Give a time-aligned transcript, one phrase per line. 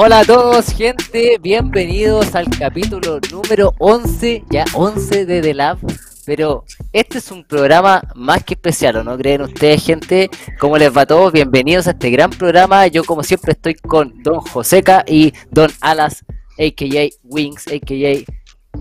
[0.00, 1.38] Hola a todos, gente.
[1.42, 5.78] Bienvenidos al capítulo número 11, ya 11 de The Lab.
[6.24, 10.30] Pero este es un programa más que especial, ¿o no creen ustedes, gente?
[10.60, 11.32] ¿Cómo les va a todos?
[11.32, 12.86] Bienvenidos a este gran programa.
[12.86, 16.24] Yo, como siempre, estoy con Don Joseca y Don Alas,
[16.60, 17.08] a.k.a.
[17.24, 18.24] Wings, a.k.a.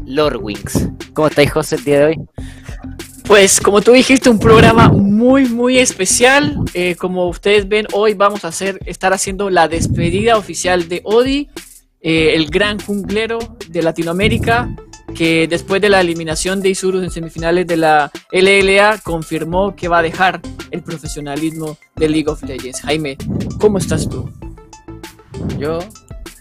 [0.06, 0.88] Lord Wings.
[1.14, 2.20] ¿Cómo estáis, José, el día de hoy?
[3.28, 4.92] Pues como tú dijiste, un programa
[5.28, 6.56] muy, muy especial.
[6.74, 11.50] Eh, como ustedes ven, hoy vamos a hacer, estar haciendo la despedida oficial de Odi,
[12.00, 14.74] eh, el gran junglero de Latinoamérica,
[15.14, 19.98] que después de la eliminación de Isurus en semifinales de la LLA, confirmó que va
[20.00, 20.40] a dejar
[20.72, 22.80] el profesionalismo de League of Legends.
[22.82, 23.18] Jaime,
[23.60, 24.32] ¿cómo estás tú?
[25.60, 25.80] Yo,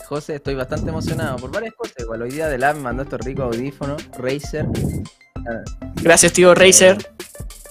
[0.06, 1.96] José, estoy bastante emocionado por varias cosas.
[1.98, 4.66] Igual hoy día de la me mandó estos ricos audífonos, Razer.
[6.02, 6.98] Gracias, tío Razer.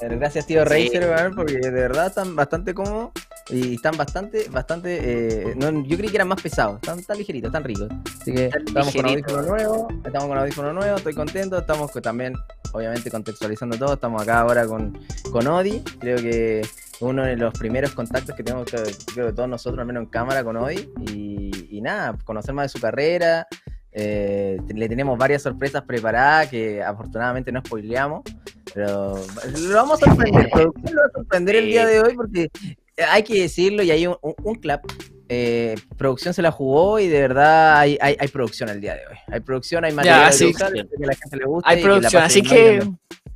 [0.06, 3.12] Eh, gracias, tío Razer, porque de verdad están bastante cómodos
[3.50, 5.00] y están bastante, bastante.
[5.50, 7.90] Eh, no, yo creí que eran más pesados, están tan ligeritos, tan ricos.
[8.22, 12.36] Así que estamos con audífono nuevo, estamos con audífono nuevo, estoy contento, estamos también,
[12.74, 13.94] obviamente, contextualizando todo.
[13.96, 14.98] Estamos acá ahora con,
[15.32, 15.82] con Odi.
[16.00, 16.62] Creo que
[17.00, 20.44] uno de los primeros contactos que tenemos, creo que todos nosotros, al menos en cámara,
[20.44, 20.88] con Odi.
[21.02, 23.48] Y, y nada, conocer más de su carrera.
[23.98, 28.24] Eh, le tenemos varias sorpresas preparadas que afortunadamente no spoileamos,
[28.74, 29.20] pero
[29.60, 32.50] lo vamos a sorprender, lo va a sorprender el día de hoy porque
[33.10, 34.84] hay que decirlo y hay un, un, clap.
[35.28, 39.08] Eh, producción se la jugó y de verdad hay, hay, hay, producción el día de
[39.08, 39.18] hoy.
[39.28, 41.70] Hay producción, hay material sí, que a la gente le gusta.
[41.70, 42.80] Hay producción, así que...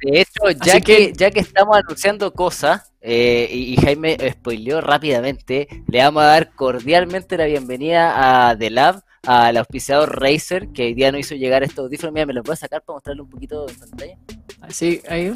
[0.02, 5.68] De hecho, ya que, ya que estamos anunciando cosas, eh, y, y, Jaime spoileó rápidamente,
[5.88, 10.94] le vamos a dar cordialmente la bienvenida a The Lab, al auspiciador Razer, que hoy
[10.94, 12.14] día no hizo llegar estos audífonos.
[12.14, 14.18] Mira, me los voy a sacar para mostrarle un poquito en pantalla.
[14.62, 15.34] Así, ahí.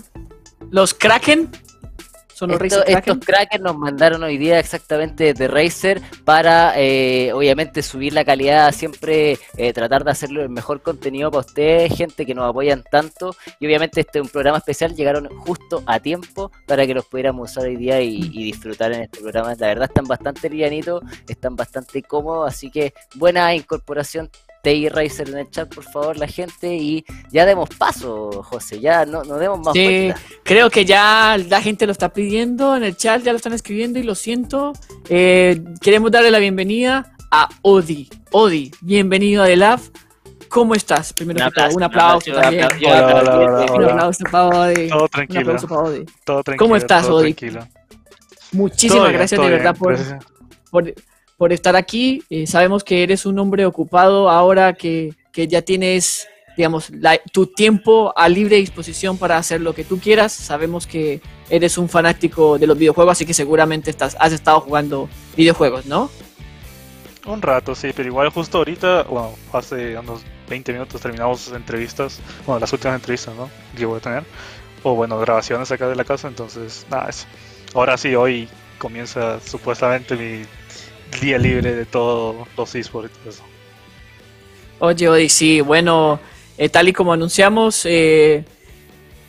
[0.72, 1.50] Los Kraken.
[2.34, 2.84] Son los Esto.
[2.86, 8.72] Estos Kraken nos mandaron hoy día exactamente de Razer para, eh, obviamente, subir la calidad,
[8.72, 13.36] siempre eh, tratar de hacerlo el mejor contenido para ustedes, gente que nos apoyan tanto.
[13.60, 17.52] Y obviamente este es un programa especial, llegaron justo a tiempo para que los pudiéramos
[17.52, 19.54] usar hoy día y, y disfrutar en este programa.
[19.56, 24.30] La verdad están bastante livianitos, están bastante cómodos, así que buena incorporación
[24.64, 26.74] TI Racer en el chat, por favor, la gente.
[26.74, 30.22] Y ya demos paso, José, ya no, no demos más sí, vueltas.
[30.44, 34.00] Creo que ya la gente lo está pidiendo en el chat, ya lo están escribiendo
[34.00, 34.72] y lo siento.
[35.10, 38.10] Eh, queremos darle la bienvenida a Odi.
[38.32, 39.82] Odi, bienvenido a The Lab.
[40.48, 41.12] ¿Cómo estás?
[41.12, 42.68] Primero un aplauso, un aplauso un también.
[42.86, 44.88] Hola, hola, hola, un aplauso para Odi.
[44.88, 45.42] Todo tranquilo.
[45.42, 46.06] Un aplauso para Odi.
[46.24, 46.66] Todo tranquilo.
[46.66, 47.34] ¿Cómo estás, todo Odi?
[47.34, 47.68] Tranquilo.
[48.54, 50.26] Muchísimas Todo gracias de verdad bien, por, gracias.
[50.70, 50.94] por,
[51.44, 52.24] por estar aquí.
[52.30, 57.48] Eh, sabemos que eres un hombre ocupado ahora que, que ya tienes, digamos, la, tu
[57.48, 60.32] tiempo a libre disposición para hacer lo que tú quieras.
[60.32, 65.10] Sabemos que eres un fanático de los videojuegos, así que seguramente estás, has estado jugando
[65.36, 66.10] videojuegos, ¿no?
[67.26, 72.62] Un rato, sí, pero igual justo ahorita, bueno, hace unos 20 minutos terminamos entrevistas, bueno,
[72.62, 73.50] las últimas entrevistas, ¿no?
[73.76, 74.24] Que voy a tener.
[74.84, 77.26] O bueno, grabaciones acá de la casa, entonces, nada, eso.
[77.74, 80.46] Ahora sí, hoy comienza supuestamente mi
[81.20, 83.44] día libre de todos los esports eso.
[84.80, 86.20] Oye, sí, bueno,
[86.58, 88.44] eh, tal y como anunciamos, eh,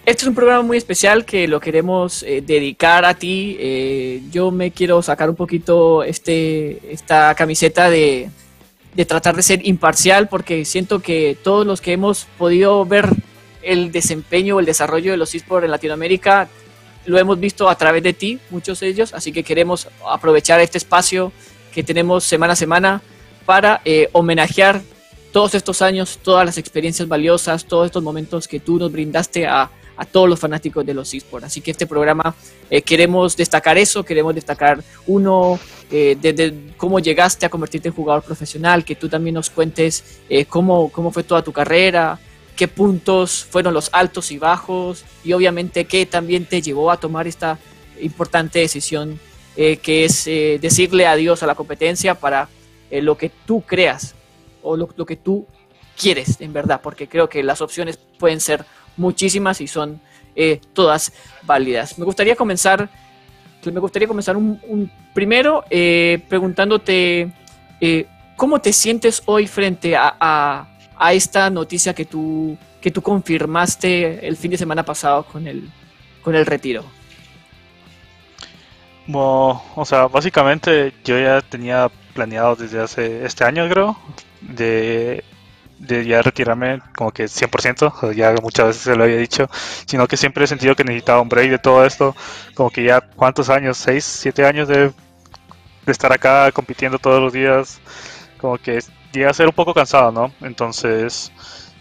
[0.05, 4.23] este es un programa muy especial que lo queremos eh, dedicar a ti.
[4.31, 8.29] Yo me quiero sacar un poquito este, esta camiseta de,
[8.95, 13.09] de tratar de ser imparcial porque siento que todos los que hemos podido ver
[13.63, 16.49] el desempeño o el desarrollo de los esports en Latinoamérica
[17.07, 20.79] lo hemos visto a través de ti, muchos de ellos, así que queremos aprovechar este
[20.79, 21.33] espacio
[21.75, 23.03] que tenemos semana a semana
[23.45, 24.81] para eh, homenajear
[25.33, 29.69] todos estos años, todas las experiencias valiosas, todos estos momentos que tú nos brindaste a,
[29.97, 31.47] a todos los fanáticos de los esports.
[31.47, 32.35] Así que este programa
[32.71, 35.59] eh, queremos destacar eso, queremos destacar uno,
[35.91, 40.45] eh, desde cómo llegaste a convertirte en jugador profesional, que tú también nos cuentes eh,
[40.45, 42.19] cómo, cómo fue toda tu carrera,
[42.57, 47.27] qué puntos fueron los altos y bajos, y obviamente qué también te llevó a tomar
[47.27, 47.59] esta
[48.01, 49.19] importante decisión
[49.57, 52.49] eh, que es eh, decirle adiós a la competencia para
[52.91, 54.17] eh, lo que tú creas
[54.63, 55.47] o lo, que tú
[55.97, 58.65] quieres en verdad, porque creo que las opciones pueden ser
[58.97, 60.01] muchísimas y son
[60.73, 61.13] todas
[61.43, 61.97] válidas.
[61.97, 62.89] Me gustaría comenzar,
[63.65, 67.31] me gustaría comenzar un, primero preguntándote
[68.35, 74.27] cómo te sientes hoy frente a, a, a, esta noticia que tú, que tú confirmaste
[74.27, 75.71] el fin de semana pasado con el,
[76.23, 76.85] con el retiro.
[79.07, 83.99] Bueno, o sea, básicamente yo ya tenía planeado desde hace este año, creo,
[84.41, 85.25] de,
[85.79, 89.49] de ya retirarme como que 100%, ya muchas veces se lo había dicho,
[89.87, 92.17] sino que siempre he sentido que necesitaba un break de todo esto,
[92.55, 94.93] como que ya cuántos años, 6, 7 años de,
[95.87, 97.81] de estar acá compitiendo todos los días,
[98.39, 98.81] como que
[99.13, 100.33] llega a ser un poco cansado, ¿no?
[100.41, 101.33] Entonces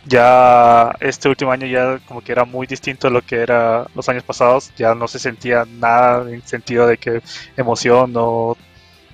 [0.06, 4.08] ya este último año ya como que era muy distinto a lo que era los
[4.10, 7.22] años pasados, ya no se sentía nada en sentido de que
[7.58, 8.58] emoción o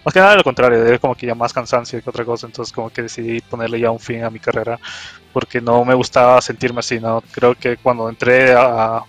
[0.05, 2.73] más que nada lo contrario, era como que ya más cansancio que otra cosa, entonces
[2.73, 4.79] como que decidí ponerle ya un fin a mi carrera
[5.33, 7.21] porque no me gustaba sentirme así, ¿no?
[7.31, 9.03] Creo que cuando entré a,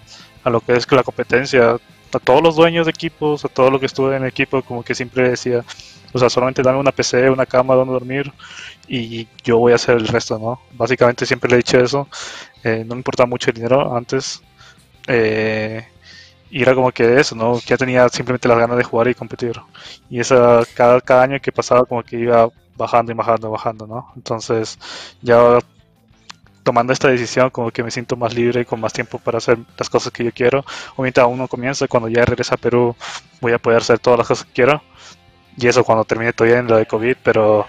[0.45, 1.77] a lo que es la competencia,
[2.13, 4.83] a todos los dueños de equipos, a todo lo que estuve en el equipo, como
[4.83, 5.65] que siempre decía,
[6.13, 8.33] o sea, solamente dame una PC, una cama donde dormir
[8.89, 10.61] y yo voy a hacer el resto, ¿no?
[10.73, 12.09] Básicamente siempre le he dicho eso,
[12.65, 14.43] eh, no me importaba mucho el dinero antes.
[15.07, 15.87] Eh,
[16.51, 17.61] y era como que eso, ¿no?
[17.61, 19.61] Ya tenía simplemente las ganas de jugar y competir.
[20.09, 24.13] Y esa, cada, cada año que pasaba como que iba bajando y bajando, bajando, ¿no?
[24.17, 24.79] Entonces
[25.23, 25.59] ya
[26.63, 29.59] tomando esta decisión como que me siento más libre y con más tiempo para hacer
[29.79, 30.65] las cosas que yo quiero.
[30.97, 32.97] Obviamente aún no comienza, cuando ya regrese a Perú
[33.41, 34.83] voy a poder hacer todas las cosas que quiero.
[35.57, 37.67] Y eso cuando termine todavía en lo de COVID, pero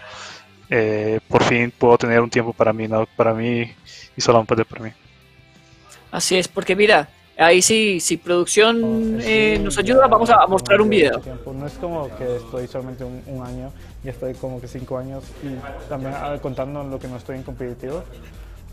[0.74, 3.06] eh, por fin puedo tener un tiempo para mí, ¿no?
[3.18, 3.70] Para mí
[4.16, 4.92] y solamente para mí.
[6.12, 10.90] Así es, porque mira, ahí sí, si producción eh, nos ayuda, vamos a mostrar un
[10.90, 11.22] video.
[11.46, 13.72] No es como que estoy solamente un, año,
[14.02, 17.44] ya estoy como que cinco años y también ah, contando lo que no estoy en
[17.44, 18.04] competitivo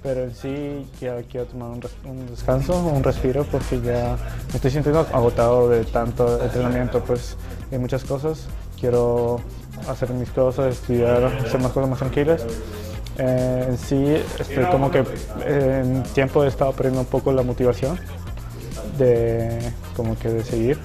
[0.02, 1.70] pero en sí ya quiero tomar
[2.04, 4.16] un, descanso, un respiro, porque ya
[4.48, 7.36] me estoy sintiendo agotado de tanto entrenamiento, pues
[7.72, 8.46] hay muchas cosas.
[8.78, 9.40] Quiero
[9.88, 12.44] hacer mis cosas, estudiar, hacer más cosas más tranquilas.
[13.18, 14.16] Eh, en sí,
[14.70, 15.04] como que
[15.44, 17.98] en tiempo he estado perdiendo un poco la motivación
[18.96, 20.78] de como que de seguir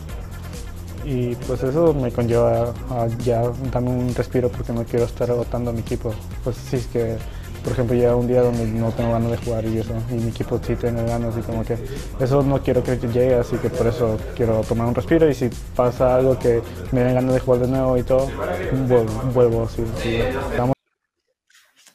[1.05, 5.71] y pues eso me conlleva a ya darme un respiro porque no quiero estar agotando
[5.71, 6.13] a mi equipo.
[6.43, 7.17] Pues sí es que
[7.63, 10.29] por ejemplo, ya un día donde no tengo ganas de jugar y eso, y mi
[10.29, 11.77] equipo sí tiene ganas y como que
[12.19, 15.49] eso no quiero que llegue, así que por eso quiero tomar un respiro y si
[15.75, 16.61] pasa algo que
[16.91, 18.29] me den ganas de jugar de nuevo y todo,
[19.33, 19.83] vuelvo, sí,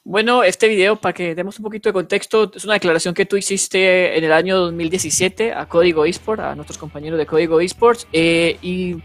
[0.04, 3.36] Bueno, este video, para que demos un poquito de contexto, es una declaración que tú
[3.36, 8.56] hiciste en el año 2017 a Código Esports, a nuestros compañeros de Código Esports, eh,
[8.62, 8.96] y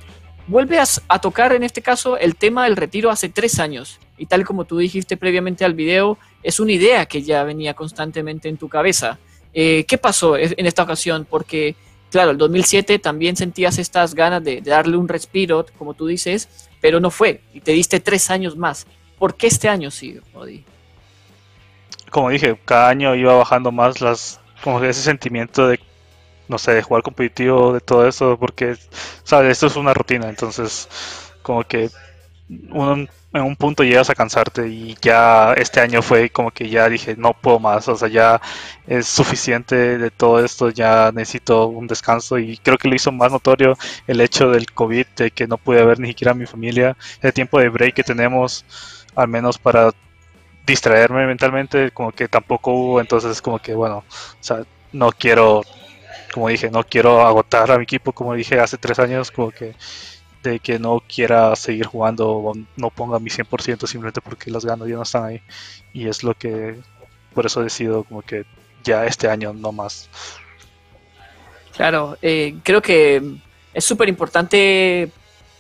[0.48, 4.00] vuelve a, tocar en este caso el tema del retiro hace tres años.
[4.18, 8.50] Y tal como tú dijiste previamente al video, es una idea que ya venía constantemente
[8.50, 9.20] en tu cabeza.
[9.54, 11.26] Eh, ¿Qué pasó en esta ocasión?
[11.30, 11.76] Porque,
[12.12, 17.00] claro, el 2007 también sentías estas ganas de, darle un respiro, como tú dices, pero
[17.00, 17.42] no fue.
[17.54, 18.86] Y te diste tres años más.
[19.18, 20.64] ¿Por qué este año sí, Odi?
[22.10, 25.80] Como dije, cada año iba bajando más las como ese sentimiento de
[26.48, 28.76] no sé, jugar competitivo, de todo eso, porque,
[29.24, 29.52] ¿sabes?
[29.52, 30.88] Esto es una rutina, entonces,
[31.42, 31.90] como que
[33.34, 37.16] en un punto llegas a cansarte y ya este año fue como que ya dije,
[37.18, 38.42] no puedo más, o sea, ya
[38.86, 43.32] es suficiente de todo esto, ya necesito un descanso y creo que lo hizo más
[43.32, 43.76] notorio
[44.08, 47.34] el hecho del COVID, de que no pude ver ni siquiera a mi familia, el
[47.34, 48.66] tiempo de break que tenemos,
[49.16, 49.92] al menos para
[50.66, 54.04] distraerme mentalmente, como que tampoco hubo, entonces como que bueno, o
[54.42, 55.64] sea, no quiero
[56.34, 59.76] como dije, no quiero agotar a mi equipo, como dije hace tres años, como que
[60.44, 64.88] de que no quiera seguir jugando o no ponga mi 100% simplemente porque las ganas
[64.88, 65.42] ya no están ahí.
[65.94, 66.76] Y es lo que,
[67.34, 68.46] por eso decido como que
[68.84, 70.10] ya este año no más.
[71.76, 73.38] Claro, eh, creo que
[73.74, 75.10] es súper importante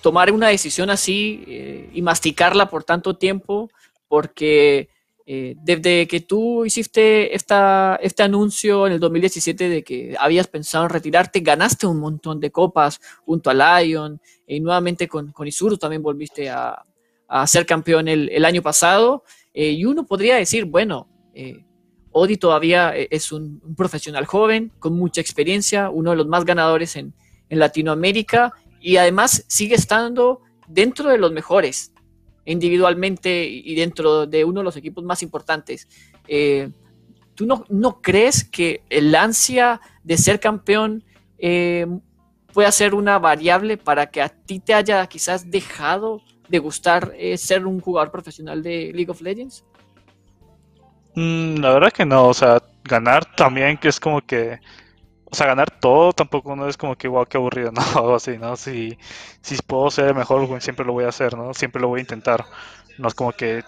[0.01, 3.69] tomar una decisión así eh, y masticarla por tanto tiempo,
[4.07, 4.89] porque
[5.25, 10.83] eh, desde que tú hiciste esta, este anuncio en el 2017 de que habías pensado
[10.83, 15.77] en retirarte, ganaste un montón de copas junto a Lion y nuevamente con, con Isuru
[15.77, 16.83] también volviste a,
[17.29, 19.23] a ser campeón el, el año pasado.
[19.53, 21.63] Eh, y uno podría decir, bueno, eh,
[22.11, 26.95] Odi todavía es un, un, profesional joven, con mucha experiencia, uno de los más ganadores
[26.95, 27.13] en,
[27.49, 31.92] en Latinoamérica y además sigue estando dentro de los mejores
[32.45, 35.87] individualmente y dentro de uno de los equipos más importantes.
[36.27, 36.69] Eh,
[37.35, 41.03] ¿Tú no, no, crees que el ansia de ser campeón
[41.39, 41.87] eh,
[42.53, 47.37] pueda ser una variable para que a ti te haya quizás dejado de gustar eh,
[47.37, 49.65] ser un jugador profesional de League of Legends?
[51.15, 54.59] Mm, la verdad que no, o sea, ganar también que es como que
[55.33, 57.81] o sea, ganar todo tampoco no es como que, wow, qué aburrido, ¿no?
[57.95, 58.55] Algo así, ¿no?
[58.55, 58.99] Si,
[59.41, 61.55] si puedo ser el mejor, siempre lo voy a hacer, ¿no?
[61.55, 62.45] Siempre lo voy a intentar.
[62.99, 63.63] No es como que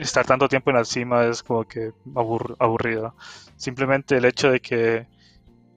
[0.00, 1.92] estar tanto tiempo en la cima es como que
[2.58, 3.14] aburrido.
[3.54, 5.06] Simplemente el hecho de que,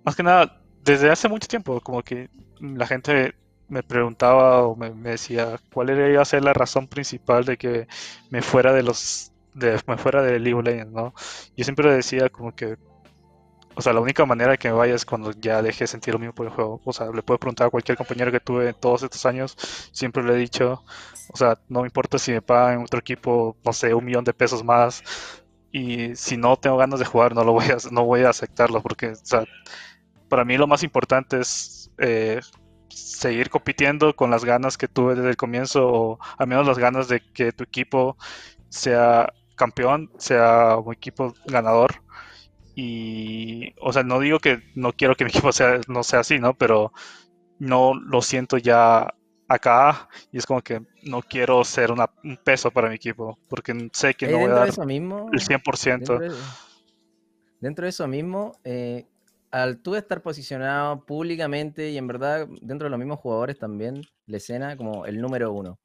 [0.03, 3.36] más que nada, desde hace mucho tiempo, como que la gente
[3.67, 7.88] me preguntaba o me, decía cuál iba a ser la razón principal de que
[8.31, 11.13] me fuera de los de, me fuera de League of Legends, ¿no?
[11.55, 12.77] Yo siempre decía como que
[13.79, 16.13] o sea, la única manera de que me vaya es cuando ya deje de sentir
[16.13, 16.81] lo mismo por el juego.
[16.83, 19.55] O sea, le puedo preguntar a cualquier compañero que tuve todos estos años,
[19.93, 20.83] siempre le he dicho,
[21.31, 24.33] o sea, no me importa si me pagan otro equipo, no sé, un millón de
[24.33, 25.01] pesos más,
[25.71, 28.81] y si no tengo ganas de jugar, no lo voy a, no voy a aceptarlo,
[28.81, 29.45] porque, o sea,
[30.27, 32.41] para mí lo más importante es eh,
[32.89, 37.07] seguir compitiendo con las ganas que tuve desde el comienzo, o al menos las ganas
[37.07, 38.17] de que tu equipo
[38.69, 42.01] sea campeón, sea un equipo ganador.
[42.81, 46.39] Y, o sea, no digo que no quiero que mi equipo sea, no sea así,
[46.39, 46.53] ¿no?
[46.53, 46.93] Pero
[47.59, 49.13] no lo siento ya
[49.50, 54.13] acá y es como que no quiero ser un peso para mi equipo porque sé
[54.13, 55.88] que no voy a dar eso mismo, el 100%.
[55.89, 56.31] Dentro de,
[57.59, 59.07] dentro de eso mismo, eh,
[59.51, 64.38] al tú estar posicionado públicamente y en verdad dentro de los mismos jugadores también, la
[64.38, 65.79] escena como el número uno.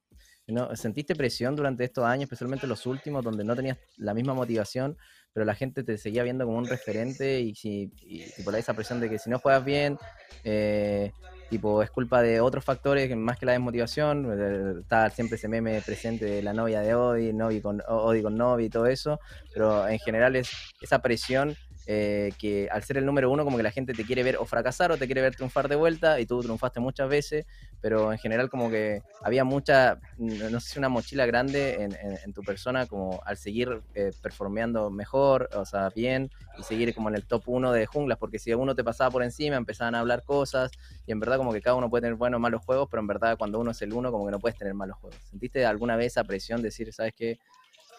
[0.47, 0.77] ¿no?
[0.77, 4.97] ¿Sentiste presión durante estos años, especialmente los últimos, donde no tenías la misma motivación,
[5.35, 9.00] pero la gente te seguía viendo como un referente y, si, y, por esa presión
[9.00, 9.99] de que si no juegas bien,
[10.45, 11.12] eh,
[11.50, 16.25] tipo, es culpa de otros factores más que la desmotivación, está siempre ese meme presente
[16.25, 19.19] de la novia de Odi, Novi con, Odi con Novi y todo eso,
[19.53, 20.50] pero en general es
[20.81, 24.23] esa presión eh, que al ser el número uno como que la gente te quiere
[24.23, 27.47] ver o fracasar o te quiere ver triunfar de vuelta y tú triunfaste muchas veces,
[27.81, 31.91] pero en general como que había mucha, no sé si una mochila grande
[32.25, 37.09] en, tu persona como al seguir eh, performeando mejor, o sea, bien, y seguir como
[37.09, 40.00] en el top uno de junglas, porque si uno te pasaba por encima empezaban a
[40.00, 40.73] hablar cosas
[41.07, 43.07] y en verdad como que cada uno puede tener buenos o malos juegos, pero en
[43.07, 45.21] verdad cuando uno es el uno como que no puedes tener malos juegos.
[45.31, 47.38] ¿Sentiste alguna vez esa presión de decir, sabes qué?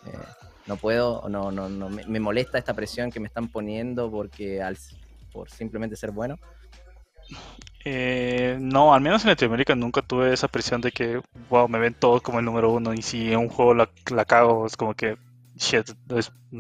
[0.06, 0.18] Eh,
[0.68, 4.78] no puedo, no, no, no me, molesta esta presión que me están poniendo porque al,
[5.32, 6.38] por simplemente ser bueno.
[7.84, 11.94] Eh, no, al menos en Latinoamérica nunca tuve esa presión de que, wow, me ven
[11.94, 14.96] todos como el número uno y si en un juego la, la cago es como
[14.96, 15.18] que,
[15.56, 15.92] shit,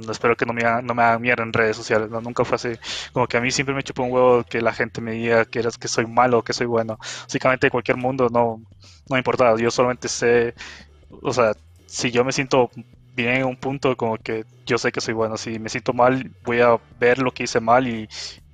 [0.09, 2.69] espero que no me, hagan, no me hagan mierda en redes sociales, nunca fue así.
[3.11, 5.59] Como que a mí siempre me chupó un huevo que la gente me diga que,
[5.59, 6.97] eras, que soy malo que soy bueno.
[7.23, 8.61] Básicamente en cualquier mundo no,
[9.09, 10.53] no me importa, yo solamente sé,
[11.09, 11.53] o sea,
[11.87, 12.69] si yo me siento
[13.15, 15.37] bien en un punto como que yo sé que soy bueno.
[15.37, 18.07] Si me siento mal, voy a ver lo que hice mal y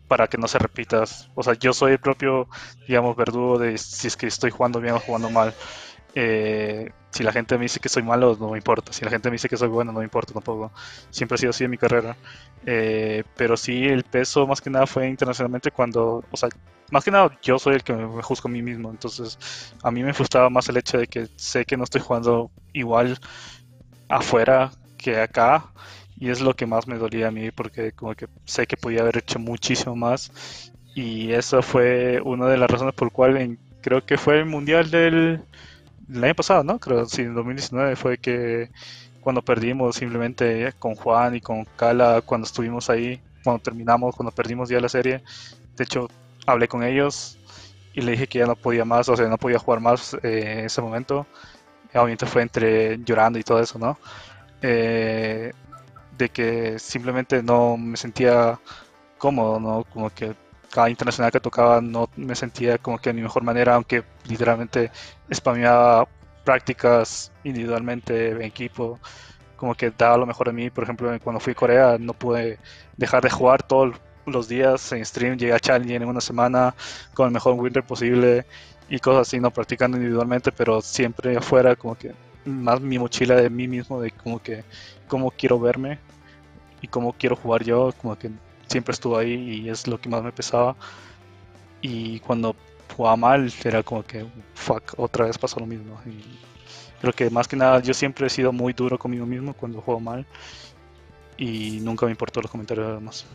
[0.08, 1.04] para que no se repita.
[1.36, 2.48] O sea, yo soy el propio,
[2.88, 5.54] digamos, verdugo de si es que estoy jugando bien o jugando mal.
[6.16, 8.94] Eh, si la gente me dice que soy malo, no me importa.
[8.94, 10.72] Si la gente me dice que soy bueno, no me importa tampoco.
[11.10, 12.18] Siempre ha sido así en mi carrera.
[12.66, 16.50] Eh, pero sí, el peso más que nada fue internacionalmente cuando, o sea,
[16.92, 18.90] más que nada yo soy el que me juzgo a mí mismo.
[18.92, 19.38] Entonces,
[19.84, 23.18] a mí me frustraba más el hecho de que sé que no estoy jugando igual
[24.12, 25.66] afuera que acá
[26.20, 29.02] y es lo que más me dolía a mí porque como que sé que podía
[29.02, 34.18] haber hecho muchísimo más y eso fue una de las razones por cual creo que
[34.18, 35.42] fue el mundial del,
[36.22, 36.78] año pasado, ¿no?
[36.78, 38.70] Creo sí, en 2019 fue que
[39.22, 44.70] cuando perdimos simplemente con Juan y con Cala cuando estuvimos ahí, cuando terminamos, cuando perdimos
[44.70, 45.24] ya la serie,
[45.78, 46.10] de hecho
[46.46, 47.38] hablé con ellos
[47.94, 50.58] y le dije que ya no podía más, o sea, no podía jugar más eh,
[50.60, 51.26] en ese momento
[51.94, 53.98] obviamente fue entre llorando y todo eso, ¿no?
[54.62, 55.52] Eh,
[56.18, 58.60] de que simplemente no me sentía
[59.18, 59.84] cómodo, ¿no?
[59.86, 60.36] Como que
[60.72, 64.92] cada internacional que tocaba no me sentía como que a mi mejor manera, aunque literalmente
[65.32, 66.08] spameaba
[66.44, 69.00] prácticas individualmente en equipo,
[69.56, 70.70] como que daba lo mejor de mí.
[70.70, 72.60] Por ejemplo, cuando fui a Corea no pude
[72.98, 73.96] dejar de jugar todos
[74.26, 76.74] los días en stream, llegué a Challenger en una semana
[77.14, 78.46] con el mejor winter posible
[78.92, 83.50] y cosas así, no practicando individualmente, pero siempre afuera, como que más mi mochila de
[83.50, 84.66] mí mismo, de como que
[85.08, 85.98] cómo quiero verme
[86.82, 88.30] y cómo quiero jugar yo, como que
[88.68, 90.76] siempre estuvo ahí y es lo que más me pesaba.
[91.80, 92.54] Y cuando
[92.94, 95.98] jugaba mal, era como que, fuck, otra vez pasó lo mismo.
[96.06, 96.22] Y
[97.00, 100.02] creo que más que nada yo siempre he sido muy duro conmigo mismo cuando juego
[100.02, 100.26] mal
[101.38, 103.26] y nunca me importó los comentarios de los demás.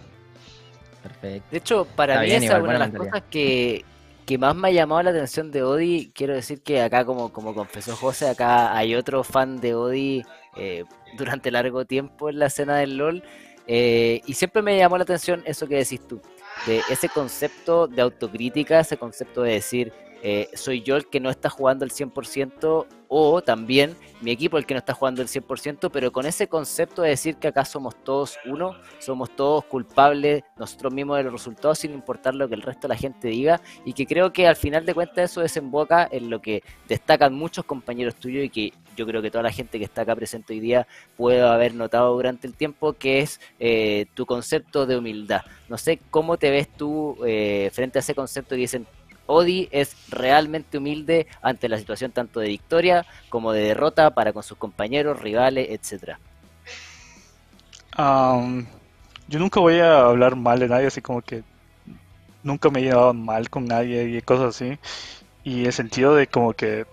[1.03, 1.49] Perfecto.
[1.51, 3.87] De hecho, para mí es una de las cosas que,
[4.27, 7.55] que más me ha llamado la atención de Odi, quiero decir que acá, como, como
[7.55, 10.25] confesó José, acá hay otro fan de Odi
[10.57, 10.85] eh,
[11.17, 13.23] durante largo tiempo en la escena del LOL.
[13.69, 16.21] Eh, y siempre me llamó la atención eso que decís tú,
[16.67, 19.93] de ese concepto de autocrítica, ese concepto de decir,
[20.29, 24.67] eh, soy yo el que no está jugando el 100% o también mi equipo el
[24.67, 27.95] que no está jugando el 100%, pero con ese concepto de decir que acá somos
[28.03, 32.63] todos uno, somos todos culpables nosotros mismos de los resultados sin importar lo que el
[32.63, 36.09] resto de la gente diga y que creo que al final de cuentas eso desemboca
[36.11, 39.79] en lo que destacan muchos compañeros tuyos y que yo creo que toda la gente
[39.79, 44.07] que está acá presente hoy día puede haber notado durante el tiempo, que es eh,
[44.15, 45.43] tu concepto de humildad.
[45.69, 48.89] No sé cómo te ves tú eh, frente a ese concepto que dicen
[49.27, 54.43] Odi es realmente humilde ante la situación tanto de victoria como de derrota para con
[54.43, 56.19] sus compañeros, rivales, etcétera.
[59.29, 61.43] yo nunca voy a hablar mal de nadie, así como que
[62.43, 64.79] nunca me he llevado mal con nadie y cosas así.
[65.45, 66.87] Y el sentido de como que,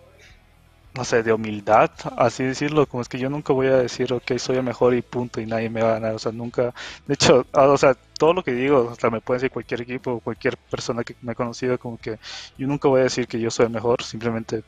[0.95, 4.37] no sé, de humildad, así decirlo, como es que yo nunca voy a decir, ok,
[4.37, 6.73] soy el mejor y punto y nadie me va a ganar, o sea, nunca,
[7.07, 10.21] de hecho, ah, o sea, todo lo que digo, sea, me puede decir cualquier equipo,
[10.21, 12.19] cualquier persona que me ha conocido, como que
[12.57, 14.63] yo nunca voy a decir que yo soy el mejor, simplemente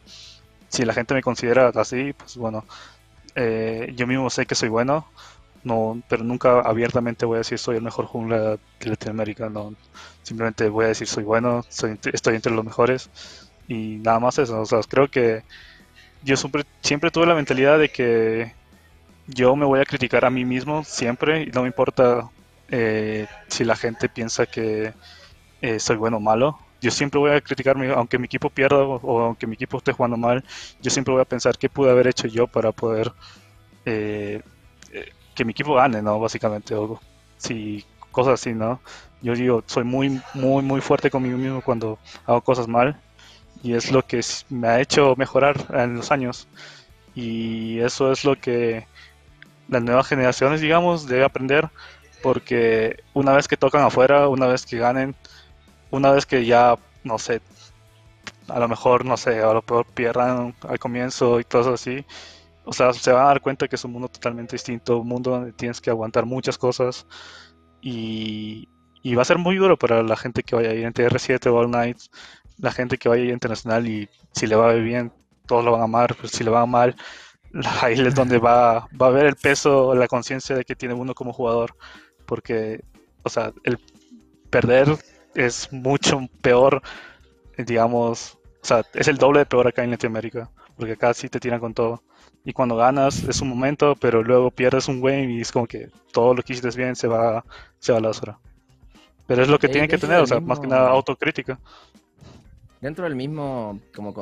[0.67, 2.65] si la gente me considera así, pues bueno,
[3.33, 5.07] eh, yo mismo sé que soy bueno,
[5.63, 9.73] no, pero nunca abiertamente voy a decir soy el mejor jungla de Latinoamérica, no,
[10.21, 13.09] simplemente voy a decir soy bueno, soy, estoy entre los mejores
[13.69, 15.43] y nada más eso, o sea, creo que
[16.25, 18.53] yo siempre, siempre tuve la mentalidad de que
[19.27, 22.29] yo me voy a criticar a mí mismo siempre y no me importa
[22.69, 24.93] eh, si la gente piensa que
[25.61, 26.59] eh, soy bueno o malo.
[26.81, 30.17] Yo siempre voy a criticarme, aunque mi equipo pierda o, aunque mi equipo esté jugando
[30.17, 30.43] mal,
[30.81, 33.11] yo siempre voy a pensar qué pude haber hecho yo para poder
[33.85, 34.41] eh,
[35.35, 36.19] que mi equipo gane, ¿no?
[36.19, 36.99] Básicamente, o
[37.37, 38.79] si cosas así, ¿no?
[39.21, 42.99] Yo digo, soy muy, muy, muy fuerte conmigo mismo cuando hago cosas mal
[43.63, 46.47] y es lo que me ha hecho mejorar en los años
[47.15, 48.85] y eso es lo que
[49.67, 51.69] las nuevas generaciones, digamos, deben aprender
[52.25, 55.13] porque una vez que tocan afuera, una vez que ganen,
[55.91, 57.39] una vez que ya, no sé,
[58.47, 62.03] a lo mejor, no sé, a lo peor pierdan al comienzo y cosas así,
[62.63, 65.29] o sea, se van a dar cuenta que es un mundo totalmente distinto, un mundo
[65.29, 67.05] donde tienes que aguantar muchas cosas
[67.79, 68.67] y,
[69.15, 71.57] va a ser muy duro para la gente que vaya a ir en TR7 o
[71.57, 71.99] All Night,
[72.57, 75.13] la gente que vaya a ir internacional y si le va bien,
[75.45, 76.95] todos lo van a amar, pero si le va mal,
[77.83, 81.13] ahí es donde va, va a ver el peso, la conciencia de que tiene uno
[81.13, 81.75] como jugador,
[82.25, 82.83] porque,
[83.23, 83.79] o sea, el
[84.49, 84.87] perder
[85.33, 86.81] es mucho peor,
[87.57, 91.39] digamos, o sea, es el doble de peor acá en Latinoamérica, porque acá sí te
[91.39, 92.01] tiran con todo
[92.45, 95.89] y cuando ganas es un momento, pero luego pierdes un game y es como que
[96.13, 97.43] todo lo que hiciste bien se va,
[97.79, 98.37] se va a la basura.
[99.25, 101.59] Pero es lo que tienen que tener, o sea, más que nada autocrítica.
[102.79, 104.13] Dentro del mismo, como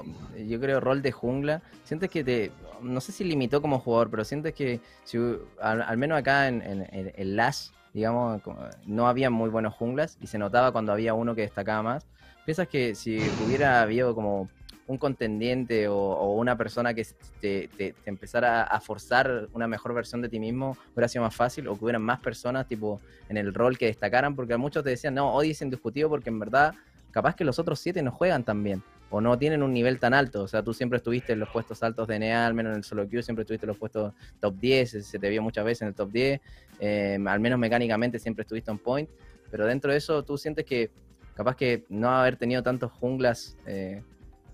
[0.47, 4.23] yo creo, rol de jungla, sientes que te, no sé si limitó como jugador, pero
[4.23, 5.17] sientes que si,
[5.59, 8.41] al, menos acá en, en, en, LAS, digamos,
[8.85, 12.07] no había muy buenos junglas y se notaba cuando había uno que destacaba más.
[12.45, 14.49] ¿Piensas que si hubiera habido como
[14.87, 17.05] un contendiente o, una persona que
[17.39, 21.77] te, empezara a forzar una mejor versión de ti mismo, hubiera sido más fácil o
[21.77, 25.33] que hubieran más personas tipo en el rol que destacaran, porque muchos te decían, no,
[25.33, 26.73] hoy es indiscutido porque en verdad
[27.11, 30.15] capaz que los otros siete no juegan tan bien o no tienen un nivel tan
[30.15, 30.41] alto.
[30.41, 32.83] O sea, tú siempre estuviste en los puestos altos de NEA, al menos en el
[32.83, 35.89] solo queue, siempre estuviste en los puestos top 10, se te vio muchas veces en
[35.89, 36.41] el top 10,
[36.79, 39.07] eh, al menos mecánicamente siempre estuviste on point,
[39.51, 40.89] pero dentro de eso tú sientes que
[41.35, 44.01] capaz que no haber tenido tantos junglas eh,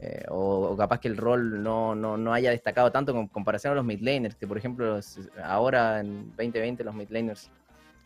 [0.01, 3.85] eh, o, capaz que el rol no, no, haya destacado tanto en comparación a los
[3.85, 4.99] midlaners, que por ejemplo
[5.41, 7.49] ahora en 2020 los midlaners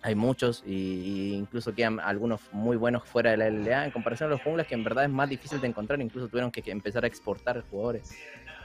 [0.04, 4.34] hay muchos y, incluso quedan algunos muy buenos fuera de la LLA en comparación a
[4.34, 7.08] los junglas que en verdad es más difícil de encontrar, incluso tuvieron que, empezar a
[7.08, 8.12] exportar jugadores.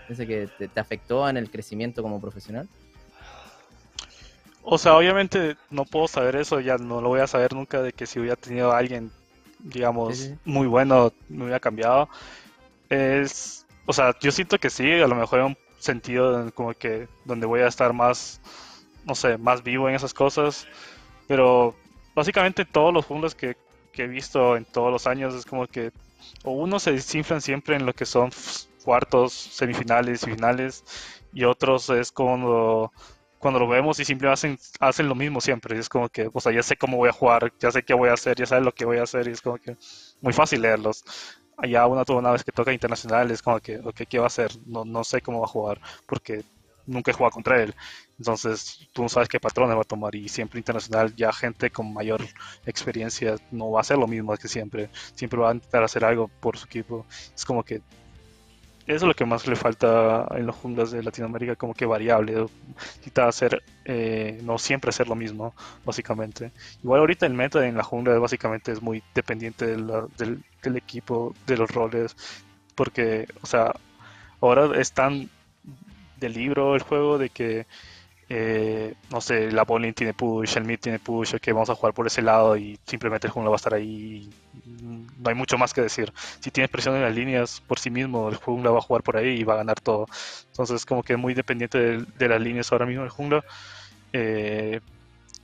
[0.07, 2.69] ¿Piensa que te, afectó en el crecimiento como profesional?
[4.63, 7.93] O sea, obviamente no puedo saber eso, ya no lo voy a saber nunca de
[7.93, 9.11] que si hubiera tenido a alguien,
[9.61, 12.09] digamos, muy bueno, me hubiera cambiado
[12.89, 17.09] es, o sea, yo siento que sí, a lo mejor en un sentido como que
[17.25, 18.41] donde voy a estar más,
[19.05, 20.67] no sé, más vivo en esas cosas,
[21.29, 21.77] pero
[22.15, 23.57] básicamente todos los fundos que,
[23.95, 25.91] he visto en todos los años es como que
[26.45, 28.31] o uno se desinflan siempre en lo que son
[28.85, 30.85] cuartos, semifinales y finales,
[31.33, 32.93] y otros es cuando,
[33.41, 35.77] cuando lo vemos y simplemente hacen, hacen lo mismo siempre.
[35.77, 38.09] es como que, o sea, ya sé cómo voy a jugar, ya sé qué voy
[38.09, 39.77] a hacer, ya sé lo que voy a hacer, y es como que
[40.21, 41.05] muy fácil leerlos
[41.59, 44.51] allá una, una vez que toca internacional es como que, okay, ¿qué va a hacer?
[44.67, 46.45] No, no sé cómo va a jugar porque
[46.87, 47.75] nunca he jugado contra él.
[48.19, 51.93] Entonces tú no sabes qué patrones va a tomar y siempre internacional ya gente con
[51.93, 52.21] mayor
[52.67, 54.91] experiencia no va a hacer lo mismo que siempre.
[55.15, 57.07] Siempre va a intentar hacer algo por su equipo.
[57.35, 57.81] Es como que
[58.89, 62.47] eso es lo que más le falta en los junglas de Latinoamérica, como que variable.
[62.75, 65.55] Necesita hacer, eh, no siempre hacer lo mismo,
[65.85, 66.53] básicamente.
[66.83, 71.59] Igual ahorita el meta en la jungla básicamente es muy dependiente del, del, equipo, de
[71.59, 72.17] los roles,
[72.75, 73.75] porque, o sea,
[74.41, 75.29] ahora están
[76.17, 77.67] del libro el juego de que
[78.31, 81.95] eh, no sé, la bowling tiene push, el mid tiene push, que vamos a jugar
[81.95, 84.29] por ese lado y simplemente el jungla va a estar ahí.
[84.65, 86.13] no hay mucho más que decir.
[86.41, 89.17] Si tienes presión en las líneas por sí mismo, el jungla va a jugar por
[89.17, 90.07] ahí y va a ganar todo.
[90.49, 93.45] Entonces, como que es muy dependiente de, las líneas ahora mismo el jungla.
[94.13, 94.81] Eh,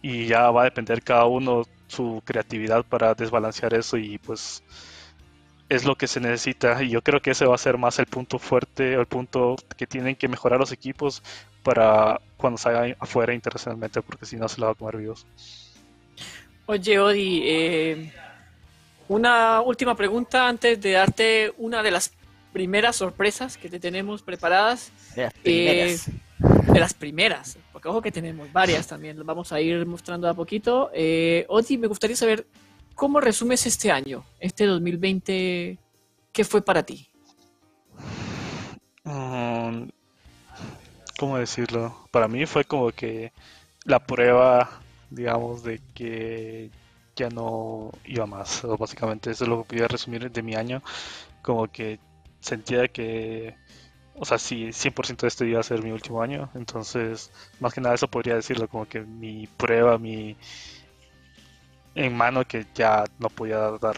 [0.03, 4.63] y ya va a depender cada uno su creatividad para desbalancear eso y pues
[5.69, 8.07] es lo que se necesita y yo creo que ese va a ser más el
[8.07, 11.23] punto fuerte o el punto que tienen que mejorar los equipos
[11.65, 15.27] para cuando salga afuera internacionalmente porque si no se lo va a comer vivos.
[16.67, 18.13] Oye, Odi, eh,
[19.09, 22.13] una última pregunta antes de darte una de las
[22.53, 24.93] primeras sorpresas que te tenemos preparadas.
[25.17, 26.09] De las primeras.
[26.09, 26.13] Eh,
[26.73, 30.35] de las primeras, porque ojo que tenemos varias también, las vamos a ir mostrando a
[30.35, 30.91] poquito.
[30.93, 32.47] Eh, Odi, me gustaría saber
[32.95, 35.79] cómo resumes este año, este 2020,
[36.33, 37.09] ¿qué fue para ti?
[39.05, 39.89] Mm,
[41.19, 41.97] ¿Cómo decirlo?
[42.11, 43.33] Para mí fue como que
[43.85, 46.71] la prueba, digamos, de que
[47.17, 48.63] ya no iba más.
[48.79, 50.83] Básicamente eso es lo que podía resumir de mi año.
[51.43, 51.99] Como que
[52.41, 53.57] sentía que,
[54.17, 56.51] o sea, sí, 100% de este iba a ser mi último año.
[56.55, 60.37] Entonces, más que nada eso podría decirlo, como que mi prueba, mi
[61.95, 63.97] en mano que ya no podía dar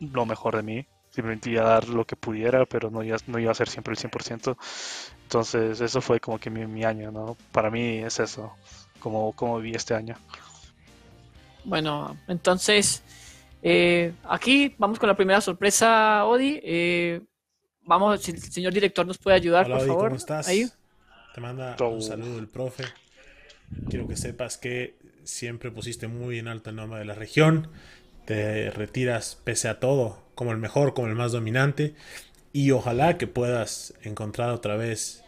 [0.00, 0.86] lo mejor de mí.
[1.10, 3.92] Simplemente iba a dar lo que pudiera, pero no iba, no iba a ser siempre
[3.92, 4.56] el 100%.
[5.24, 7.36] Entonces, eso fue como que mi, mi año, ¿no?
[7.52, 8.52] Para mí es eso,
[9.00, 10.16] como, como viví este año.
[11.64, 13.02] Bueno, entonces,
[13.62, 16.60] eh, aquí vamos con la primera sorpresa, Odi.
[16.62, 17.20] Eh,
[17.82, 20.04] vamos, si el señor director nos puede ayudar, Hola, por Odi, favor.
[20.04, 20.48] ¿cómo estás?
[20.48, 20.70] Ahí.
[21.34, 21.90] Te manda Todo.
[21.90, 22.84] un saludo el profe.
[23.90, 27.70] Quiero que sepas que siempre pusiste muy en alto el nombre de la región.
[28.24, 31.96] Te retiras pese a todo, como el mejor, como el más dominante.
[32.52, 35.24] Y ojalá que puedas encontrar otra vez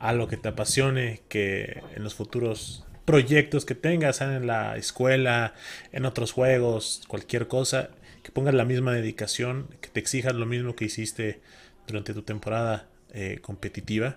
[0.00, 5.54] algo que te apasione, que en los futuros proyectos que tengas, en la escuela,
[5.92, 7.90] en otros juegos, cualquier cosa,
[8.24, 11.40] que pongas la misma dedicación, que te exijas lo mismo que hiciste
[11.86, 14.16] durante tu temporada eh, competitiva.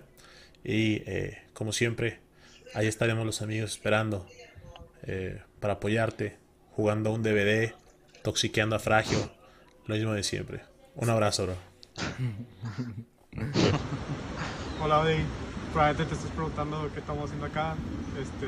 [0.64, 2.18] Y eh, como siempre,
[2.74, 4.26] ahí estaremos los amigos esperando
[5.04, 6.36] eh, para apoyarte,
[6.72, 7.74] jugando un DVD,
[8.24, 9.30] toxiqueando a Fragio,
[9.86, 10.62] lo mismo de siempre.
[10.94, 11.56] Un abrazo, bro.
[14.82, 15.16] Hola, Odi.
[15.72, 17.74] Probablemente te estés preguntando qué estamos haciendo acá.
[18.20, 18.46] Este,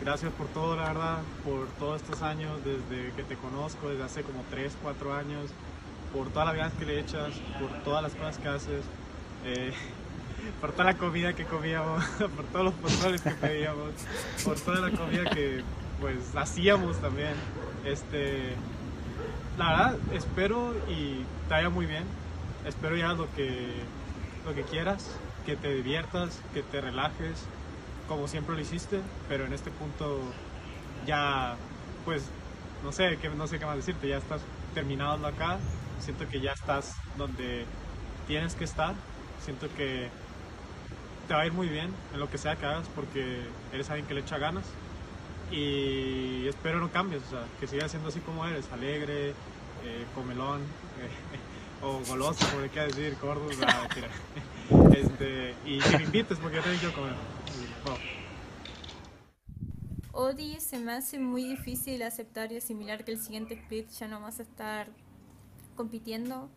[0.00, 4.22] gracias por todo, la verdad, por todos estos años, desde que te conozco, desde hace
[4.22, 5.50] como 3, 4 años,
[6.12, 8.84] por todas las ganas que le echas, por todas las cosas que haces,
[9.44, 9.72] eh,
[10.60, 12.04] por toda la comida que comíamos,
[12.36, 13.90] por todos los postres que pedíamos,
[14.44, 15.62] por toda la comida que
[16.00, 17.34] pues hacíamos también.
[17.84, 18.54] Este,
[19.58, 22.04] la verdad, espero y te vaya muy bien.
[22.64, 23.68] Espero ya lo que,
[24.46, 25.10] lo que quieras,
[25.44, 27.44] que te diviertas, que te relajes,
[28.08, 30.20] como siempre lo hiciste, pero en este punto
[31.06, 31.56] ya,
[32.04, 32.30] pues,
[32.84, 34.42] no sé, qué, no sé qué más decirte, ya estás
[34.74, 35.58] terminado acá,
[35.98, 37.64] siento que ya estás donde
[38.26, 38.94] tienes que estar,
[39.40, 40.08] siento que
[41.26, 43.42] te va a ir muy bien en lo que sea que hagas porque
[43.72, 44.64] eres alguien que le echa ganas
[45.50, 50.60] y espero no cambies, o sea, que sigas siendo así como eres, alegre, eh, comelón,
[50.60, 53.48] eh, o goloso, como le quieras decir, gordo.
[54.94, 57.14] Este, y que me invites porque yo te digo comer.
[57.84, 57.98] Bueno,
[60.12, 64.20] Odi se me hace muy difícil aceptar y asimilar que el siguiente split ya no
[64.20, 64.88] vas a estar
[65.74, 66.50] compitiendo.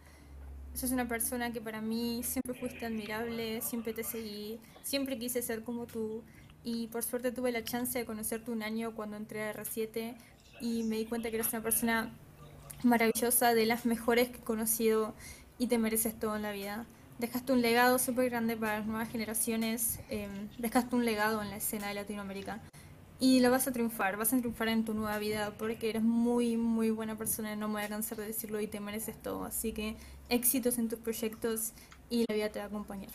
[0.73, 5.63] Sos una persona que para mí siempre fuiste admirable, siempre te seguí, siempre quise ser
[5.63, 6.23] como tú
[6.63, 10.15] y por suerte tuve la chance de conocerte un año cuando entré a R7
[10.61, 12.11] y me di cuenta que eres una persona
[12.83, 15.13] maravillosa, de las mejores que he conocido
[15.57, 16.85] y te mereces todo en la vida.
[17.19, 21.57] Dejaste un legado súper grande para las nuevas generaciones, eh, dejaste un legado en la
[21.57, 22.59] escena de Latinoamérica
[23.19, 26.57] y lo vas a triunfar, vas a triunfar en tu nueva vida porque eres muy,
[26.57, 29.45] muy buena persona, no me voy a cansar de decirlo y te mereces todo.
[29.45, 29.95] Así que
[30.29, 31.73] éxitos en tus proyectos
[32.09, 33.11] y la vida te va a acompañar.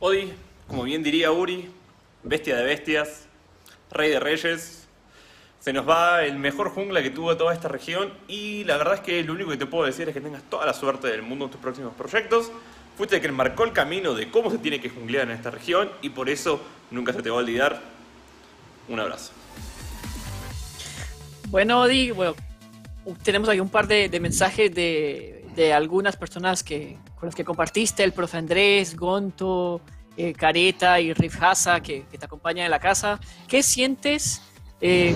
[0.00, 0.32] Odi,
[0.68, 1.70] como bien diría Uri,
[2.22, 3.26] bestia de bestias,
[3.90, 4.86] rey de reyes.
[5.60, 9.00] Se nos va el mejor jungla que tuvo toda esta región y la verdad es
[9.00, 11.46] que lo único que te puedo decir es que tengas toda la suerte del mundo
[11.46, 12.52] en tus próximos proyectos.
[12.96, 15.90] Fuiste el que marcó el camino de cómo se tiene que junglear en esta región
[16.00, 17.80] y por eso nunca se te va a olvidar.
[18.88, 19.32] Un abrazo.
[21.48, 22.34] Bueno, Odi, bueno,
[23.22, 27.44] tenemos aquí un par de, de mensajes de, de algunas personas que, con las que
[27.44, 29.80] compartiste, el profe Andrés, Gonto,
[30.18, 33.20] eh, Careta y Rif Hasa, que, te acompañan en la casa.
[33.46, 34.42] ¿Qué sientes
[34.80, 35.14] eh,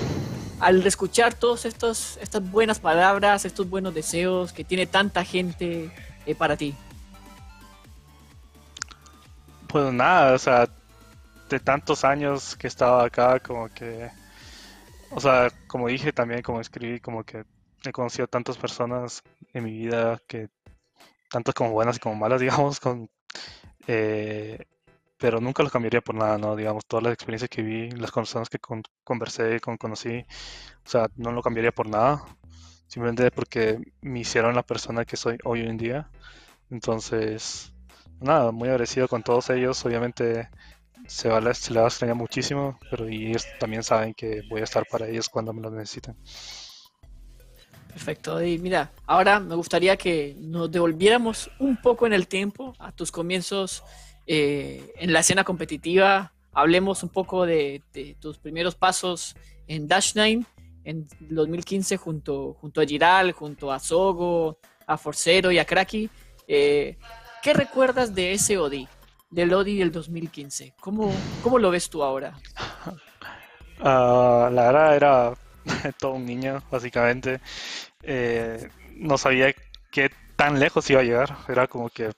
[0.61, 5.91] al escuchar todas estas buenas palabras, estos buenos deseos que tiene tanta gente
[6.25, 6.73] eh, para ti?
[9.67, 10.69] Pues nada, o sea,
[11.49, 14.09] de tantos años que estaba acá, como que,
[15.11, 17.43] o sea, como dije también, como escribí, como que
[17.85, 20.49] he conocido tantas personas en mi vida que,
[21.29, 23.11] tantas como buenas y como malas, digamos, con,
[23.89, 24.65] eh,
[25.23, 26.57] pero nunca los cambiaría por nada, ¿no?
[26.57, 30.19] Digamos, todas las experiencias que vi, las personas que con- conversé, con, conocí,
[30.85, 32.25] o sea, no lo cambiaría por nada,
[32.89, 36.11] simplemente porque me hicieron la persona que soy hoy en día.
[36.71, 37.73] Entonces,
[38.21, 39.85] nada, muy agradecido con todos ellos.
[39.87, 40.49] Obviamente
[41.07, 44.65] se, va, se le va a extrañar muchísimo, pero ellos también saben que voy a
[44.65, 46.17] estar para ellos cuando me lo necesiten.
[47.93, 48.43] Perfecto.
[48.43, 53.13] Y mira, ahora me gustaría que nos devolviéramos un poco en el tiempo a tus
[53.13, 53.85] comienzos
[54.27, 56.33] eh, en la escena competitiva.
[56.53, 57.83] Hablemos un poco de,
[58.21, 60.45] tus primeros pasos en Dash 9
[60.85, 66.11] en 2015 junto, junto a Giral, junto a Sogo, a Forcero y a Kraki.
[66.47, 66.99] Eh,
[67.43, 68.89] ¿Qué recuerdas de ese ODI,
[69.31, 70.75] del ODI del 2015?
[70.81, 72.39] ¿Cómo, cómo lo ves tú ahora?
[73.85, 75.35] Ah, la verdad era
[75.99, 77.41] todo un niño, básicamente.
[78.03, 79.53] Eh, no sabía
[79.91, 81.37] qué tan lejos iba a llegar.
[81.49, 82.13] Era como que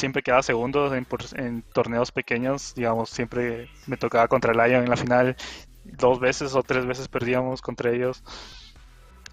[0.00, 2.74] siempre quedaba segundo en, torneos pequeños.
[2.74, 5.36] Digamos, siempre me tocaba contra el Lion en la final.
[5.84, 8.22] Dos veces o tres veces perdíamos contra ellos.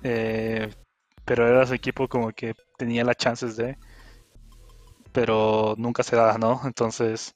[0.04, 0.70] Eh,
[1.26, 3.78] pero era su equipo como que tenía las chances de.
[5.14, 6.62] Pero nunca se da, ¿no?
[6.66, 7.34] Entonces,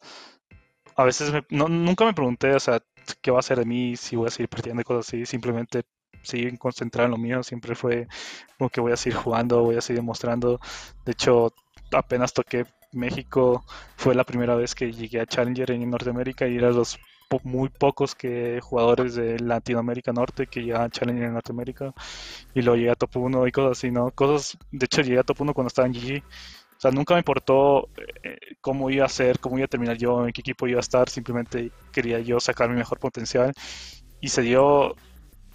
[0.96, 2.80] a veces nunca me pregunté, o sea,
[3.22, 5.26] qué va a ser de mí, si voy a seguir perdiendo cosas así.
[5.26, 5.84] Simplemente
[6.24, 7.44] seguir concentrado en lo mío.
[7.44, 8.08] Siempre fue
[8.58, 10.60] como que voy a seguir jugando, voy a seguir mostrando.
[11.06, 11.54] De hecho,
[11.94, 13.64] apenas toqué México,
[13.96, 17.00] fue la primera vez que llegué a Challenger en Norteamérica y eran los
[17.44, 21.94] muy pocos que jugadores de Latinoamérica Norte que llegaban a Challenger en Norteamérica
[22.54, 24.12] y luego llegué a top 1 y cosas así, ¿no?
[24.12, 26.24] Cosas, de hecho llegué a top 1 cuando estaba en GG.
[26.78, 27.90] O sea, nunca me importó
[28.24, 30.82] eh, cómo iba a ser, cómo iba a terminar yo, en qué equipo iba a
[30.82, 33.54] estar, simplemente quería yo sacar mi mejor potencial
[34.20, 34.96] y se dio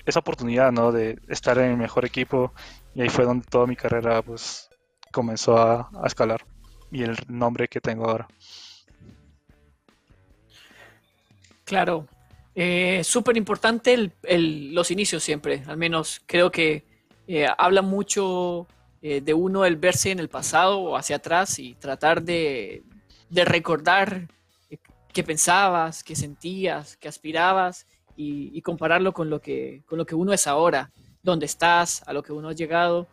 [0.06, 0.92] esa oportunidad, ¿no?
[0.92, 2.52] De estar en el mejor equipo
[2.94, 4.70] y ahí fue donde toda mi carrera, pues,
[5.12, 6.44] comenzó a, escalar
[6.90, 8.28] y el nombre que tengo ahora.
[11.64, 12.06] Claro,
[12.54, 16.84] eh, súper importante los inicios siempre, al menos creo que
[17.26, 18.66] eh, habla mucho
[19.02, 22.84] eh, de uno el verse en el pasado o hacia atrás y tratar de,
[23.28, 24.28] de recordar
[25.12, 30.32] qué pensabas, qué sentías, qué aspirabas y, compararlo con lo, que, con lo que uno
[30.32, 30.90] es ahora,
[31.22, 33.06] dónde estás, a lo que uno ha llegado.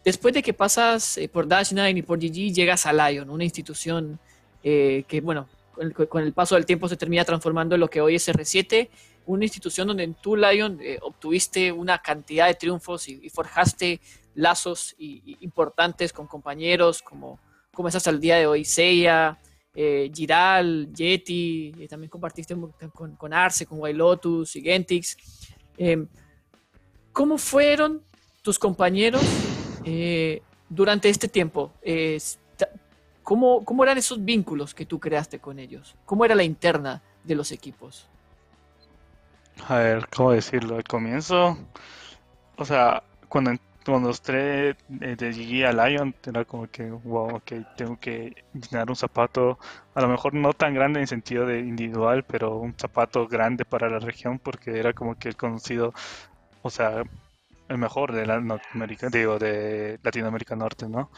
[0.00, 3.30] Eh, después de que pasas eh, por Dash 9 y por GG, llegas a Lion,
[3.30, 4.18] una institución
[4.62, 5.48] eh, que, bueno,
[6.08, 8.88] con el, paso del tiempo se termina transformando en lo que hoy es R7,
[9.26, 14.00] una institución donde tu Lion obtuviste una cantidad de triunfos y, forjaste
[14.34, 17.38] lazos importantes con compañeros como,
[17.72, 19.38] como es hasta el día de hoy, Seiya,
[19.72, 22.56] eh, Giral, Yeti, eh, también compartiste
[22.92, 25.16] con, con, Arce, con Lotus y Gentix.
[25.78, 26.08] Em,
[27.12, 28.02] ¿Cómo fueron
[28.42, 29.22] tus compañeros
[29.84, 31.72] eh, durante este tiempo?
[33.22, 35.94] ¿cómo, ¿Cómo eran esos vínculos que tú creaste con ellos?
[36.04, 38.08] ¿Cómo era la interna de los equipos?
[39.68, 40.76] A ver, ¿cómo decirlo?
[40.76, 41.58] Al comienzo,
[42.56, 43.52] o sea, cuando
[43.84, 44.76] cuando de
[45.32, 49.58] GG a Lion, era como que, wow, ok, tengo que llenar un zapato,
[49.94, 53.88] a lo mejor no tan grande en sentido de individual, pero un zapato grande para
[53.88, 55.94] la región, porque era como que el conocido,
[56.62, 57.04] o sea,
[57.70, 61.10] el mejor de Latinoamérica, digo, de Latinoamérica Norte, ¿no?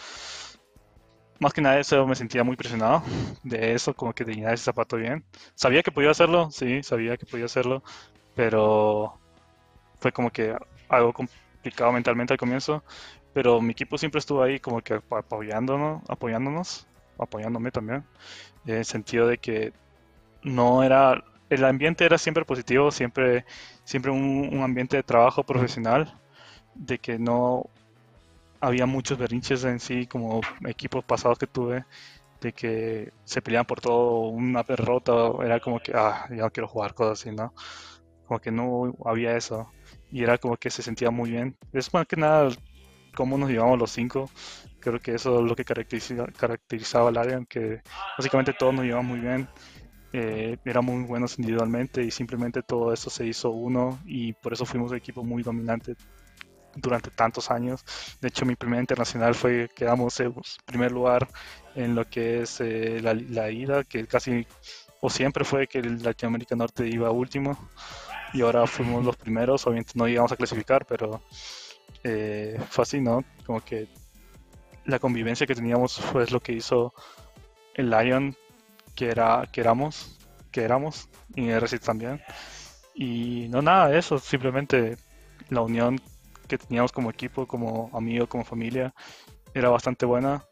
[1.40, 3.02] Más que nada eso me sentía muy presionado
[3.42, 5.24] de eso, como que llenar ese zapato bien.
[5.54, 7.82] Sabía que podía hacerlo, sí, sabía que podía hacerlo,
[8.36, 9.18] pero
[9.98, 10.54] fue como que
[10.88, 12.84] algo complicado mentalmente al comienzo,
[13.32, 16.86] pero mi equipo siempre estuvo ahí como que apoyándonos, apoyándonos,
[17.18, 18.04] apoyándome también,
[18.66, 19.72] en el sentido de que
[20.42, 23.44] no era, el ambiente era siempre positivo, siempre,
[23.84, 26.14] siempre un, ambiente de trabajo profesional,
[26.74, 27.66] de que no
[28.60, 31.84] había muchos berrinches en sí, como equipos pasados que tuve,
[32.40, 35.12] de que se peleaban por todo, una derrota,
[35.44, 37.52] era como que, ah, ya no quiero jugar, cosas así, ¿no?
[38.26, 39.70] Como que no había eso
[40.12, 41.56] y era como que se sentía muy bien.
[41.72, 42.50] Es más que nada
[43.14, 44.30] cómo nos llevamos los cinco.
[44.80, 47.80] Creo que eso es lo que caracterizaba al área, que
[48.16, 49.48] básicamente todos nos llevamos muy bien.
[50.12, 54.90] Eh, muy buenos individualmente y simplemente todo eso se hizo uno y por eso fuimos
[54.90, 55.96] un equipo muy dominante
[56.76, 57.84] durante tantos años.
[58.20, 61.28] De hecho, mi primer internacional fue quedamos en primer lugar
[61.74, 64.46] en lo que es eh, la, la, ida, que casi
[65.00, 67.58] o siempre fue que el Latinoamérica Norte iba último
[68.32, 71.22] y ahora fuimos los primeros, obviamente no llegamos a clasificar, pero
[72.04, 73.24] eh, fue así, ¿no?
[73.46, 73.88] Como que
[74.84, 76.92] la convivencia que teníamos fue lo que hizo
[77.74, 78.36] el Lion
[78.94, 80.18] que era que éramos,
[80.50, 82.20] que éramos y RC también.
[82.94, 84.96] Y no nada de eso, simplemente
[85.48, 86.00] la unión
[86.48, 88.94] que teníamos como equipo, como amigo, como familia,
[89.54, 90.44] era bastante buena.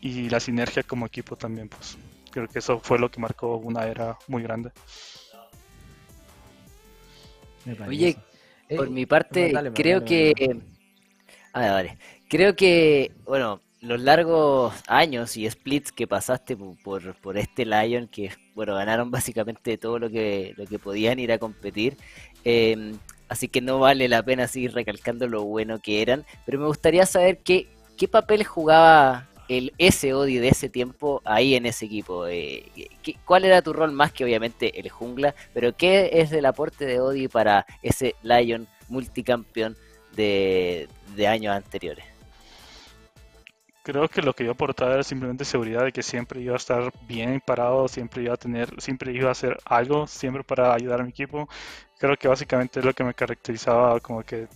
[0.00, 1.96] Y la sinergia como equipo también, pues
[2.30, 4.72] creo que eso fue lo que marcó una era muy grande.
[7.86, 8.16] Oye,
[8.76, 10.32] por mi parte, creo que.
[11.52, 11.98] A ver, vale.
[12.28, 18.30] Creo que, bueno, los largos años y splits que pasaste por, por, este Lion, que
[18.54, 21.96] bueno, ganaron básicamente todo lo que, lo que podían ir a competir.
[22.44, 22.98] Em,
[23.32, 26.24] así que no vale la pena seguir recalcando lo bueno que eran.
[26.44, 27.66] Pero me gustaría saber qué,
[27.96, 32.26] qué papel jugaba el ese Odi de ese tiempo ahí en ese equipo.
[32.26, 32.70] Eh,
[33.24, 35.34] ¿Cuál era tu rol más que obviamente el jungla?
[35.54, 39.76] Pero ¿qué es el aporte de Odi para ese Lion multicampeón
[40.14, 42.12] de, de años anteriores?
[43.82, 46.56] creo que lo que iba a aportar era simplemente seguridad de que siempre iba a
[46.56, 51.00] estar bien parado, siempre iba a tener, siempre iba a hacer algo, siempre para ayudar
[51.00, 51.48] a mi equipo.
[52.02, 54.48] Creo que básicamente es lo que me caracterizaba como que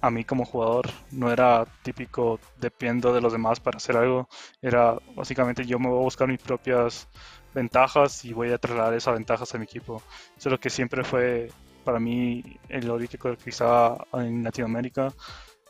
[0.00, 4.26] a mí como jugador no era típico dependo de los demás para hacer algo,
[4.62, 7.08] era básicamente yo me voy a buscar mis propias
[7.52, 10.02] ventajas y voy a trasladar esas ventajas a mi equipo.
[10.34, 11.50] Eso es lo que siempre fue
[11.84, 15.12] para mí el ori que caracterizaba en Latinoamérica,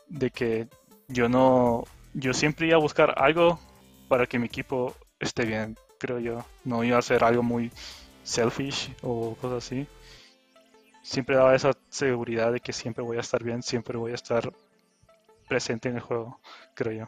[0.07, 0.69] de que
[1.09, 3.59] yo no yo siempre iba a buscar algo
[4.07, 6.45] para que mi equipo esté bien, creo yo.
[6.63, 7.73] No iba a hacer algo muy
[8.23, 9.85] selfish o cosas así.
[11.03, 14.51] Siempre daba esa seguridad de que siempre voy a estar bien, siempre voy a estar
[15.47, 16.39] presente en el juego,
[16.73, 17.07] creo yo.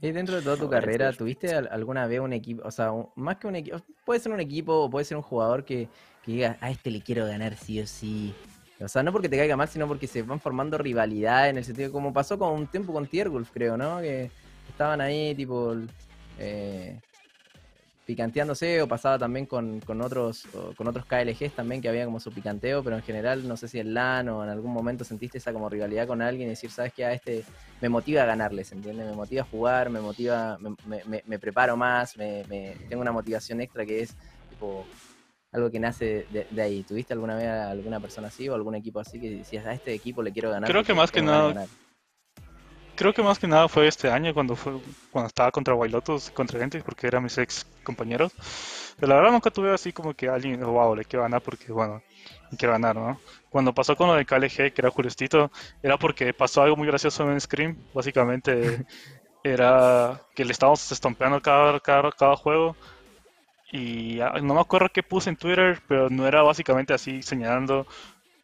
[0.00, 3.46] ¿Y dentro de toda tu carrera, tuviste alguna vez un equipo, o sea, más que
[3.46, 5.88] un equipo, puede ser un equipo o puede ser un jugador que,
[6.24, 8.34] que diga, a este le quiero ganar sí o sí,
[8.80, 11.64] o sea, no porque te caiga mal, sino porque se van formando rivalidades en el
[11.64, 14.00] sentido, como pasó con un tiempo con Tiergulf, creo, ¿no?
[14.00, 14.30] Que
[14.68, 15.74] estaban ahí, tipo,
[16.38, 17.00] eh,
[18.06, 22.82] picanteándose, o pasaba también con, otros con otros KLGs también, que había como su picanteo,
[22.82, 25.68] pero en general, no sé si en LAN o en algún momento sentiste esa como
[25.68, 27.04] rivalidad con alguien y decir, ¿sabes qué?
[27.04, 27.44] A este
[27.80, 29.06] me motiva a ganarles, ¿entiendes?
[29.06, 32.44] Me motiva a jugar, me motiva, me, me preparo más, me,
[32.88, 34.14] tengo una motivación extra que es,
[34.50, 34.86] tipo,
[35.52, 36.84] algo que nace de, ahí.
[36.84, 40.22] ¿Tuviste alguna vez alguna persona así o algún equipo así que decías a este equipo
[40.22, 40.70] le quiero ganar?
[40.70, 41.66] Creo que más que nada.
[42.96, 44.80] Creo que más que nada fue este año cuando fue
[45.10, 48.32] cuando estaba contra Wailotos, contra gente, porque eran mis ex compañeros.
[48.98, 52.02] Pero la verdad nunca tuve así como que alguien, wow, le quiero ganar porque, bueno,
[52.58, 53.20] quiero ganar, ¿no?
[53.50, 55.50] Cuando pasó con lo de KLG, que era Jurestito,
[55.82, 57.76] era porque pasó algo muy gracioso en Scream.
[57.94, 58.86] Básicamente
[59.44, 62.76] era que le estábamos estompeando cada, cada, cada juego
[63.72, 67.86] y ah, no me acuerdo qué puse en Twitter, pero no era básicamente así señalando,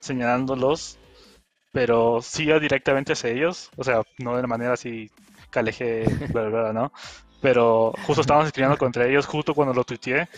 [0.00, 0.98] señalándolos,
[1.72, 5.10] pero sí directamente hacia ellos, o sea, no de manera así
[5.50, 6.92] caleje, verdad, ¿no?
[7.40, 10.28] Pero justo estábamos escribiendo contra ellos justo cuando lo tuiteé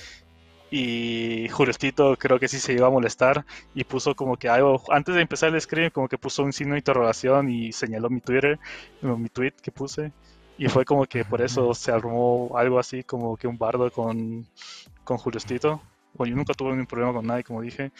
[0.70, 3.44] y Jurestito creo que sí se iba a molestar
[3.74, 6.72] y puso como que algo, antes de empezar el screen, como que puso un signo
[6.74, 8.58] de interrogación y señaló mi Twitter,
[9.02, 10.12] mi tweet que puse.
[10.58, 14.46] Y fue como que por eso se armó algo así como que un bardo con,
[15.04, 15.80] con Juliostito.
[16.14, 17.92] Bueno, yo nunca tuve ningún problema con nadie, como dije,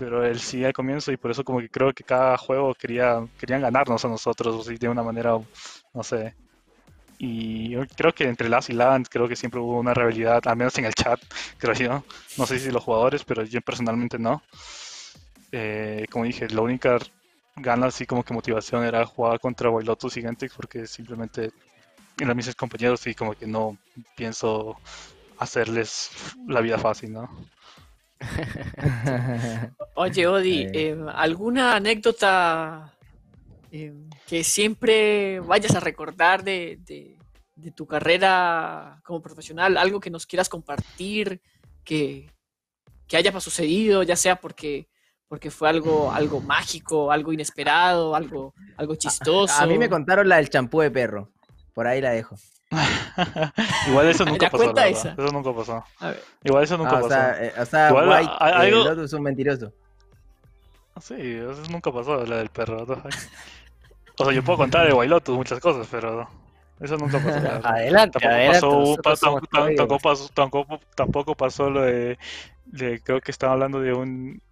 [0.00, 3.22] pero él sí al comienzo y por eso como que creo que cada juego quería,
[3.38, 5.32] querían ganarnos a nosotros, así de una manera,
[5.92, 6.34] no sé.
[7.18, 10.56] Y yo creo que entre las y Land creo que siempre hubo una rivalidad, al
[10.56, 11.20] menos en el chat,
[11.58, 12.04] creo yo.
[12.38, 14.42] No sé si los jugadores, pero yo personalmente no.
[15.52, 16.98] Eh, como dije, la única
[17.56, 21.50] gana así como que motivación era jugar contra Wailotus y Gentix porque simplemente
[22.22, 23.76] a mis compañeros y como que no
[24.16, 24.78] pienso
[25.38, 26.10] hacerles
[26.46, 27.28] la vida fácil, ¿no?
[29.94, 32.92] Oye, Odi, em, ¿alguna anécdota
[33.70, 36.78] em, que siempre vayas a recordar de,
[37.74, 39.76] tu carrera como profesional?
[39.76, 41.40] ¿Algo que nos quieras compartir,
[41.84, 42.30] que,
[43.06, 44.88] que haya sucedido, ya sea porque
[45.30, 49.62] porque fue algo, algo mágico, algo inesperado, algo, algo chistoso.
[49.62, 51.30] a, mí me contaron la del champú de perro.
[51.72, 52.34] Por ahí la dejo.
[53.88, 54.74] Igual eso nunca pasó.
[54.76, 55.84] Eso nunca pasó.
[56.44, 57.06] Igual eso nunca ah, pasó.
[57.06, 59.02] O sea, eh, o sea White, algo...
[59.02, 59.72] es un mentiroso.
[61.00, 62.84] Sí, eso nunca pasó, la del perro.
[64.18, 66.28] O sea, yo puedo contar de Wailotus muchas cosas, pero
[66.78, 67.66] eso nunca pasó.
[67.66, 69.02] adelante, tampoco adelante.
[69.02, 72.18] Pasó, tampoco, pasó, tampoco, tampoco, pasó lo de,
[72.66, 74.42] de, Creo que estaba hablando de un.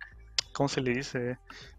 [0.53, 1.39] ¿Cómo se le dice?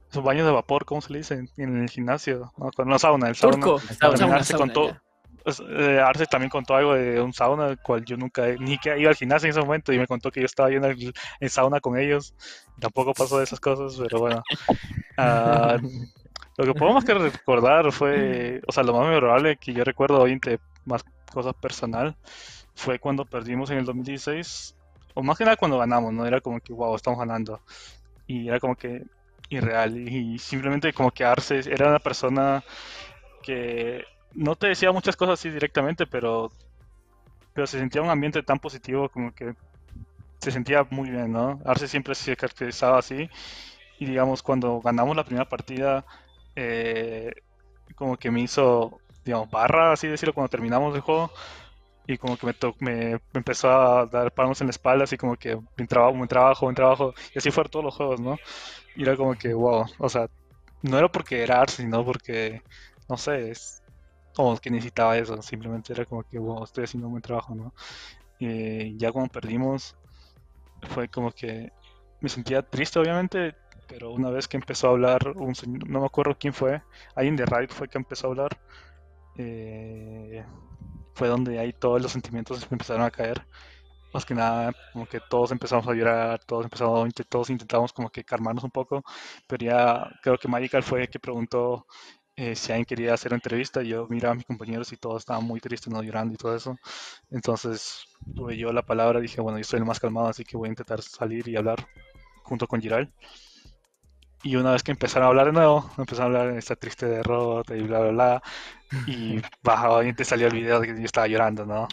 [0.10, 1.46] Esos baños de vapor, ¿cómo se le dice?
[1.58, 2.54] En el gimnasio.
[2.58, 3.58] No, con la sauna, el sauna.
[3.58, 3.80] Turco.
[3.80, 4.90] Sauna, se contó.
[4.90, 5.02] Pues,
[5.46, 9.10] eh, Arce también contó algo de un sauna, el cual yo nunca, ni que iba
[9.10, 11.98] al gimnasio en ese momento y me contó que yo estaba yendo en sauna con
[11.98, 12.34] ellos.
[12.80, 14.44] Tampoco pasó de esas cosas, pero bueno.
[15.18, 15.78] Ah,
[16.58, 20.40] lo que podemos que recordar fue, o sea, lo más memorable que yo recuerdo hoy,
[20.86, 22.16] más cosas personal,
[22.76, 24.76] fue cuando perdimos en el 2016,
[25.14, 26.26] o más que nada cuando ganamos, ¿no?
[26.26, 27.62] Era como que, wow, estamos ganando.
[28.28, 29.04] Y era como que
[29.50, 29.98] irreal.
[30.08, 32.64] Y simplemente como que Arce era una persona
[33.42, 34.04] que
[34.34, 36.52] no te decía muchas cosas así directamente, pero,
[37.54, 39.54] pero se sentía un ambiente tan positivo como que
[40.40, 41.60] se sentía muy bien, ¿no?
[41.66, 43.30] Arce siempre se caracterizaba así
[44.00, 46.06] y digamos cuando ganamos la primera partida,
[46.56, 47.34] eh,
[47.96, 49.00] como que me hizo
[49.30, 51.32] digamos, barra, así decirlo, cuando terminamos el juego.
[52.08, 55.56] Y como que me, me, empezó a dar palmas en la espalda, así como que
[55.56, 57.14] buen trabajo, buen trabajo, buen trabajo.
[57.36, 58.38] Y así fueron todos los juegos, ¿no?
[58.96, 60.28] Y era como que, wow, o sea,
[60.82, 62.64] no era porque era Ars, sino porque,
[63.08, 63.79] no sé, es
[64.40, 65.42] como que necesitaba eso.
[65.42, 67.74] Simplemente era como que, wow, estoy haciendo un buen trabajo, ¿no?
[68.40, 69.98] Y ya cuando perdimos,
[70.84, 71.74] fue como que
[72.22, 73.54] me sentía triste, obviamente,
[73.88, 76.82] pero una vez que empezó a hablar un señor, no me acuerdo quién fue,
[77.16, 78.58] alguien de Riot fue que empezó a hablar.
[79.38, 80.46] Eh,
[81.16, 83.46] fue donde ahí todos los sentimientos empezaron a caer.
[84.14, 88.24] Más que nada, como que todos empezamos a llorar, todos empezamos, todos intentamos como que
[88.24, 89.04] calmarnos un poco,
[89.48, 91.86] pero ya creo que Magical fue el que preguntó
[92.40, 93.82] eh, si alguien quería hacer entrevista.
[93.84, 96.78] Yo miraba a mis compañeros y todos estaban muy tristes, no llorando y todo eso.
[97.30, 100.70] Entonces tuve yo la palabra, dije, bueno, yo soy el más calmado, así que voy
[100.70, 101.86] a intentar salir y hablar
[102.44, 103.14] junto con Giral.
[104.42, 107.08] Y una vez que empezaron a hablar de nuevo, empezaron a hablar de esta triste
[107.08, 108.44] derrota y bla, bla, bla.
[109.06, 111.90] Y bajaba y te salió el video de que yo estaba llorando, ¿no?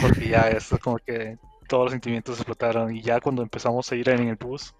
[0.00, 2.94] Porque ya es como que todos los sentimientos explotaron.
[2.94, 4.74] Y ya cuando empezamos a ir en el bus,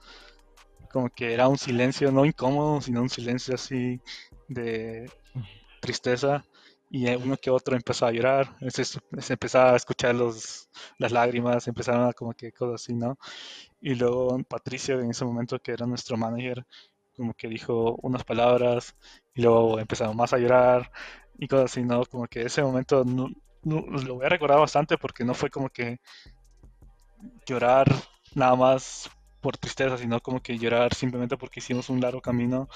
[0.90, 4.00] como que era un silencio no incómodo, sino un silencio así
[4.48, 5.10] de
[5.80, 6.44] tristeza.
[6.88, 9.00] Y uno que otro empezó a llorar, se, se
[9.32, 10.68] empezaba a escuchar los,
[10.98, 13.18] las lágrimas, empezaron a como que cosas así, ¿no?
[13.80, 16.64] Y luego Patricio, en ese momento que era nuestro manager,
[17.16, 18.94] como que dijo unas palabras
[19.34, 20.92] y luego empezamos más a llorar
[21.38, 22.04] y cosas así, ¿no?
[22.04, 23.28] Como que ese momento no,
[23.64, 25.98] lo voy a recordar bastante porque no fue como que
[27.46, 27.86] llorar
[28.34, 32.68] nada más por tristeza, sino como que llorar simplemente porque hicimos un largo camino.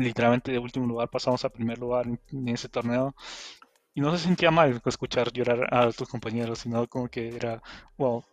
[0.00, 3.14] Literalmente de último lugar pasamos a primer lugar en, ese torneo.
[3.94, 7.62] Y no se sentía mal escuchar llorar a tus compañeros, sino como que era,
[7.98, 8.24] wow,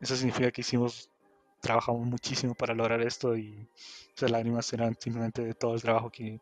[0.00, 1.10] eso significa que hicimos
[1.60, 3.66] trabajamos muchísimo para lograr esto y
[4.14, 6.38] esas lágrimas eran simplemente de todo el trabajo que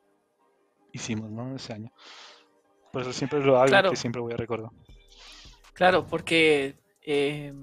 [0.92, 1.54] hicimos ¿no?
[1.54, 1.92] ese año.
[2.92, 4.70] Por eso siempre lo hago que siempre voy a recordar.
[5.74, 7.54] Claro, porque eh,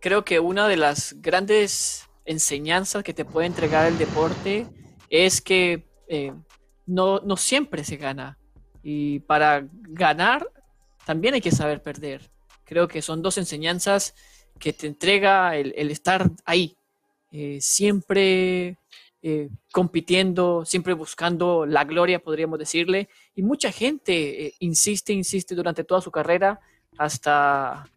[0.00, 4.66] creo que una de las grandes enseñanzas que te puede entregar el deporte
[5.08, 6.32] es que eh,
[6.88, 8.38] no, no siempre se gana.
[8.82, 10.50] Y para ganar
[11.06, 12.30] también hay que saber perder.
[12.64, 14.14] Creo que son dos enseñanzas
[14.58, 16.76] que te entrega el, estar ahí,
[17.30, 18.78] eh, siempre
[19.22, 23.08] eh, compitiendo, siempre buscando la gloria, podríamos decirle.
[23.34, 26.60] Y mucha gente eh, insiste, insiste durante toda su carrera
[26.96, 27.88] hasta,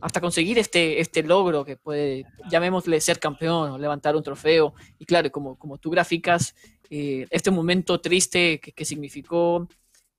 [0.00, 4.74] hasta conseguir este, este logro que puede, llamémosle ser campeón o levantar un trofeo.
[4.98, 6.54] Y claro, como, como tú graficas,
[6.90, 9.68] este momento triste que, significó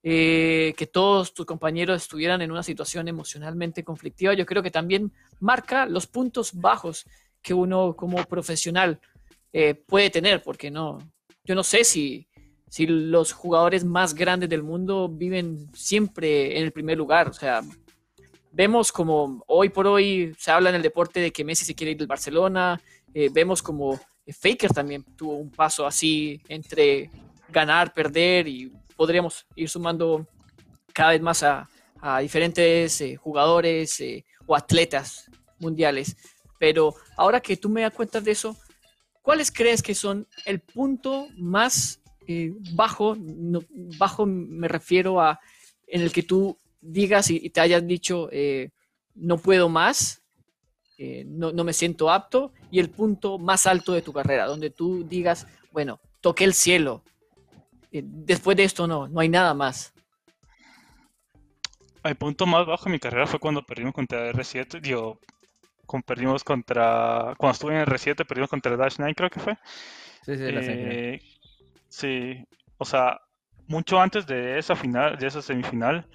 [0.03, 5.87] que todos tus compañeros estuvieran en una situación emocionalmente conflictiva, yo creo que también marca
[5.87, 7.05] los puntos bajos
[7.41, 8.99] que uno como profesional
[9.53, 10.99] eh, puede tener, porque no,
[11.43, 12.27] yo no sé si,
[12.67, 17.61] si los jugadores más grandes del mundo viven siempre en el primer lugar, o sea,
[18.51, 21.91] vemos como hoy por hoy se habla en el deporte de que Messi se quiere
[21.91, 22.81] ir del Barcelona,
[23.13, 27.09] eh, vemos como Faker también tuvo un paso así entre
[27.49, 30.27] ganar, perder y podríamos ir sumando
[30.93, 31.67] cada vez más a,
[32.21, 34.01] diferentes eh, jugadores
[34.45, 35.29] o atletas
[35.59, 36.15] mundiales.
[36.57, 38.55] Pero ahora que tú me das cuenta de eso,
[39.21, 43.15] ¿cuáles crees que son el punto más eh, bajo?
[43.97, 45.39] bajo me refiero a
[45.87, 48.71] en el que tú digas y, te hayas dicho eh,
[49.15, 50.21] no puedo más,
[50.97, 55.03] eh, no, me siento apto, y el punto más alto de tu carrera, donde tú
[55.07, 57.03] digas, bueno, toqué el cielo.
[57.91, 59.93] después de esto no, no hay nada más.
[62.03, 64.79] El punto más bajo de mi carrera fue cuando perdimos contra R7.
[64.79, 65.19] Digo,
[66.05, 67.33] perdimos contra.
[67.37, 69.57] Cuando estuve en el R7, perdimos contra Dash 9, creo que fue.
[70.23, 71.21] Sí, sí, la eh,
[71.89, 72.45] Sí,
[72.77, 73.19] o sea,
[73.67, 76.07] mucho antes de esa final, de esa semifinal,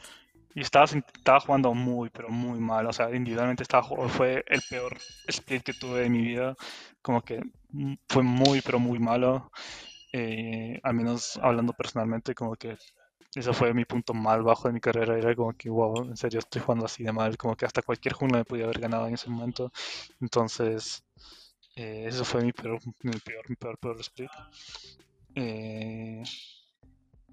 [0.54, 2.86] y estaba, estaba jugando muy, pero muy mal.
[2.86, 6.56] O sea, individualmente estaba, fue el peor split que tuve en mi vida.
[7.02, 7.42] Como que
[8.08, 9.50] fue muy, pero muy malo.
[10.12, 12.76] Eh, al menos hablando personalmente, como que
[13.34, 15.18] eso fue mi punto más bajo de mi carrera.
[15.18, 17.36] Era como que, wow, en serio estoy jugando así de mal.
[17.36, 19.72] Como que hasta cualquier jungla me podía haber ganado en ese momento.
[20.20, 21.04] Entonces,
[21.76, 24.30] eh, eso fue mi peor, mi peor, mi peor, peor split.
[25.34, 26.22] Eh,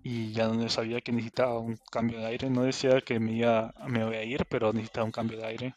[0.03, 2.49] y ya no sabía que necesitaba un cambio de aire.
[2.49, 5.75] No decía que me, iba, me voy a ir, pero necesitaba un cambio de aire.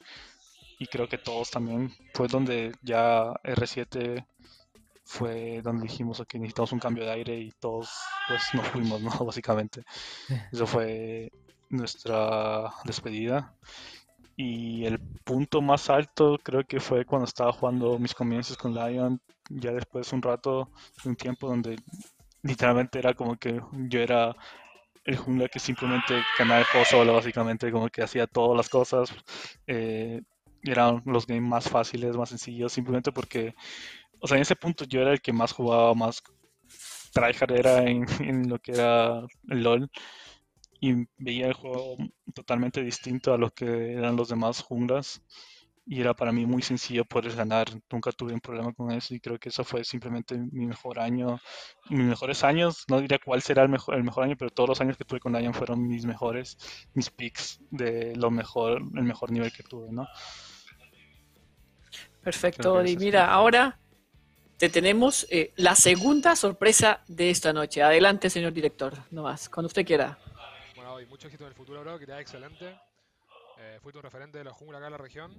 [0.79, 1.93] Y creo que todos también.
[2.15, 4.25] Fue donde ya R7
[5.05, 7.91] fue donde dijimos que necesitamos un cambio de aire y todos
[8.27, 9.11] pues nos fuimos, ¿no?
[9.25, 9.85] Básicamente.
[10.53, 11.31] Eso fue
[11.69, 13.55] nuestra despedida.
[14.37, 19.21] Y el punto más alto creo que fue cuando estaba jugando mis comienzos con Lion,
[19.49, 20.71] ya después de un rato,
[21.05, 21.77] un tiempo donde
[22.45, 24.37] literalmente era como que yo era
[25.05, 29.15] el jungla que simplemente ganaba el juego solo, básicamente, como que hacía todas las cosas.
[29.67, 30.23] Eh,
[30.63, 33.55] eran los games más fáciles, más sencillos, simplemente porque,
[34.21, 36.23] o sea, en ese punto yo era el que más jugaba, más
[37.13, 39.91] tryhard era en, en lo que era LOL
[40.81, 41.97] y veía el juego
[42.35, 45.23] totalmente distinto a lo que eran los demás junglas
[45.87, 47.67] y era para mí muy sencillo poder ganar.
[47.91, 51.39] Nunca tuve un problema con eso y creo que eso fue simplemente mi mejor año,
[51.91, 52.85] mis mejores años.
[52.89, 55.21] No diría cuál será el mejor, el mejor año, pero todos los años que tuve
[55.21, 56.57] con Lion fueron mis mejores,
[56.95, 60.07] mis picks de lo mejor, el mejor nivel que tuve, ¿no?
[62.23, 63.79] Perfecto, y mira, ahora
[64.57, 67.83] te tenemos eh, la segunda sorpresa de esta noche.
[67.83, 70.19] Adelante, señor director, no más, cuando usted quiera.
[70.75, 72.75] Bueno, hoy mucho éxito en el futuro, bro, que te da excelente.
[73.59, 75.33] Eh, fuiste un referente de la jungla acá en la región,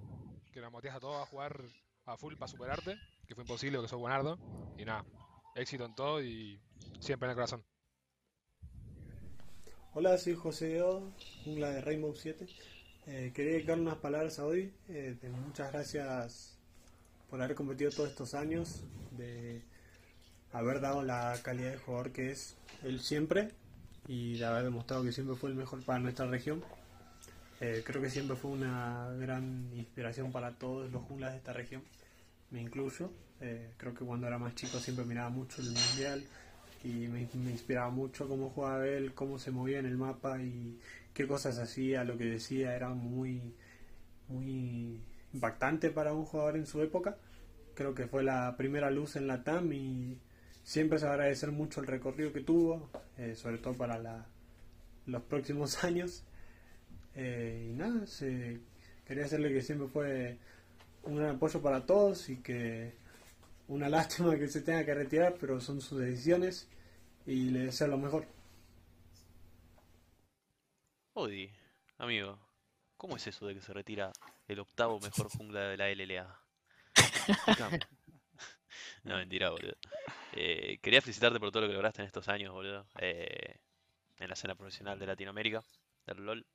[0.53, 1.61] que nos motivas a todos a jugar
[2.05, 2.97] a full para superarte,
[3.28, 4.38] que fue imposible, que sos buenardo.
[4.78, 5.05] Y nada,
[5.55, 6.59] éxito en todo y
[6.99, 7.63] siempre en el corazón.
[9.93, 11.11] Hola, soy José Odo,
[11.43, 12.47] jungla de Rainbow 7.
[13.07, 14.74] Eh, quería dedicar unas palabras a hoy.
[14.89, 16.57] Eh, muchas gracias
[17.30, 19.61] por haber competido todos estos años, de
[20.51, 23.51] haber dado la calidad de jugador que es él siempre
[24.07, 26.63] y de haber demostrado que siempre fue el mejor para nuestra región.
[27.66, 31.82] Eh, creo que siempre fue una gran inspiración para todos los junglas de esta región,
[32.51, 33.09] me incluyo.
[33.41, 36.24] Eh, creo que cuando era más chico siempre miraba mucho el mundial
[36.84, 40.80] y me, inspiraba mucho cómo jugaba él, cómo se movía en el mapa y
[41.16, 43.55] qué cosas hacía, lo que decía era muy,
[44.28, 45.01] muy
[45.34, 47.18] impactante para un jugador en su época.
[47.74, 50.20] Creo que fue la primera luz en la TAM y
[50.63, 54.28] siempre se va a agradecer mucho el recorrido que tuvo, eh, sobre todo para
[55.07, 56.26] los próximos años.
[57.16, 58.05] Eh, y nada,
[59.05, 60.38] quería decirle que siempre fue
[61.03, 62.93] un gran apoyo para todos y que
[63.68, 66.70] una lástima que se tenga que retirar, pero son sus decisiones
[67.26, 68.28] y le deseo lo mejor.
[71.13, 71.49] Odi,
[71.97, 72.38] amigo,
[72.97, 74.11] ¿cómo es eso de que se retira
[74.47, 76.41] el octavo mejor jungla de la LLA?
[79.03, 79.76] no, mentira, boludo.
[80.34, 82.86] Eh, quería felicitarte por todo lo que lograste en estos años, boludo.
[82.99, 83.59] Eh,
[84.18, 85.63] en la escena profesional de Latinoamérica,
[86.05, 86.45] del LOL.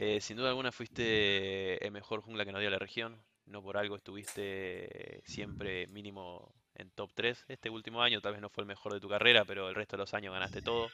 [0.00, 3.20] Eh, sin duda alguna fuiste el mejor jungla que nos dio la región.
[3.46, 7.46] No por algo estuviste siempre mínimo en top 3.
[7.48, 9.96] Este último año tal vez no fue el mejor de tu carrera, pero el resto
[9.96, 10.88] de los años ganaste todo.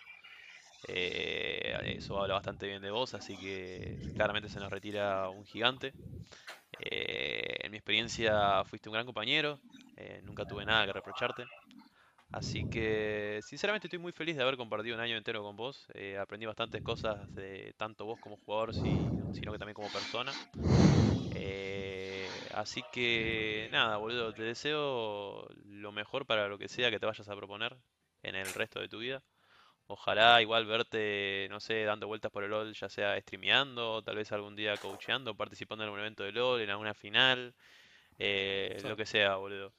[0.89, 5.93] Eh, eso habla bastante bien de vos, así que claramente se nos retira un gigante.
[6.81, 9.61] Eh, en mi experiencia fuiste un gran compañero,
[10.23, 11.45] nunca tuve nada que reprocharte.
[12.35, 15.87] Así que, sinceramente, estoy muy feliz de haber compartido un año entero con vos.
[15.95, 20.33] Eh, aprendí bastantes cosas de tanto vos como jugador, sino que también como persona.
[21.31, 27.07] Eh, así que, nada, boludo, te deseo lo mejor para lo que sea que te
[27.07, 27.77] vayas a proponer
[28.25, 29.23] en el resto de tu vida.
[29.87, 34.33] Ojalá igual verte, no sé, dando vueltas por el LOL, ya sea streameando, tal vez
[34.33, 37.55] algún día coacheando, participando en algún evento de LOL, en alguna final,
[38.19, 39.73] eh, lo que sea, boludo.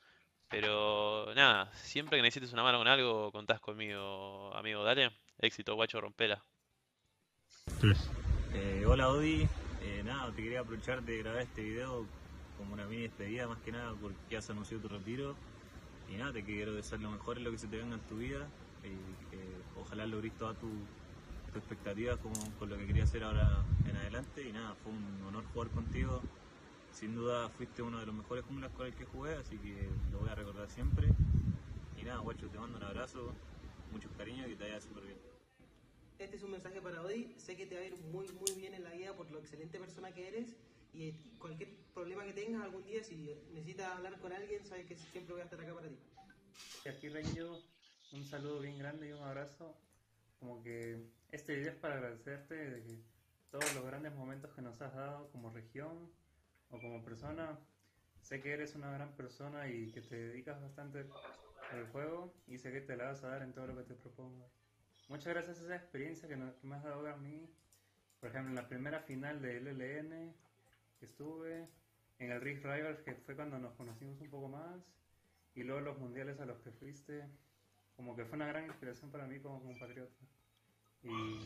[0.50, 4.84] Pero nada, siempre que necesites una mano con algo, contás conmigo, amigo.
[4.84, 6.44] Dale, éxito, guacho, rompela.
[8.58, 9.46] Eh, hola, Odi.
[9.82, 12.06] Eh, nada, te quería aprovechar de grabar este video
[12.58, 15.36] como una mini despedida, más que nada, porque has anunciado tu retiro.
[16.10, 18.16] Y nada, te quiero desear lo mejor en lo que se te venga en tu
[18.16, 18.48] vida.
[18.82, 19.42] Y que
[19.78, 20.72] ojalá logres todas tus
[21.52, 24.48] tu expectativas con, con lo que querías hacer ahora en adelante.
[24.48, 26.22] Y nada, fue un honor jugar contigo
[26.96, 30.20] sin duda fuiste uno de los mejores junglas con el que jugué, así que lo
[30.20, 31.08] voy a recordar siempre.
[31.98, 33.34] Y nada, guacho, te mando un abrazo,
[33.92, 35.18] mucho cariño y que te vaya súper bien.
[36.18, 38.74] Este es un mensaje para Odi, sé que te va a ir muy muy bien
[38.74, 40.56] en la vida por lo excelente persona que eres
[40.94, 45.34] y cualquier problema que tengas algún día, si necesitas hablar con alguien, sabes que siempre
[45.34, 45.98] voy a estar acá para ti.
[46.86, 47.62] Y aquí Renyo,
[48.14, 49.76] un saludo bien grande y un abrazo.
[50.40, 53.04] Como que este video es para agradecerte de
[53.52, 56.10] todos los grandes momentos que nos has dado como región,
[56.82, 57.58] como persona,
[58.22, 61.06] sé que eres una gran persona y que te dedicas bastante
[61.72, 63.96] al juego y sé que te la vas a dar en todo lo que te
[63.96, 64.50] propongo.
[65.08, 67.48] Muchas gracias a esa experiencia que, me has dado a mí,
[68.20, 70.34] por ejemplo, en la primera final de LLN
[71.00, 71.68] que estuve,
[72.18, 74.82] en el Rift Rivals que fue cuando nos conocimos un poco más,
[75.54, 77.26] y luego los mundiales a los que fuiste,
[77.96, 80.26] como que fue una gran inspiración para mí como compatriota.
[81.04, 81.40] Y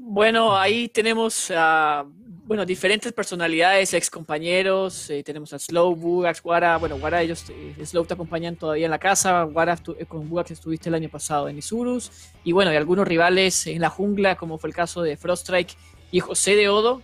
[0.00, 2.06] Bueno, ahí tenemos a
[2.48, 5.10] bueno, diferentes personalidades, ex compañeros.
[5.10, 6.78] Eh, tenemos a Slow, Bugax, Guara.
[6.78, 9.42] Bueno, Guara, ellos, eh, Slow te acompañan todavía en la casa.
[9.42, 12.10] Guara, eh, con Bugax estuviste el año pasado en Isurus.
[12.44, 15.74] Y bueno, y algunos rivales en la jungla, como fue el caso de Froststrike
[16.10, 17.02] y José de Odo.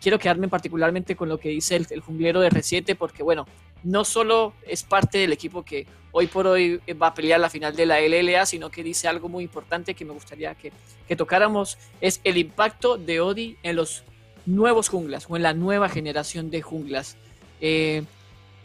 [0.00, 3.44] quiero quedarme particularmente con lo que dice el, el junglero de R7, porque bueno,
[3.86, 7.76] no solo es parte del equipo que hoy por hoy va a pelear la final
[7.76, 10.72] de la LLA, sino que dice algo muy importante que me gustaría que,
[11.16, 14.02] tocáramos, es el impacto de Odi en los
[14.44, 17.16] nuevos junglas o en la nueva generación de junglas.
[17.60, 18.02] Eh,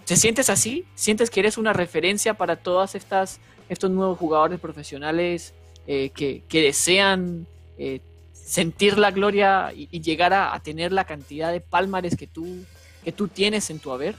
[0.05, 0.85] ¿Te sientes así?
[0.95, 5.53] ¿Sientes que eres una referencia para todas estas estos nuevos jugadores profesionales
[5.85, 7.45] eh, que, desean
[7.77, 8.01] eh,
[8.33, 12.65] sentir la gloria y, llegar a, a, tener la cantidad de palmares que tú,
[13.03, 14.15] que tú tienes en tu haber?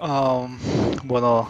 [0.00, 0.58] Um,
[1.04, 1.48] bueno,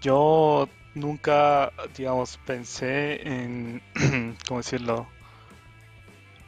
[0.00, 3.82] yo nunca, digamos, pensé en,
[4.48, 5.06] ¿cómo decirlo?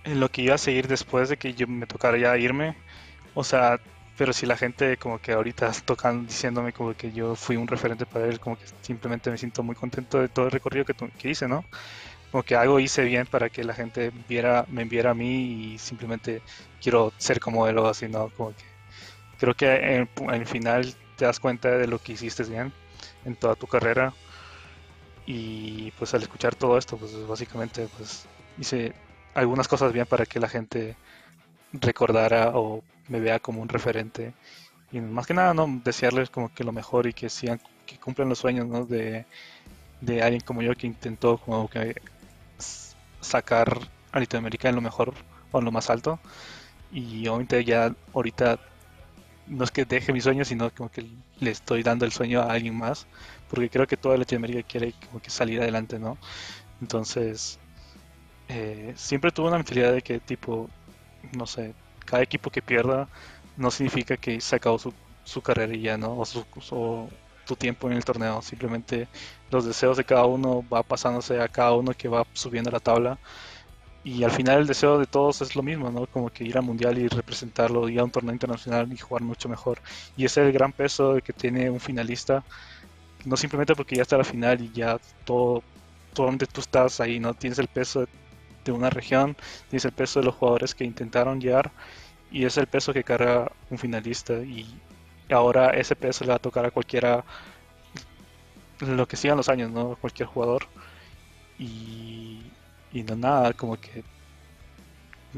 [0.05, 2.77] En lo que iba a seguir después de que yo me tocara ya irme.
[3.35, 3.81] O sea,
[4.19, 8.07] pero si la gente como que ahorita tocan diciéndome como que yo fui un referente
[8.07, 11.31] para él, como que simplemente me siento muy contento de todo el recorrido que, que
[11.31, 11.65] hice, ¿no?
[12.31, 15.79] Como que algo hice bien para que la gente viera, me viera a mí y
[15.79, 16.43] simplemente
[16.81, 18.31] quiero ser como él o así, ¿no?
[18.31, 18.65] Como que
[19.39, 22.73] creo que en, en el final te das cuenta de lo que hiciste bien
[23.25, 24.13] en toda tu carrera.
[25.27, 28.27] Y pues al escuchar todo esto pues básicamente pues
[28.59, 28.93] hice
[29.35, 30.97] algunas cosas bien para que la gente
[31.73, 34.35] recordara o me vea como un referente.
[34.91, 38.29] Y más que nada no desearles como que lo mejor y que sigan que cumplan
[38.29, 38.85] los sueños ¿no?
[38.85, 39.25] de,
[40.01, 41.97] de alguien como yo que intentó como que
[43.21, 43.79] sacar
[44.13, 45.15] a Latinoamérica en lo mejor
[45.51, 46.19] o en lo más alto.
[46.93, 48.59] Y obviamente ya ahorita
[49.47, 51.07] no es que deje mi sueño, sino como que
[51.41, 53.07] le estoy dando el sueño a alguien más,
[53.49, 56.19] porque creo que toda Latinoamérica quiere como que salir adelante, ¿no?
[56.81, 57.61] Entonces,
[58.49, 60.71] eh, siempre tuve una mentalidad de que tipo,
[61.37, 61.75] no sé,
[62.05, 63.09] cada equipo que pierda
[63.57, 66.19] no significa que se acabó su, su carrera y ya, ¿no?
[66.19, 67.09] O, su, o
[67.45, 69.09] tu tiempo en el torneo, simplemente
[69.51, 73.21] los deseos de cada uno va pasándose a cada uno que va subiendo la tabla
[74.05, 76.07] y al final el deseo de todos es lo mismo, ¿no?
[76.07, 79.49] Como que ir al mundial y representarlo, ir a un torneo internacional y jugar mucho
[79.49, 79.81] mejor.
[80.17, 82.45] Y ese es el gran peso que tiene un finalista,
[83.25, 85.63] no simplemente porque ya está la final y ya todo,
[86.15, 87.35] todo donde tú estás ahí, ¿no?
[87.35, 88.07] Tienes el peso
[88.65, 89.37] de una región,
[89.71, 91.73] tienes el peso de los jugadores que intentaron llegar
[92.31, 94.67] y es el peso que carga un finalista y
[95.31, 97.25] ahora ese peso le va a tocar a cualquiera,
[98.81, 99.97] lo que sigan los años, ¿no?
[99.97, 100.67] Cualquier jugador.
[101.59, 102.41] Y
[102.93, 104.05] y no nada, como que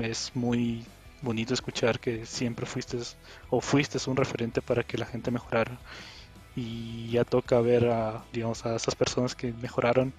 [0.00, 0.84] es muy
[1.22, 2.98] bonito escuchar que siempre fuiste
[3.50, 5.78] o fuiste un referente para que la gente mejorara.
[6.56, 10.12] Y ya toca ver a digamos a esas personas que mejoraron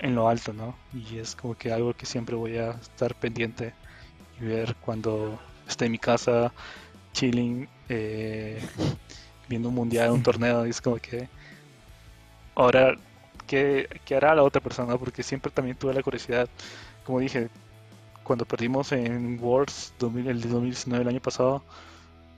[0.00, 3.72] en lo alto no y es como que algo que siempre voy a estar pendiente
[4.40, 6.52] y ver cuando esté en mi casa
[7.12, 8.60] chilling eh,
[9.48, 11.28] viendo un mundial un torneo y es como que
[12.54, 12.96] ahora
[13.46, 16.48] qué, hará la otra persona, porque siempre también tuve la curiosidad,
[17.04, 17.48] como dije,
[18.22, 21.62] cuando perdimos en Worlds el 2019 el año pasado,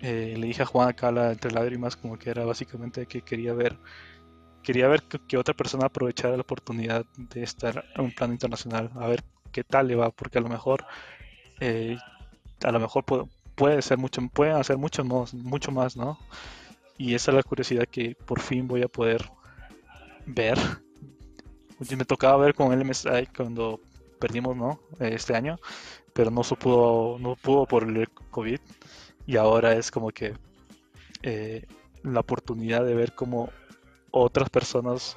[0.01, 3.55] eh, le dije a Juan acá la, entre lágrimas como que era básicamente que quería
[3.55, 3.79] ver
[4.63, 9.07] quería ver que, otra persona aprovechara la oportunidad de estar en un plano internacional, a
[9.07, 10.85] ver qué tal le va, porque a lo mejor
[11.61, 11.97] eh,
[12.65, 16.19] a lo mejor puede, puede ser mucho, pueden hacer mucho más, mucho más, ¿no?
[16.99, 19.31] Y esa es la curiosidad que por fin voy a poder
[20.27, 20.59] ver
[21.97, 23.81] me tocaba ver con el MSI cuando
[24.19, 24.81] perdimos, ¿no?
[24.99, 25.59] Este año,
[26.13, 28.61] pero no se pudo, no pudo por el COVID
[29.27, 30.35] y ahora es como que
[31.23, 31.67] eh,
[32.03, 33.51] la oportunidad de ver cómo
[34.11, 35.17] otras personas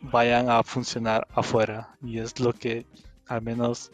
[0.00, 2.86] vayan a funcionar afuera y es lo que
[3.26, 3.92] al menos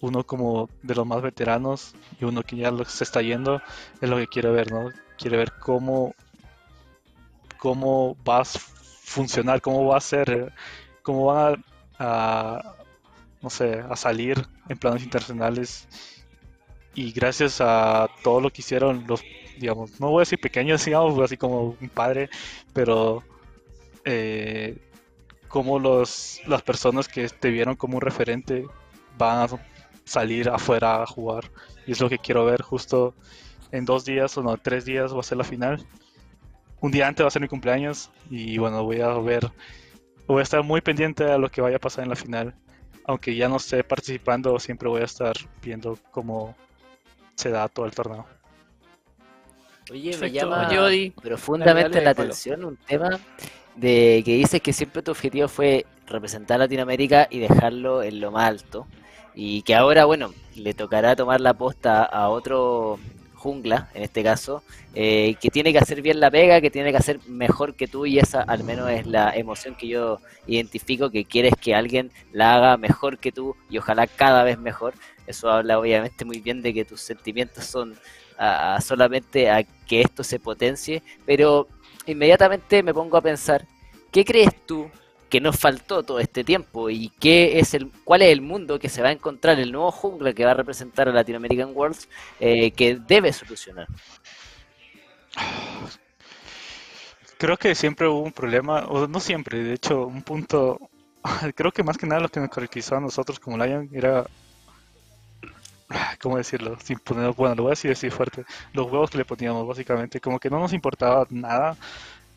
[0.00, 3.62] uno como de los más veteranos y uno que ya se está yendo
[4.00, 4.90] es lo que quiere ver, ¿no?
[5.18, 6.14] Quiere ver cómo
[7.58, 10.52] cómo va a funcionar, cómo va a ser
[11.02, 11.64] cómo van
[11.98, 12.74] a,
[13.42, 15.88] no sé, a salir en planos internacionales
[16.94, 19.22] y gracias a todo lo que hicieron los,
[19.58, 22.28] digamos, no voy a decir pequeños, digamos, así como un padre,
[22.72, 23.22] pero
[24.04, 24.76] eh,
[25.48, 28.66] como los, las personas que te vieron como un referente
[29.18, 29.48] van a
[30.04, 31.50] salir afuera a jugar
[31.86, 33.14] y es lo que quiero ver justo
[33.72, 35.84] en dos días o no, tres días va a ser la final.
[36.80, 39.50] Un día antes va a ser mi cumpleaños y bueno, voy a ver
[40.32, 42.54] voy a estar muy pendiente a lo que vaya a pasar en la final.
[43.04, 46.54] Aunque ya no esté participando, siempre voy a estar viendo cómo
[47.34, 48.26] se da todo el torneo.
[49.90, 50.68] Oye, me llama
[51.20, 53.18] profundamente la atención un tema
[53.74, 58.30] de que dices que siempre tu objetivo fue representar a Latinoamérica y dejarlo en lo
[58.30, 58.86] más alto.
[59.34, 62.98] Y que ahora, bueno, le tocará tomar la posta a otro
[63.40, 64.62] jungla, en este caso,
[64.94, 68.04] eh, que tiene que hacer bien la pega, que tiene que hacer mejor que tú
[68.04, 72.54] y esa al menos es la emoción que yo identifico, que quieres que alguien la
[72.54, 74.92] haga mejor que tú y ojalá cada vez mejor.
[75.26, 77.98] Eso habla obviamente muy bien de que tus sentimientos son
[78.36, 81.66] a, solamente a que esto se potencie, pero
[82.06, 83.66] inmediatamente me pongo a pensar,
[84.10, 84.90] ¿qué crees tú
[85.30, 88.88] que nos faltó todo este tiempo y qué es el, cuál es el mundo que
[88.88, 92.08] se va a encontrar el nuevo jungla que va a representar a Latin American Worlds
[92.40, 93.86] eh, que debe solucionar?
[97.38, 100.90] Creo que siempre hubo un problema, o no siempre, de hecho, un punto,
[101.54, 104.26] creo que más que nada lo que nos caracterizó a nosotros como Lion era,
[106.20, 106.76] ¿cómo decirlo?
[106.82, 110.20] Sin poner, bueno, lo voy a decir así fuerte, los huevos que le poníamos básicamente,
[110.20, 111.76] como que no nos importaba nada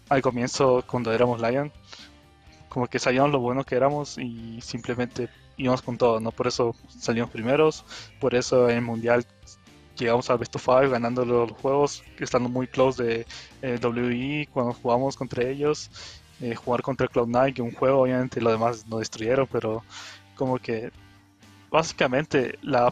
[0.10, 1.72] al comienzo cuando éramos Lion,
[2.74, 6.32] como que sabíamos lo bueno que éramos y simplemente íbamos con todo, ¿no?
[6.32, 7.86] Por eso salimos primeros,
[8.20, 9.26] por eso en el Mundial
[9.96, 13.28] llegamos al Best of Five ganando los juegos, estando muy close de
[13.62, 15.92] eh, WE cuando jugamos contra ellos,
[16.42, 19.84] eh, jugar contra Cloud9, que un juego obviamente lo demás no destruyeron, pero
[20.36, 20.92] como que
[21.70, 22.92] básicamente la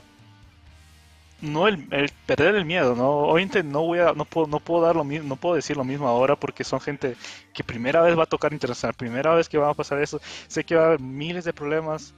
[1.42, 1.88] no el,
[2.26, 3.10] perder el miedo, ¿no?
[3.10, 5.84] Obviamente no voy a, no puedo, no puedo dar lo mismo, no puedo decir lo
[5.84, 7.16] mismo ahora porque son gente
[7.54, 10.64] que primera vez va a tocar internacional, primera vez que va a pasar eso, sé
[10.64, 12.14] que va a haber miles de problemas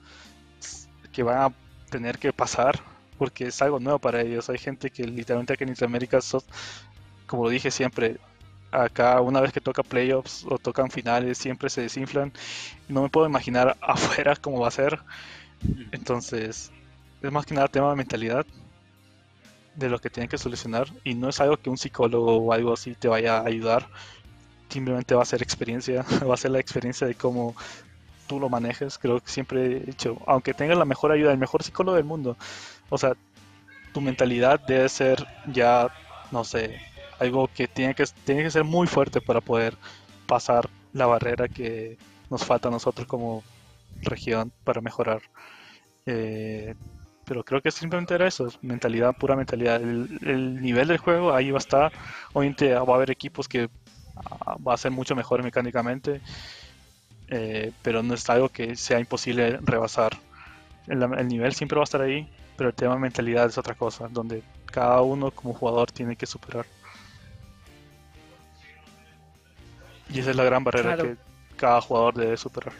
[1.11, 1.53] que van a
[1.89, 2.79] tener que pasar,
[3.17, 4.49] porque es algo nuevo para ellos.
[4.49, 6.19] Hay gente que literalmente aquí en América,
[7.27, 8.17] como lo dije siempre,
[8.71, 12.33] acá una vez que toca playoffs o tocan finales, siempre se desinflan.
[12.89, 14.99] No me puedo imaginar afuera cómo va a ser.
[15.91, 16.71] Entonces,
[17.21, 18.45] es más que nada tema de mentalidad
[19.75, 22.73] de lo que tienen que solucionar y no es algo que un psicólogo o algo
[22.73, 23.87] así te vaya a ayudar.
[24.69, 27.55] Simplemente va a ser experiencia, va a ser la experiencia de cómo
[28.27, 28.97] tú lo manejes.
[28.97, 32.37] Creo que siempre he dicho, aunque tengas la mejor ayuda, el mejor psicólogo del mundo,
[32.89, 33.13] o sea,
[33.93, 35.89] tu mentalidad debe ser ya,
[36.31, 36.79] no sé,
[37.19, 39.77] algo que tiene que, tiene que ser muy fuerte para poder
[40.27, 41.97] pasar la barrera que
[42.29, 43.43] nos falta a nosotros como
[44.01, 45.21] región para mejorar.
[46.05, 46.75] Eh,
[47.33, 49.81] pero creo que simplemente era eso, mentalidad, pura mentalidad.
[49.81, 51.91] El, nivel del juego ahí va a estar.
[52.31, 53.71] Obviamente va a haber equipos que
[54.15, 56.21] ah, va a ser mucho mejor mecánicamente,
[57.29, 60.15] eh, pero no es algo que sea imposible rebasar.
[60.85, 64.07] el, nivel siempre va a estar ahí pero el tema de mentalidad es otra cosa,
[64.11, 66.67] donde cada uno como jugador tiene que superar.
[70.07, 71.17] Y esa es la gran barrera que
[71.55, 72.73] cada jugador debe superar.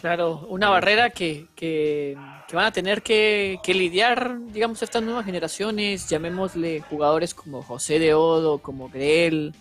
[0.00, 2.16] Claro, una barrera que, que,
[2.52, 8.58] van a tener que, lidiar, digamos, estas nuevas generaciones, llamémosle jugadores como José de Odo,
[8.58, 9.54] como Grell,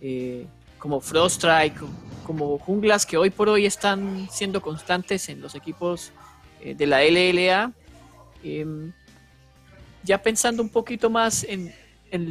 [0.00, 0.46] eh,
[0.78, 1.80] como Froststrike,
[2.24, 6.12] como junglas que hoy por hoy están siendo constantes en los equipos
[6.60, 7.72] eh, de la LLA.
[8.44, 8.92] Em,
[10.04, 11.72] ya pensando un poquito más en,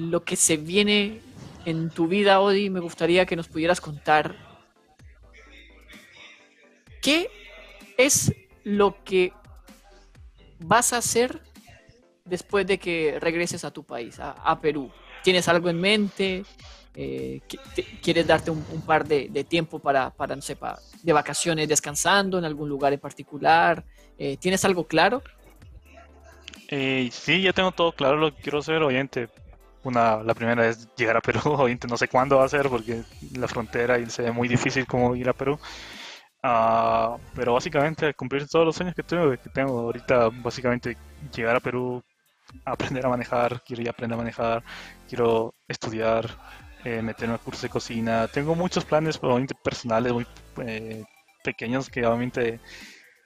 [0.09, 1.21] lo que se viene
[1.65, 4.35] en tu vida, Odi, me gustaría que nos pudieras contar
[7.01, 7.29] qué
[7.97, 8.33] es
[8.63, 9.33] lo que
[10.59, 11.41] vas a hacer
[12.25, 14.91] después de que regreses a tu país, a, Perú.
[15.23, 16.43] ¿Tienes algo en mente?
[16.95, 17.41] Eh,
[18.01, 20.57] ¿Quieres darte un, par de, tiempo para, para, no sé,
[21.03, 23.83] de vacaciones descansando en algún lugar en particular?
[24.17, 25.23] Eh, ¿Tienes algo claro?
[26.69, 29.29] Eh, sí, ya tengo todo claro lo que quiero hacer, oyente.
[29.83, 33.03] Una, la primera es llegar a Perú, oyente, no sé cuándo va a ser porque
[33.37, 35.59] la frontera y se ve muy difícil como ir a Perú.
[36.49, 40.95] Ah, pero básicamente cumplir todos los sueños que tengo, que tengo ahorita, básicamente
[41.35, 42.01] llegar a Perú,
[42.63, 44.63] aprender a manejar, quiero ya aprender a manejar,
[45.09, 46.25] quiero estudiar,
[46.85, 48.29] eh, meterme a cursos de cocina.
[48.29, 49.19] Tengo muchos planes
[49.61, 50.25] personales muy
[50.65, 51.03] eh,
[51.43, 52.61] pequeños que obviamente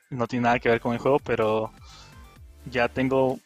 [0.10, 1.72] no tiene nada que ver con el juego, pero
[2.66, 3.40] ya tengo,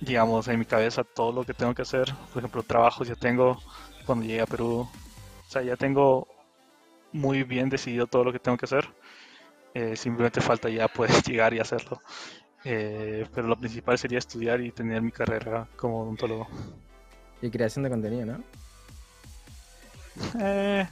[0.00, 2.12] digamos, en mi cabeza todo lo que tengo que hacer.
[2.30, 3.58] Por ejemplo, trabajos ya tengo
[4.04, 4.86] cuando llegue a Perú.
[5.46, 6.35] O sea, ya tengo
[7.12, 8.88] muy bien decidido todo lo que tengo que hacer.
[9.74, 12.00] Eh, simplemente falta ya poder llegar y hacerlo.
[12.64, 16.48] Eh, pero lo principal sería estudiar y tener mi carrera como odontólogo.
[17.40, 18.42] Y creación de contenido, ¿no?
[20.40, 20.88] Eh,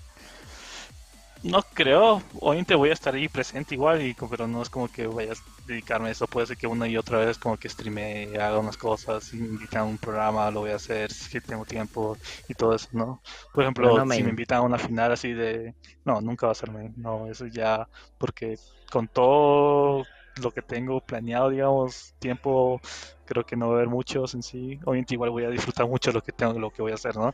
[1.44, 5.06] no creo, obviamente voy a estar ahí presente igual, y, pero no es como que
[5.06, 5.36] vaya a
[5.66, 6.26] dedicarme a eso.
[6.26, 9.84] Puede ser que una y otra vez como que streame, haga unas cosas, invitan a
[9.84, 12.16] un programa lo voy a hacer, si tengo tiempo
[12.48, 13.20] y todo eso, ¿no?
[13.52, 15.74] Por ejemplo, si me invitan a una final así de...
[16.04, 17.88] No, nunca va a serme, no, eso ya,
[18.18, 18.58] porque
[18.90, 20.04] con todo
[20.42, 22.80] lo que tengo planeado, digamos, tiempo,
[23.24, 24.78] creo que no va a haber muchos en sí.
[24.84, 27.30] Obviamente igual voy a disfrutar mucho lo que tengo, lo que voy a hacer, ¿no?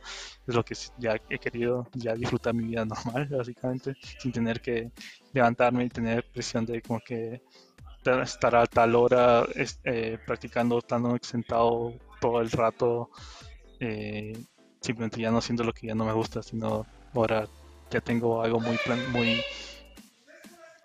[0.47, 4.91] Es lo que ya he querido, ya disfrutar mi vida normal, básicamente, sin tener que
[5.33, 7.41] levantarme y tener presión de como que
[8.23, 9.45] estar a tal hora
[9.83, 13.09] eh, practicando, estando sentado todo el rato,
[13.79, 14.33] eh,
[14.81, 17.47] simplemente ya no haciendo lo que ya no me gusta, sino ahora
[17.89, 19.43] ya tengo algo muy plan muy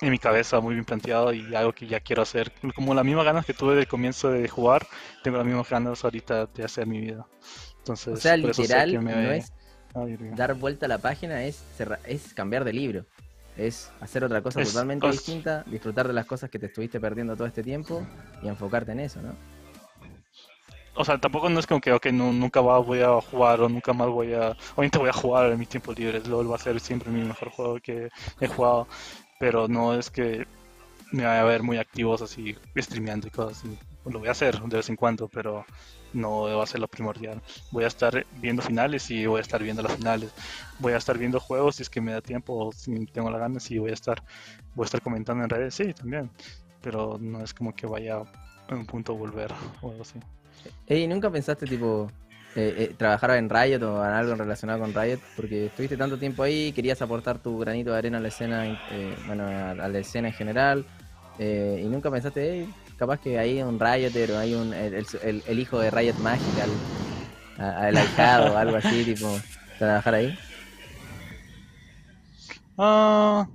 [0.00, 2.52] en mi cabeza muy bien planteado y algo que ya quiero hacer.
[2.74, 4.86] Como las mismas ganas que tuve del comienzo de jugar,
[5.22, 7.26] tengo las mismas ganas ahorita de hacer mi vida.
[7.78, 9.52] Entonces, O sea, literal, no es
[9.94, 10.36] Dios.
[10.36, 13.06] dar vuelta a la página, es, cerra- es cambiar de libro.
[13.56, 17.34] Es hacer otra cosa Es- totalmente distinta, disfrutar de las cosas que te estuviste perdiendo
[17.36, 18.06] todo este tiempo
[18.42, 19.34] y enfocarte en eso, ¿no?
[20.98, 23.68] O sea, tampoco no es como que, ok, no, nunca va- voy a jugar o
[23.68, 24.56] nunca más voy a...
[24.74, 26.20] Obviamente voy a jugar en mi tiempo libre.
[26.26, 28.08] LOL va a ser siempre mi mejor juego que
[28.40, 28.88] he jugado.
[29.38, 30.46] Pero no es que
[31.12, 33.78] me vaya a ver muy activos así, streameando y cosas así.
[34.04, 35.64] Lo voy a hacer de vez en cuando, pero
[36.12, 37.40] no va a ser lo primordial.
[37.70, 40.32] Voy a estar viendo finales y voy a estar viendo las finales.
[40.78, 43.38] Voy a estar viendo juegos si es que me da tiempo o si tengo la
[43.38, 44.22] gana, sí voy a estar,
[44.74, 46.30] voy a estar comentando en redes, sí, también.
[46.80, 48.22] Pero no es como que vaya
[48.68, 50.18] en un punto a volver o algo así.
[50.86, 52.10] Ey, ¿nunca pensaste, tipo,
[52.56, 55.20] eh, eh, trabajar en Riot o en algo relacionado con Riot?
[55.36, 59.18] Porque estuviste tanto tiempo ahí, querías aportar tu granito de arena a la escena, eh,
[59.24, 60.86] bueno, a, a la escena en general,
[61.38, 65.06] eh, y nunca pensaste, hey, capaz que hay un Rioter o hay un, el, el-
[65.22, 66.82] el- el hijo de Riot Magical,
[67.56, 69.44] al ahijado o algo así, tipo,
[69.78, 70.38] trabajar ahí.
[72.78, 73.48] Ah,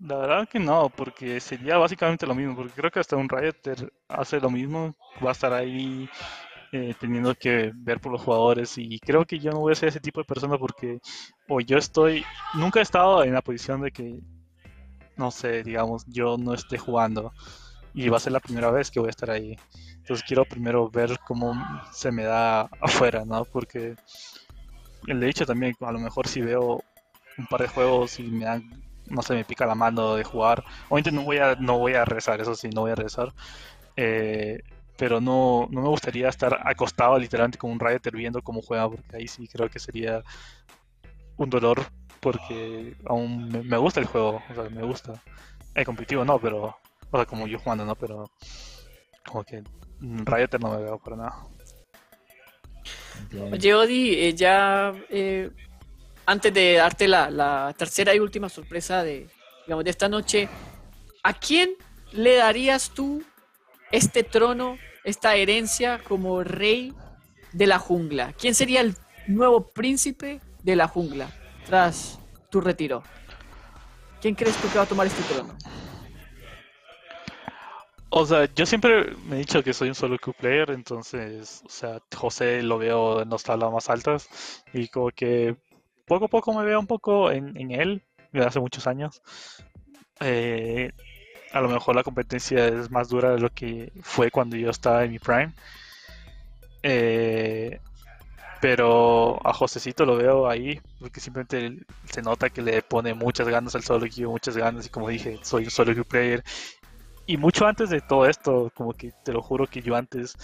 [0.00, 3.92] la verdad que no, porque sería básicamente lo mismo, porque creo que hasta un Rioter
[4.08, 6.10] hace lo mismo, va a estar ahí
[6.72, 9.88] eh, teniendo que ver por los jugadores y creo que yo no voy a ser
[9.88, 11.00] ese tipo de persona porque
[11.48, 14.20] o yo estoy, nunca he estado en la posición de que,
[15.16, 17.32] no sé, digamos, yo no esté jugando
[17.94, 19.56] y va a ser la primera vez que voy a estar ahí.
[19.96, 21.54] Entonces quiero primero ver cómo
[21.92, 23.44] se me da afuera, ¿no?
[23.44, 23.96] Porque
[25.06, 26.82] el hecho también, a lo mejor si veo
[27.38, 28.62] un par de juegos y me dan,
[29.06, 30.64] no sé, me pica la mano de jugar.
[30.88, 33.32] Obviamente no voy a, no voy a rezar, eso sí, no voy a rezar.
[33.96, 34.62] Eh,
[34.98, 39.16] pero no, no me gustaría estar acostado literalmente como un Rioter viendo cómo juega, porque
[39.16, 40.24] ahí sí creo que sería
[41.36, 41.86] un dolor,
[42.18, 45.22] porque aún me, me gusta el juego, o sea, me gusta.
[45.72, 46.76] El competitivo no, pero,
[47.12, 48.28] o sea, como yo jugando, no, pero
[49.24, 49.62] como que
[50.00, 51.46] Rioter no me veo para nada.
[53.52, 55.48] Oye, Odi, eh, ya eh,
[56.26, 59.28] antes de darte la, la tercera y última sorpresa de,
[59.64, 60.48] digamos, de esta noche,
[61.22, 61.70] ¿a quién
[62.10, 63.22] le darías tú
[63.90, 66.94] este trono, esta herencia como rey
[67.52, 68.32] de la jungla?
[68.32, 68.94] ¿Quién sería el
[69.26, 71.30] nuevo príncipe de la jungla
[71.66, 72.18] tras
[72.50, 73.02] tu retiro?
[74.20, 75.56] ¿Quién crees tú que va a tomar este trono?
[78.10, 81.68] O sea, yo siempre me he dicho que soy un solo Q player, entonces, o
[81.68, 85.56] sea, José lo veo en las tablas más altas y como que
[86.06, 89.22] poco a poco me veo un poco en, en él, desde hace muchos años.
[90.20, 90.90] Eh,
[91.52, 95.04] a lo mejor la competencia es más dura de lo que fue cuando yo estaba
[95.04, 95.52] en mi prime.
[96.82, 97.80] Eh,
[98.60, 103.74] pero a Josecito lo veo ahí porque simplemente se nota que le pone muchas ganas
[103.74, 106.44] al solo queue, muchas ganas y como dije, soy un solo queue player
[107.26, 110.34] y mucho antes de todo esto, como que te lo juro que yo antes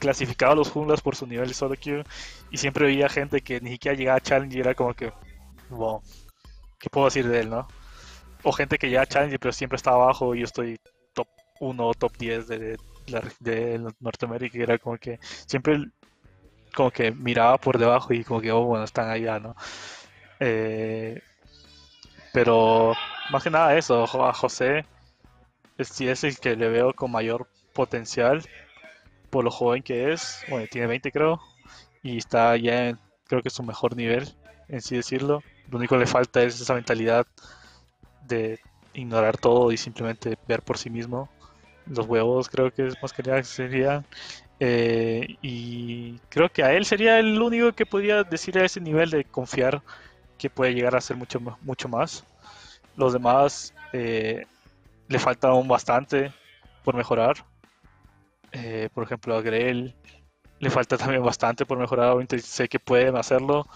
[0.00, 2.04] clasificaba a los junglas por su nivel de solo queue
[2.50, 5.12] y siempre veía gente que ni siquiera llegaba a challenge y era como que,
[5.70, 6.02] wow,
[6.78, 7.68] ¿qué puedo decir de él, no?
[8.48, 10.80] O gente que llega a challenge pero siempre está abajo y yo estoy
[11.12, 11.28] top
[11.60, 12.78] 1 o top 10 de,
[13.40, 15.90] de Norteamérica y era como que siempre
[16.74, 19.54] como que miraba por debajo y como que, oh, bueno, están allá, ¿no?
[20.40, 21.20] Eh,
[22.32, 22.94] pero
[23.30, 24.86] más que nada eso, a José
[25.76, 28.42] es el que le veo con mayor potencial
[29.28, 30.42] por lo joven que es.
[30.48, 31.40] Bueno, tiene 20 creo.
[32.02, 34.34] Y está ya en, creo que es su mejor nivel,
[34.68, 35.42] en sí decirlo.
[35.70, 37.26] Lo único que le falta es esa mentalidad
[38.28, 38.60] de
[38.94, 41.28] ignorar todo y simplemente ver por sí mismo.
[41.86, 44.04] Los huevos creo que es más que nada sería.
[44.60, 49.10] Eh, y creo que a él sería el único que podría decir a ese nivel
[49.10, 49.82] de confiar
[50.36, 52.24] que puede llegar a ser mucho, mucho más.
[52.96, 54.46] Los demás eh,
[55.08, 56.32] le falta aún bastante
[56.84, 57.44] por mejorar.
[58.52, 59.94] Eh, por ejemplo, a Grell
[60.58, 62.10] le falta también bastante por mejorar.
[62.10, 63.66] Obviamente sé que pueden hacerlo.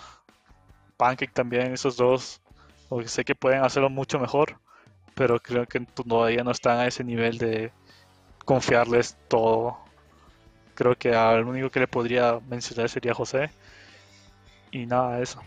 [0.97, 2.42] Pancake también, esos dos.
[2.93, 4.59] Porque sé que pueden hacerlo mucho mejor.
[5.15, 7.73] Pero creo que todavía no están a ese nivel de
[8.45, 9.79] confiarles todo.
[10.75, 13.51] Creo que al único que le podría mencionar sería José.
[14.73, 15.41] Y nada, eso.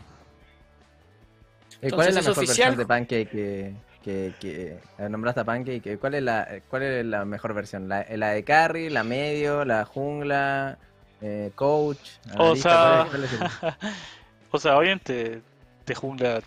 [1.82, 2.70] Eh, ¿Cuál es la Entonces, ¿es mejor oficial?
[2.70, 5.92] versión de Pancake que, que, que eh, nombraste a Pancake?
[5.94, 7.88] Eh, ¿Cuál es la, cuál es la mejor versión?
[7.90, 10.80] ¿La, la de Carry, la medio, la jungla,
[11.22, 12.10] eh, coach?
[12.38, 13.40] O sea, ¿Cuál es- cuál es el-
[14.52, 15.42] o sea, obviamente
[15.86, 16.42] de jungla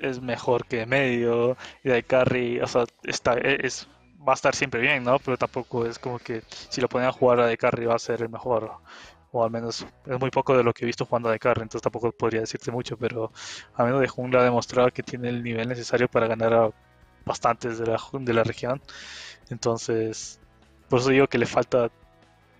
[0.00, 3.88] es mejor que medio y de carry, o sea, está, e, es,
[4.26, 5.18] va a estar siempre bien, ¿no?
[5.18, 7.98] Pero tampoco es como que si lo ponen a jugar a de carry va a
[7.98, 8.72] ser el mejor,
[9.32, 11.62] o al menos es muy poco de lo que he visto jugando a de carry,
[11.62, 13.32] entonces tampoco podría decirte mucho, pero
[13.74, 16.70] a menos de jungla ha demostrado que tiene el nivel necesario para ganar a
[17.24, 18.80] bastantes de la, de la región.
[19.50, 20.40] Entonces,
[20.88, 21.90] por eso digo que le falta,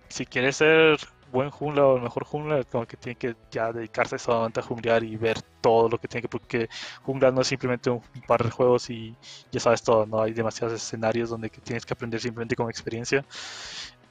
[0.09, 0.99] si quiere ser
[1.31, 5.03] buen jungla o el mejor jungla, como que tiene que ya dedicarse solamente a junglear
[5.03, 6.69] y ver todo lo que tiene que, porque
[7.03, 9.15] jungla no es simplemente un, par de juegos y
[9.51, 13.25] ya sabes todo, no hay demasiados escenarios donde que tienes que aprender simplemente con experiencia.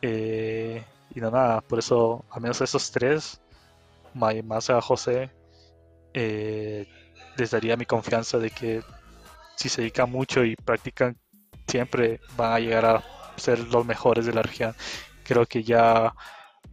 [0.03, 3.41] Eh, y no nada, por eso, al menos esos tres,
[4.15, 5.31] más a José,
[6.15, 6.87] eh,
[7.37, 8.83] les daría mi confianza de que
[9.57, 11.17] si se dedican mucho y practican
[11.67, 13.05] siempre van a llegar a
[13.37, 14.75] ser los mejores de la región.
[15.25, 16.15] Creo que ya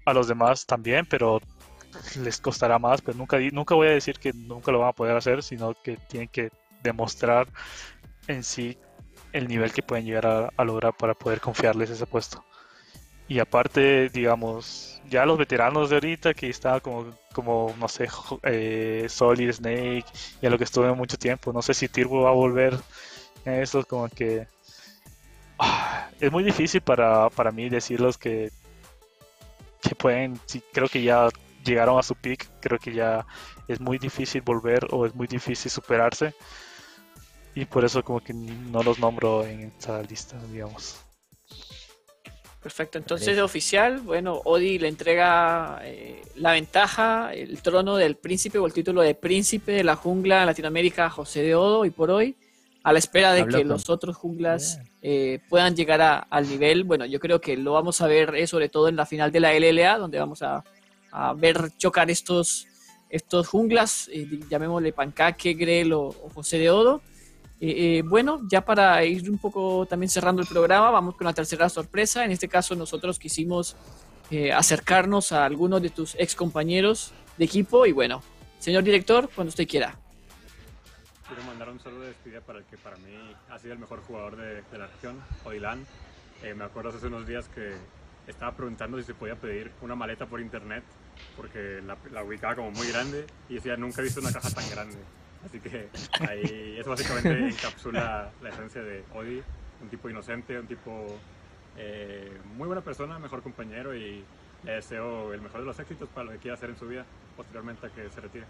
[0.05, 1.41] a los demás también, pero
[2.19, 5.15] les costará más, pero nunca, nunca voy a decir que nunca lo van a poder
[5.15, 6.49] hacer, sino que tienen que
[6.81, 7.47] demostrar
[8.27, 8.77] en sí
[9.31, 12.43] el nivel que pueden llegar a, lograr para poder confiarles ese puesto.
[13.27, 18.07] Y aparte, digamos, ya los veteranos de ahorita que están como, como no sé,
[18.43, 20.05] eh, Solid Snake,
[20.41, 22.77] ya lo que estuve mucho tiempo, no sé si Turbo va a volver
[23.45, 24.47] eso, como que
[25.59, 28.51] ah, es muy difícil para, para mí decirlos que
[29.87, 31.29] que pueden, sí, creo que ya
[31.63, 33.25] llegaron a su peak, creo que ya
[33.67, 36.33] es muy difícil volver o es muy difícil superarse.
[37.55, 40.99] Y por eso como que no los nombro en esta lista, digamos.
[42.63, 48.65] Perfecto, entonces oficial, bueno, Odi le entrega eh, la ventaja, el trono del príncipe o
[48.65, 52.09] el título de príncipe de la jungla en Latinoamérica a José de Odo y por
[52.09, 52.37] hoy,
[52.83, 56.83] a la espera de que los otros junglas eh, puedan llegar al nivel.
[56.83, 59.39] Bueno, yo creo que lo vamos a ver eh, sobre todo en la final de
[59.39, 60.63] la LLA, donde vamos a,
[61.37, 62.67] ver chocar estos,
[63.07, 67.01] estos junglas, eh, llamémosle Pancaque, Grel o, José de Odo.
[68.05, 72.25] bueno, ya para ir un poco también cerrando el programa, vamos con la tercera sorpresa.
[72.25, 73.77] En este caso nosotros quisimos
[74.53, 78.23] acercarnos a algunos de tus ex compañeros de equipo y bueno,
[78.57, 80.02] señor director, cuando usted quiera.
[81.33, 84.01] Quiero mandar un saludo de despedida para el que para mí ha sido el mejor
[84.03, 85.83] jugador de, la región, Oilan.
[86.43, 87.73] Eh, me acuerdo hace unos días que
[88.27, 90.83] estaba preguntando si se podía pedir una maleta por internet,
[91.35, 94.97] porque la, ubicaba como muy grande y decía, nunca he visto una caja tan grande.
[95.43, 99.41] Así que ahí eso básicamente encapsula la esencia de Odi,
[99.81, 101.19] un tipo inocente, un tipo
[101.77, 104.23] eh, muy buena persona, mejor compañero y
[104.63, 107.07] le deseo el mejor de los éxitos para lo que quiera hacer en su vida
[107.35, 108.45] posteriormente a que se retire.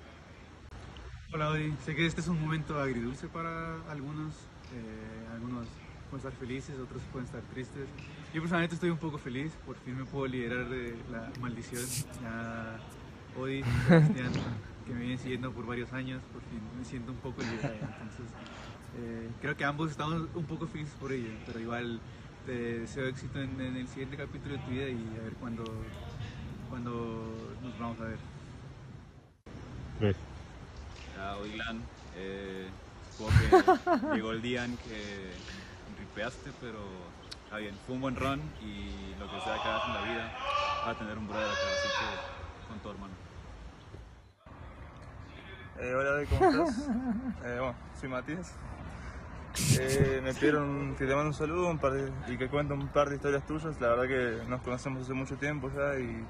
[1.33, 4.35] Hola Odi, sé que este es un momento agridulce para algunos,
[4.71, 5.65] eh, algunos
[6.11, 7.87] pueden estar felices, otros pueden estar tristes.
[8.35, 11.81] Yo personalmente estoy un poco feliz, por fin me puedo liberar de la maldición.
[12.21, 12.77] Ya
[13.35, 13.63] Odi,
[14.85, 17.73] que me vienen siguiendo por varios años, por fin me siento un poco liberado.
[17.81, 18.27] Entonces,
[18.99, 21.99] eh, creo que ambos estamos un poco felices por ello, pero igual
[22.45, 25.63] te deseo éxito en, el siguiente capítulo de tu vida y a ver cuándo,
[26.69, 28.19] cuándo nos vamos a ver
[31.19, 31.35] a.
[32.15, 32.69] Eh,
[33.11, 35.31] supongo que llegó el día en que
[35.99, 36.79] ripeaste, pero
[37.45, 37.75] está bien.
[37.85, 40.31] Fue un buen run y lo que sea que hagas en la vida
[40.85, 43.13] va a tener un brother acá, así que con todo hermano.
[45.79, 46.87] Eh, hola, ¿cómo estás?
[47.45, 48.53] eh, bueno, soy Matías.
[49.79, 51.93] Eh, me pidieron que te mande un saludo un par
[52.27, 53.79] y que cuente un par de historias tuyas.
[53.79, 56.25] La verdad que nos conocemos hace mucho tiempo ya y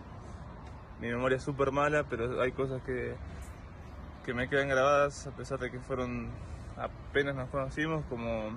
[0.99, 3.15] mi memoria es súper mala, pero hay cosas que,
[4.25, 6.29] que me quedan grabadas a pesar de que fueron
[6.77, 8.51] apenas nos conocimos, como,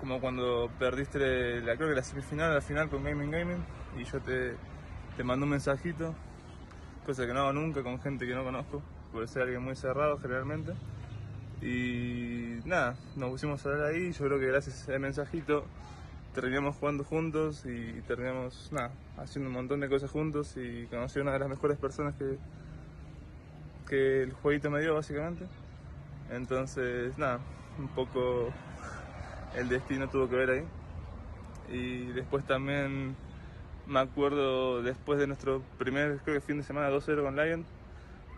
[0.00, 3.64] como cuando perdiste la, creo que la semifinal, la final con Gaming Gaming
[3.98, 4.56] y yo te,
[5.16, 6.14] te mando un mensajito,
[7.04, 10.18] cosa que no hago nunca con gente que no conozco, puede ser alguien muy cerrado
[10.18, 10.72] generalmente.
[11.60, 15.64] Y nada, nos pusimos a hablar ahí, yo creo que gracias a ese mensajito
[16.34, 21.22] terminamos jugando juntos y terminamos nada, haciendo un montón de cosas juntos y conocí a
[21.22, 22.38] una de las mejores personas que,
[23.94, 25.46] el jueguito me dio básicamente.
[26.30, 27.40] Entonces, nada,
[27.78, 28.52] un poco
[29.56, 30.64] el destino tuvo que ver ahí.
[31.68, 33.16] Y después también
[33.86, 37.64] me acuerdo después de nuestro primer creo que fin de semana 2-0 con Lion,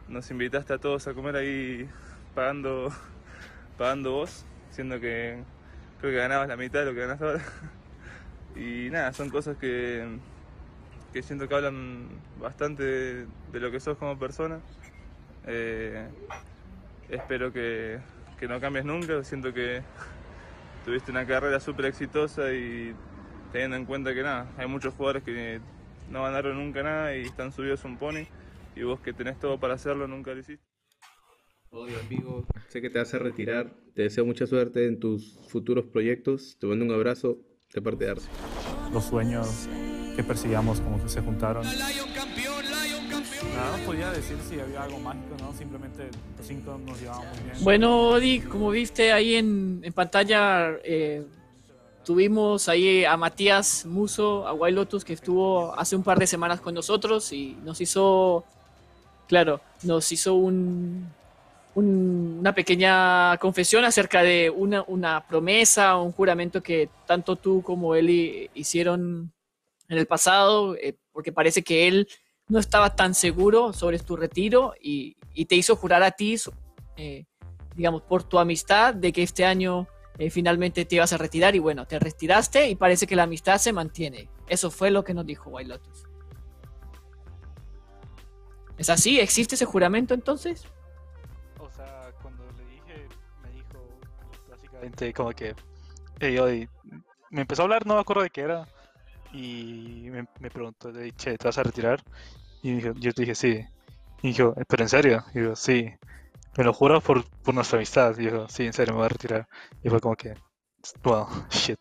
[0.08, 1.88] nos invitaste a todos a comer ahí
[2.34, 2.92] pagando
[3.78, 5.42] pagando vos, siendo que
[6.00, 7.42] creo que ganabas la mitad de lo que ganas ahora.
[8.56, 10.18] Y nada, son cosas que,
[11.12, 12.08] que siento que hablan
[12.40, 14.60] bastante de lo que sos como persona
[15.46, 16.06] eh,
[17.08, 17.98] espero que,
[18.48, 19.82] no cambies nunca, siento que
[20.84, 22.94] tuviste una carrera súper exitosa y
[23.52, 25.60] teniendo en cuenta que nada, hay muchos jugadores que
[26.10, 28.26] no ganaron nunca nada y están subidos a un pony
[28.74, 30.64] y vos que tenés todo para hacerlo nunca lo hiciste.
[31.70, 35.86] Odio amigo, sé que te vas a retirar, te deseo mucha suerte en tus futuros
[35.86, 37.38] proyectos, te mando un abrazo
[37.74, 38.28] de parte de Arce.
[38.92, 39.68] Los sueños
[40.14, 41.64] que persigamos como que se juntaron.
[43.42, 45.52] Nos podía decir si había algo mágico, ¿no?
[45.52, 46.08] Simplemente
[46.38, 47.56] los cinco nos llevábamos bien.
[47.64, 51.24] Bueno, Odi, como viste ahí en, en pantalla, eh,
[52.04, 56.60] tuvimos ahí a Matías Muso, a Wild Lotus, que estuvo hace un par de semanas
[56.60, 58.44] con nosotros y nos hizo,
[59.28, 61.06] claro, nos hizo un,
[61.74, 67.94] un- una pequeña confesión acerca de una, una promesa, un juramento que tanto tú como
[67.94, 69.30] él hi- hicieron
[69.88, 72.08] en el pasado, eh, porque parece que él
[72.48, 76.36] no estaba tan seguro sobre tu retiro y, y te hizo jurar a ti,
[76.96, 77.24] eh,
[77.74, 79.88] digamos, por tu amistad, de que este año
[80.18, 83.58] eh, finalmente te ibas a retirar y bueno, te retiraste y parece que la amistad
[83.58, 84.30] se mantiene.
[84.48, 85.80] Eso fue lo que nos dijo White.
[88.78, 89.18] ¿Es así?
[89.18, 90.64] ¿Existe ese juramento entonces?
[91.58, 93.08] O sea, cuando le dije,
[93.42, 93.98] me dijo
[94.48, 95.54] básicamente como que,
[97.30, 98.68] me empezó a hablar, no me acuerdo de qué era,
[99.32, 102.02] y me, preguntó, le dije, ¿te vas a retirar?
[102.62, 103.64] Y yo te dije, sí.
[104.22, 105.24] Y dijo, ¿pero en serio?
[105.34, 105.92] Y digo, sí.
[106.56, 108.16] Me lo juro por, por nuestra amistad.
[108.18, 109.48] Y dijo, sí, en serio, me voy a retirar.
[109.82, 110.34] Y fue como que,
[111.02, 111.78] wow, shit.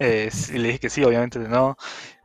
[0.00, 1.76] Y le dije que sí, obviamente no.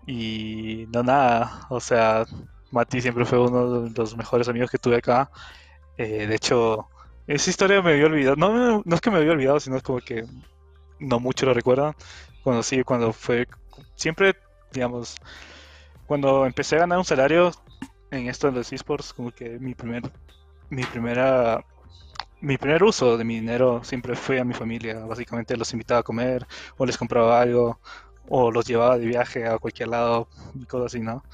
[0.08, 2.26] Y no nada, o sea,
[2.72, 5.30] Mati siempre fue uno de los mejores amigos que tuve acá.
[5.98, 6.90] Eh, de hecho,
[7.28, 8.36] esa historia me había olvidado.
[8.36, 10.26] No, no, es que me había olvidado, sino es como que
[11.00, 11.96] no mucho lo recuerdan.
[12.44, 13.48] Cuando sí, cuando fue.
[13.96, 14.36] Siempre,
[14.76, 15.18] digamos,
[16.08, 17.52] cuando empecé a ganar un salario
[18.12, 20.04] en esto de los esports, como que mi primer.
[20.70, 21.64] Mi primera.
[22.42, 25.00] Mi primer uso de mi dinero siempre fue a mi familia.
[25.06, 26.46] Básicamente los invitaba a comer,
[26.78, 27.80] o les compraba algo,
[28.30, 31.26] o los llevaba de viaje a cualquier lado, y cosas así, ¿no?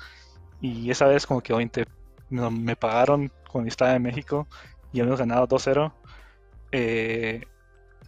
[0.61, 1.85] Y esa vez como que obviamente
[2.29, 4.47] me pagaron cuando estaba en México
[4.91, 5.93] y habíamos ganado 2-0.
[6.71, 7.41] eh,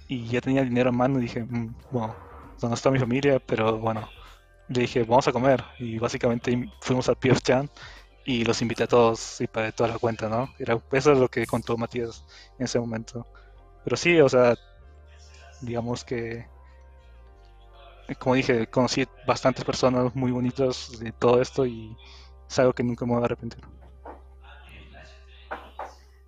[0.08, 2.16] y ya tenía el dinero en mano y dije, "Mm, bueno,
[2.62, 4.10] no está mi familia, pero bueno,
[4.70, 5.64] le dije, vamos a comer.
[5.80, 7.70] Y básicamente im- fuimos al PF Chan
[8.26, 10.54] y los invité a todos y pagué toda la cuenta, ¿no?
[10.60, 12.24] Era, eso es lo que contó Matías
[12.60, 13.26] en ese momento.
[13.84, 14.56] Pero sí, o sea,
[15.62, 16.46] digamos que,
[18.20, 21.96] como dije, conocí bastantes personas muy bonitas de todo esto y
[22.50, 23.62] es algo que nunca me voy a arrepentir.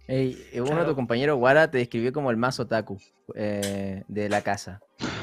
[0.08, 2.98] Ey, eh, uno de tus compañeros, Wara, te describió como el más otaku
[3.36, 4.82] eh, de la casa,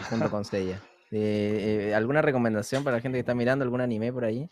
[0.08, 0.82] junto con Seiya.
[1.12, 4.48] Eh, eh, ¿Alguna recomendación para la gente que está mirando algún anime por ahí?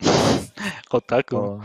[0.90, 1.36] Otaku.
[1.36, 1.60] O-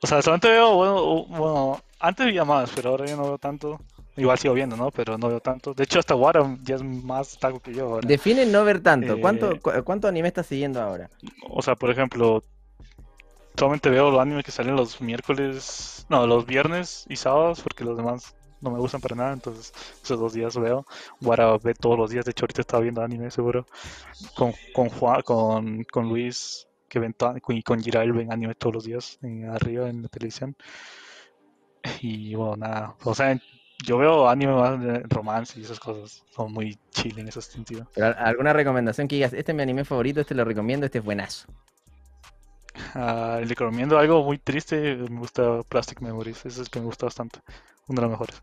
[0.00, 3.80] O sea, solamente veo, bueno, bueno, antes veía más, pero ahora ya no veo tanto.
[4.16, 4.92] Igual sigo viendo, ¿no?
[4.92, 5.74] Pero no veo tanto.
[5.74, 8.06] De hecho, hasta Wara ya es más otaku que yo ahora.
[8.06, 9.20] Define no ver tanto.
[9.20, 11.10] ¿Cuánto, Eh, cu- ¿Cuánto anime estás siguiendo ahora?
[11.50, 12.44] O sea, por ejemplo,
[13.56, 17.96] solamente veo los animes que salen los miércoles, no, los viernes y sábados, porque los
[17.96, 20.86] demás no me gustan para nada, entonces esos dos días veo.
[21.20, 23.66] Wara ve todos los días, de hecho ahorita estaba viendo anime seguro.
[24.34, 27.14] Con, con Juan, con, con Luis, que ven
[27.48, 29.18] y con Giral ven anime todos los días
[29.52, 30.56] arriba en la televisión.
[32.00, 33.38] Y bueno, nada, o sea,
[33.86, 37.88] yo veo anime más de romance y esas cosas, son muy chill en ese sentido.
[37.94, 39.32] Pero, ¿al- ¿Alguna recomendación que digas?
[39.32, 41.46] Este es mi anime favorito, este lo recomiendo, este es buenazo.
[42.94, 44.96] Ah, le recomiendo algo muy triste.
[44.96, 46.38] Me gusta Plastic Memories.
[46.38, 47.40] Ese es el que me gusta bastante.
[47.86, 48.42] Uno de los mejores.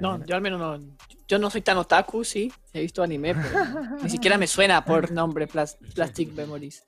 [0.00, 0.94] No, yo al menos no.
[1.26, 2.52] Yo no soy tan otaku, sí.
[2.72, 3.48] He visto anime, pero
[4.02, 6.84] ni siquiera me suena por nombre Plas- Plastic Memories.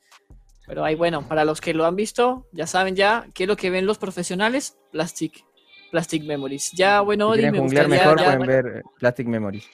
[0.66, 3.56] Pero ahí, bueno, para los que lo han visto, ya saben ya qué es lo
[3.56, 5.44] que ven los profesionales, Plastic,
[5.90, 6.72] Plastic Memories.
[6.72, 9.68] Ya, bueno, Si quieren me gustaría mejor, ya, pueden bueno, ver eh, Plastic Memories.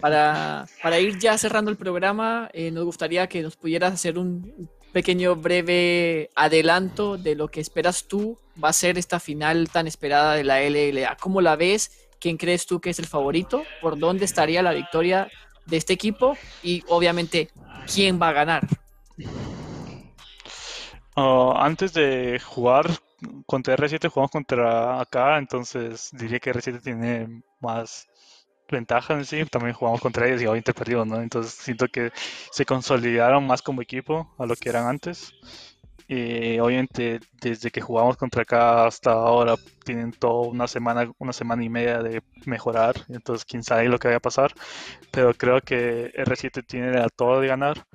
[0.00, 4.68] Para, para ir ya cerrando el programa, eh, nos gustaría que nos pudieras hacer un
[4.92, 10.34] pequeño breve adelanto de lo que esperas tú va a ser esta final tan esperada
[10.34, 11.16] de la LLA.
[11.16, 12.08] ¿Cómo la ves?
[12.20, 13.64] ¿Quién crees tú que es el favorito?
[13.80, 15.28] ¿Por dónde estaría la victoria
[15.66, 16.36] de este equipo?
[16.62, 17.48] Y obviamente,
[17.92, 18.66] ¿quién va a ganar?
[21.14, 22.90] Oh, antes de jugar
[23.46, 25.38] contra R7, jugamos contra acá.
[25.38, 28.06] Entonces diría que R7 tiene más
[28.70, 29.44] ventaja en sí.
[29.46, 31.20] También jugamos contra ellos y obviamente perdimos, ¿no?
[31.20, 32.10] Entonces siento que
[32.50, 35.32] se consolidaron más como equipo a lo que eran antes.
[36.08, 41.64] Y obviamente desde que jugamos contra acá hasta ahora tienen toda una semana, una semana
[41.64, 44.52] y media de mejorar, entonces quién sabe lo que vaya a pasar,
[45.10, 47.86] pero creo que R7 tiene a todo de ganar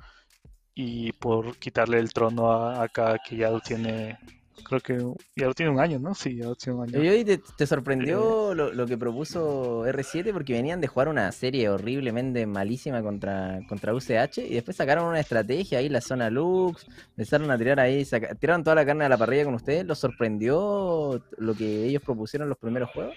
[0.74, 4.18] y por quitarle el trono a acá que ya lo tiene,
[4.64, 4.98] creo que
[5.36, 6.14] ya lo tiene un año, ¿no?
[6.14, 6.98] Sí, ya lo tiene un año.
[7.00, 10.32] Oye, Odi, ¿te, te sorprendió lo, lo que propuso R7?
[10.32, 15.20] Porque venían de jugar una serie horriblemente malísima contra, contra UCH y después sacaron una
[15.20, 19.08] estrategia ahí, la zona Lux, empezaron a tirar ahí, saca- tiraron toda la carne a
[19.08, 19.84] la parrilla con ustedes.
[19.86, 23.14] ¿Los sorprendió lo que ellos propusieron los primeros juegos?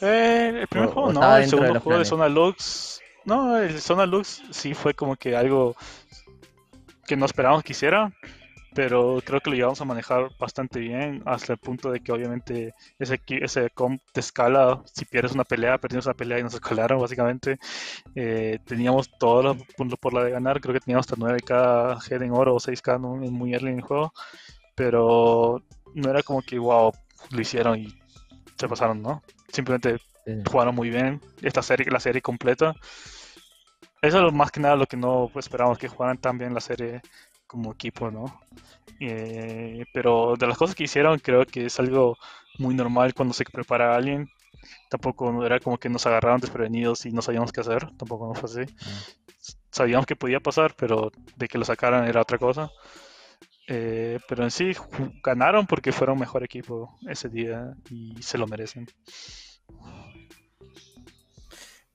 [0.00, 2.04] Eh, el primer O- juego o no, el de segundo juego de.
[2.06, 5.74] Zona Lux, no, el Zona Lux sí fue como que algo
[7.06, 8.10] que no esperábamos que hiciera,
[8.74, 12.74] pero creo que lo llevamos a manejar bastante bien hasta el punto de que obviamente
[12.98, 17.00] ese, ese comp te escala, si pierdes una pelea, perdimos una pelea y nos escalaron
[17.00, 17.58] básicamente,
[18.14, 22.22] Eh, teníamos todos los puntos por la de ganar, creo que teníamos hasta 9k head
[22.22, 23.22] en oro o 6k ¿no?
[23.24, 24.12] en muy early en el juego,
[24.74, 25.62] pero
[25.94, 26.92] no era como que wow,
[27.30, 27.88] lo hicieron y
[28.58, 29.22] se pasaron, ¿no?
[29.48, 29.96] Simplemente
[30.46, 32.74] jugaron muy bien, esta serie, la serie completa.
[34.02, 36.60] Eso es lo más que nada lo que no esperábamos, que jugaran tan bien la
[36.60, 37.02] serie
[37.50, 38.40] como equipo, ¿no?
[39.00, 42.16] Eh, pero de las cosas que hicieron, creo que es algo
[42.58, 44.30] muy normal cuando se prepara a alguien.
[44.88, 48.62] Tampoco era como que nos agarraron desprevenidos y no sabíamos qué hacer, tampoco no fue
[48.62, 48.72] así.
[49.72, 52.70] Sabíamos que podía pasar, pero de que lo sacaran era otra cosa.
[53.66, 54.70] Eh, pero en sí
[55.24, 58.86] ganaron porque fueron mejor equipo ese día y se lo merecen.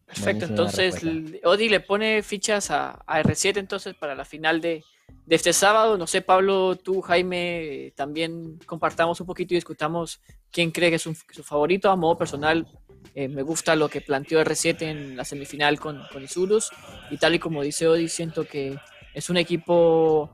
[0.06, 1.02] Perfecto, entonces
[1.44, 4.84] Odi le pone fichas a, a R7 entonces para la final de,
[5.26, 5.98] de este sábado.
[5.98, 10.22] No sé, Pablo, tú, Jaime, también compartamos un poquito y discutamos
[10.52, 11.90] quién cree que es su favorito.
[11.90, 12.68] A modo personal,
[13.14, 16.70] eh, me gusta lo que planteó R7 en la semifinal con, con Isurus.
[17.10, 18.78] Y tal y como dice Odi, siento que
[19.14, 20.32] es un equipo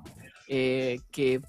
[0.48, 1.42] eh, que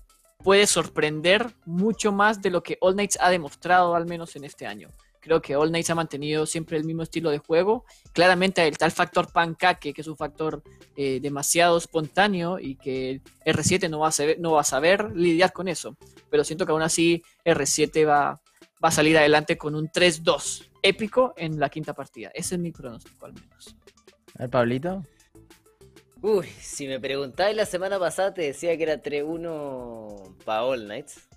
[0.42, 4.66] puede sorprender mucho más de lo que All Knights ha demostrado, al menos en este
[4.66, 4.90] año.
[5.22, 7.84] Creo que All Knights ha mantenido siempre el mismo estilo de juego.
[8.12, 10.64] Claramente está el factor pancaque, que es un factor
[10.96, 15.52] eh, demasiado espontáneo y que R7 no va, a saber, no va a saber lidiar
[15.52, 15.96] con eso.
[16.28, 18.40] Pero siento que aún así R7 va,
[18.84, 22.32] va a salir adelante con un 3-2 épico en la quinta partida.
[22.34, 23.76] Ese es mi pronóstico al menos.
[24.34, 25.04] A ver, Pablito.
[26.20, 31.28] Uy, si me preguntabas la semana pasada te decía que era 3-1 para All Knights,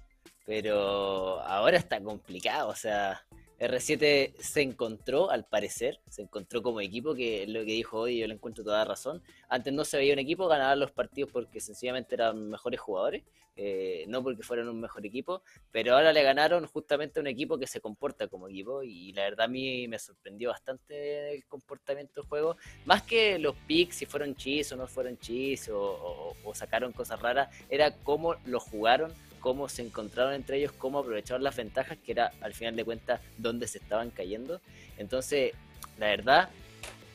[0.46, 3.26] pero ahora está complicado, o sea,
[3.60, 8.20] R7 se encontró, al parecer, se encontró como equipo, que es lo que dijo hoy,
[8.20, 9.22] yo le encuentro toda razón.
[9.50, 13.24] Antes no se veía un equipo, ganaban los partidos porque sencillamente eran mejores jugadores,
[13.58, 15.42] eh, no porque fueran un mejor equipo,
[15.72, 19.24] pero ahora le ganaron justamente a un equipo que se comporta como equipo y la
[19.24, 24.06] verdad a mí me sorprendió bastante el comportamiento del juego, más que los picks, si
[24.06, 28.60] fueron chis o no fueron chis o, o- o sacaron cosas raras, era cómo lo
[28.60, 29.14] jugaron,
[29.46, 33.22] cómo se encontraron entre ellos, cómo aprovecharon las ventajas, que era al final de cuentas
[33.38, 34.60] donde se estaban cayendo.
[34.98, 35.52] Entonces,
[36.00, 36.50] la verdad,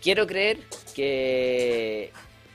[0.00, 0.58] quiero creer
[0.94, 2.12] que,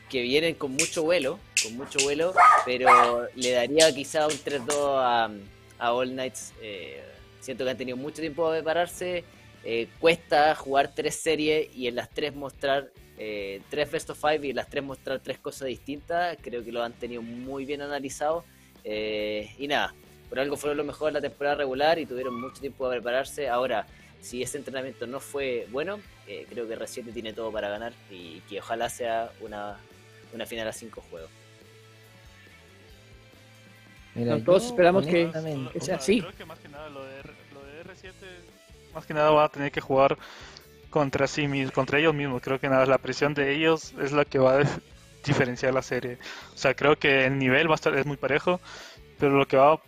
[0.09, 2.33] que vienen con mucho vuelo, con mucho vuelo,
[2.65, 5.29] pero le daría quizá un 3-2 a,
[5.77, 6.53] a All Knights.
[6.61, 7.03] eh,
[7.41, 9.25] siento que han tenido mucho tiempo para prepararse.
[9.65, 14.39] eh, cuesta jugar tres series y en las tres mostrar eh, tres best of five
[14.47, 16.37] y en las tres mostrar tres cosas distintas.
[16.41, 18.45] Creo que lo han tenido muy bien analizado.
[18.85, 19.93] Eh, y nada,
[20.29, 23.49] por algo fueron lo mejor de la temporada regular y tuvieron mucho tiempo para prepararse.
[23.49, 23.85] Ahora,
[24.21, 28.39] si ese entrenamiento no fue bueno, eh, creo que R7 tiene todo para ganar y
[28.41, 29.77] que ojalá sea una,
[30.33, 31.29] una final a cinco juegos.
[34.13, 35.29] Mira, todos esperamos que,
[35.73, 36.21] que sea así.
[36.21, 38.13] Creo que más que nada lo de, R- lo de R7,
[38.93, 40.17] más que nada va a tener que jugar
[40.89, 42.41] contra sí mismos, contra ellos mismos.
[42.41, 44.63] Creo que nada, la presión de ellos es la que va a
[45.25, 46.17] diferenciar la serie.
[46.53, 48.59] O sea, creo que el nivel va a estar es muy parejo,
[49.19, 49.81] pero lo que va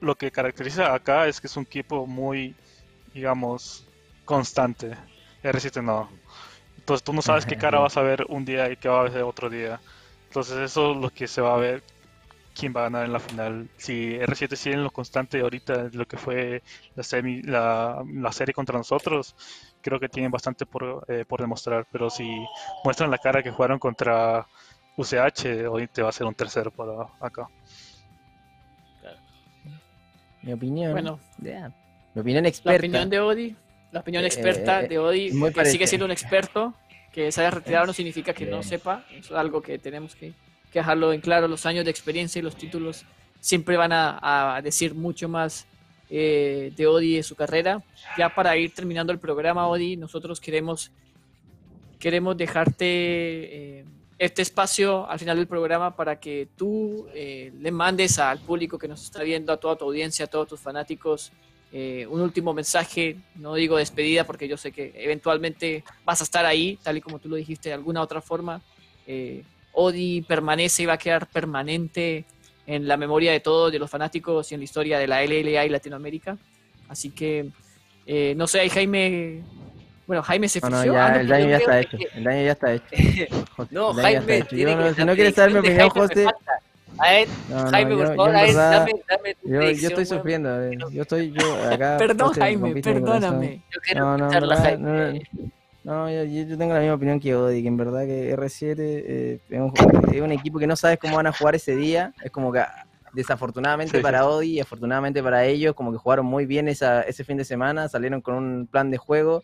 [0.00, 2.54] lo que caracteriza acá es que es un equipo muy
[3.14, 3.86] digamos
[4.24, 4.96] constante.
[5.42, 6.08] R7 no.
[6.78, 9.08] Entonces tú no sabes qué cara vas a ver un día y qué va a
[9.08, 9.80] ver otro día.
[10.28, 11.82] Entonces eso es lo que se va a ver
[12.54, 13.68] quién va a ganar en la final.
[13.76, 16.62] Si R7 sigue en lo constante ahorita, lo que fue
[16.94, 19.34] la, semi, la, la serie contra nosotros,
[19.82, 21.86] creo que tienen bastante por, eh, por demostrar.
[21.90, 22.28] Pero si
[22.84, 24.46] muestran la cara que jugaron contra
[24.96, 27.48] UCH, hoy te va a ser un tercero para acá.
[30.42, 30.92] Mi opinión.
[30.92, 31.20] Bueno.
[31.38, 31.72] ya.
[32.14, 32.78] Mi opinión La experta.
[32.78, 33.56] opinión de Odi,
[33.92, 36.74] la opinión Eh, experta eh, de Odi, muy que sigue siendo un experto,
[37.12, 38.62] que se haya retirado no significa que no Bien.
[38.64, 40.32] sepa, eso es algo que tenemos que,
[40.72, 43.04] que dejarlo en claro, los años de experiencia y los títulos
[43.38, 45.66] siempre van a, a decir mucho más
[46.12, 47.84] eh, de Odi de su carrera.
[48.18, 50.90] Ya para ir terminando el programa, Odi, nosotros queremos,
[52.00, 53.84] queremos dejarte eh,
[54.18, 58.88] este espacio al final del programa para que tú eh, le mandes al público que
[58.88, 61.30] nos está viendo, a toda tu audiencia, a todos tus fanáticos,
[61.72, 66.76] un último mensaje, no digo despedida porque yo sé que eventualmente vas a estar ahí,
[66.82, 68.60] tal y como tú lo dijiste de alguna otra forma.
[69.70, 72.24] Odi permanece y va a quedar permanente
[72.70, 75.64] en la memoria de todos, de los fanáticos y en la historia de la LLA
[75.66, 76.36] y Latinoamérica.
[76.88, 77.50] Así que,
[78.06, 79.42] eh, no sé, Jaime...
[80.06, 82.08] Bueno, Jaime se No, ya, Ah, no, el daño ya está que- hecho.
[82.16, 82.84] El daño ya está hecho.
[83.70, 86.26] No, Jaime, tiene Yo que- si no quieres saber mi opinión, José.
[86.98, 89.88] A ver, No, no, Jaime, yo- por favor, a ver, dame, dame tu Yo, yo
[89.88, 91.96] estoy sufriendo, a ver, yo estoy yo acá.
[91.98, 93.62] Perdón, José, Jaime, perdóname.
[93.72, 95.22] Yo quiero No, no, Jaime.
[95.84, 99.40] No, yo, yo- tengo la misma opinión que Odi, que en verdad que R7 eh,
[99.48, 99.72] es, un,
[100.14, 102.12] es un equipo que no sabes cómo van a jugar ese día.
[102.22, 102.70] Es como que a,
[103.12, 107.36] desafortunadamente para Odi y afortunadamente para ellos, como que jugaron muy bien esa, ese fin
[107.36, 109.42] de semana, salieron con un plan de juego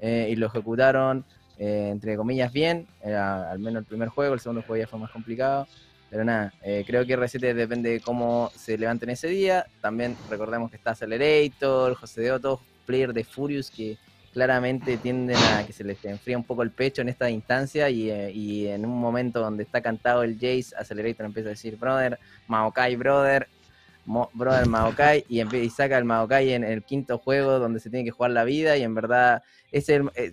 [0.00, 1.24] eh, y lo ejecutaron,
[1.58, 2.86] eh, entre comillas, bien.
[3.02, 5.66] Era al menos el primer juego, el segundo juego ya fue más complicado.
[6.10, 9.66] Pero nada, eh, creo que R7 depende de cómo se levanten ese día.
[9.80, 13.96] También recordemos que está Accelerator, José de Otto, player de Furious, que
[14.34, 18.10] claramente tienden a que se les enfría un poco el pecho en esta instancia y,
[18.10, 22.18] eh, y en un momento donde está cantado el Jace, Accelerator empieza a decir, brother,
[22.48, 23.46] Maokai, brother,
[24.34, 28.32] brother Maokai, y saca el Maokai en el quinto juego donde se tiene que jugar
[28.32, 30.32] la vida y en verdad es, el- eh,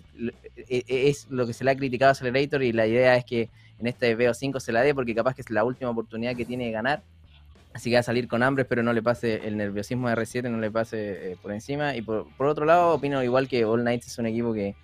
[0.56, 3.48] eh, es lo que se le ha criticado a Accelerator y la idea es que
[3.78, 6.66] en este BO5 se la dé porque capaz que es la última oportunidad que tiene
[6.66, 7.02] de ganar.
[7.74, 10.50] Así que va a salir con hambre, pero no le pase el nerviosismo de R7,
[10.50, 11.96] no le pase eh, por encima.
[11.96, 14.74] Y por, por otro lado, opino igual que All Knights es un equipo que,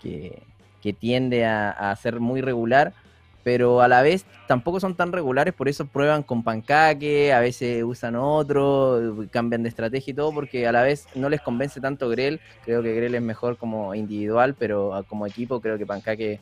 [0.00, 2.94] que, tiende a, a ser muy regular,
[3.42, 7.82] pero a la vez tampoco son tan regulares, por eso prueban con pancaque, a veces
[7.82, 12.08] usan otro, cambian de estrategia y todo, porque a la vez no les convence tanto
[12.08, 12.40] Grell.
[12.64, 16.38] Creo que Grell es mejor como individual, pero como equipo creo que pancaque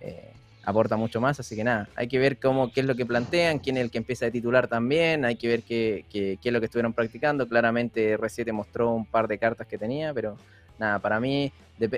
[0.00, 0.32] eh,
[0.66, 3.60] aporta mucho más, así que nada, hay que ver cómo, qué es lo que plantean,
[3.60, 6.52] quién es el que empieza de titular también, hay que ver qué, qué- qué es
[6.52, 10.36] lo que estuvieron practicando, claramente R7 mostró un par de cartas que tenía, pero
[10.78, 11.52] nada, para mí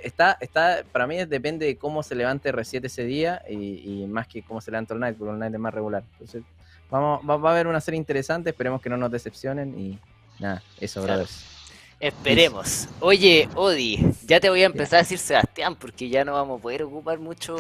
[0.04, 4.28] está, está, para mí depende de cómo se levante R7 ese día y, y más
[4.28, 6.04] que cómo se levanta el Knight, porque el Knight es más regular.
[6.12, 6.42] Entonces,
[6.90, 9.98] vamos, va, va a haber una serie interesante, esperemos que no nos decepcionen y
[10.38, 11.20] nada, eso, Claro.
[11.22, 11.57] brothers.
[12.00, 12.86] Esperemos.
[13.00, 16.62] Oye, Odi, ya te voy a empezar a decir Sebastián porque ya no vamos a
[16.62, 17.56] poder ocupar mucho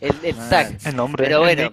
[0.00, 0.76] el, el tag.
[0.84, 1.70] El nombre, Pero bueno.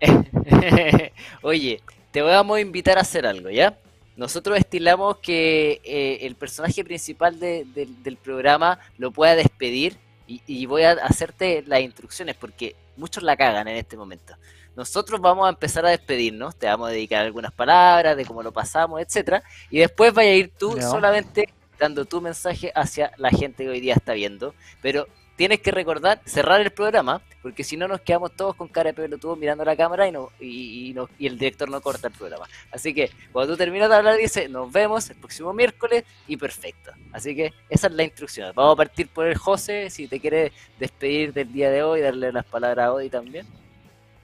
[1.42, 1.80] Oye,
[2.10, 3.78] te vamos a invitar a hacer algo, ¿ya?
[4.16, 9.96] Nosotros estilamos que eh, el personaje principal de- del- del programa lo pueda despedir
[10.26, 14.34] y, y voy a hacerte las instrucciones porque muchos la cagan en este momento.
[14.76, 18.52] Nosotros vamos a empezar a despedirnos, te vamos a dedicar algunas palabras de cómo lo
[18.52, 21.48] pasamos, etcétera, y después vaya a ir tú solamente
[21.78, 25.06] dando tu mensaje hacia la gente que hoy día está viendo, pero
[25.36, 28.94] tienes que recordar cerrar el programa, porque si no nos quedamos todos con cara de
[28.94, 32.12] pelotudo mirando la cámara y, no, y, y no- y el director no corta el
[32.12, 32.46] programa.
[32.70, 36.92] Así que cuando tú terminas de hablar dice, nos vemos el próximo miércoles y perfecto.
[37.12, 38.52] Así que esa es la instrucción.
[38.54, 42.30] Vamos a partir por el José, si te quieres despedir del día de hoy, darle
[42.32, 43.46] las palabras a Odi también.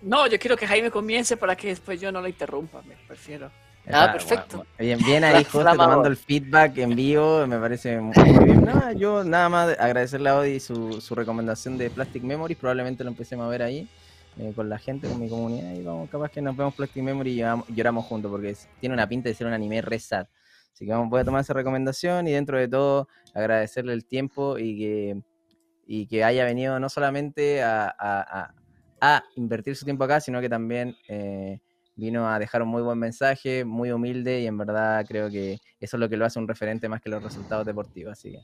[0.03, 3.51] No, yo quiero que Jaime comience para que después yo no lo interrumpa, me prefiero.
[3.89, 4.57] Ah, Está, perfecto.
[4.59, 8.15] bueno, Bien, bien ahí, José, tomando el feedback en vivo, me parece muy
[8.45, 8.65] bien.
[8.65, 13.11] Nada, yo nada más agradecerle a Odi su, su recomendación de Plastic Memories, probablemente lo
[13.11, 13.89] empecemos a ver ahí
[14.39, 17.31] eh, con la gente, con mi comunidad, y vamos, capaz que nos vemos Plastic Memory
[17.33, 20.27] y lloramos, lloramos juntos, porque es- tiene una pinta de ser un anime re sad.
[20.73, 24.59] Así que vamos, voy a tomar esa recomendación y dentro de todo agradecerle el tiempo
[24.59, 25.21] y que,
[25.87, 28.55] y que haya venido no solamente a, a- a-
[29.01, 30.97] a invertir su tiempo acá, sino que también...
[31.09, 31.61] eh,
[31.99, 35.97] vino a dejar un muy buen mensaje, muy humilde y en verdad creo que eso
[35.97, 38.13] es lo que lo hace un referente más que los resultados deportivos.
[38.13, 38.41] Así que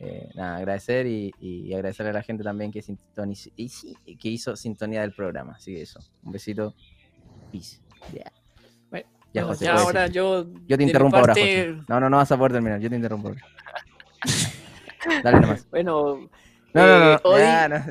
[0.00, 4.56] eh, nada, agradecer y, y agradecerle a la gente también que, sintoniz- y que hizo
[4.56, 5.52] sintonía del programa.
[5.56, 6.74] Así que eso, un besito.
[7.52, 7.82] Peace.
[8.10, 8.32] Yeah.
[8.88, 10.14] Bueno, Ya, José, ya ahora decir.
[10.14, 10.46] yo.
[10.66, 11.84] Yo te interrumpo ahora, parte- José.
[11.90, 13.28] No, no, no vas a poder terminar, yo te interrumpo.
[13.28, 13.42] ahora.
[15.22, 15.68] Dale nomás.
[15.70, 16.30] Bueno,
[16.76, 17.84] No, no, no, eh, Odi, ya, no.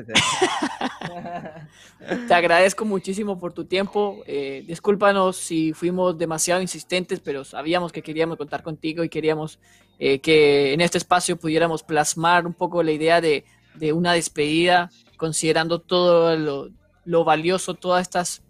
[2.28, 4.22] te agradezco muchísimo por tu tiempo.
[4.26, 9.58] Eh, discúlpanos si fuimos demasiado insistentes, pero sabíamos que queríamos contar contigo y queríamos
[9.98, 13.44] eh, que en este espacio pudiéramos plasmar un poco la idea de,
[13.74, 16.70] de una despedida, considerando todo lo,
[17.04, 18.42] lo valioso, todos estos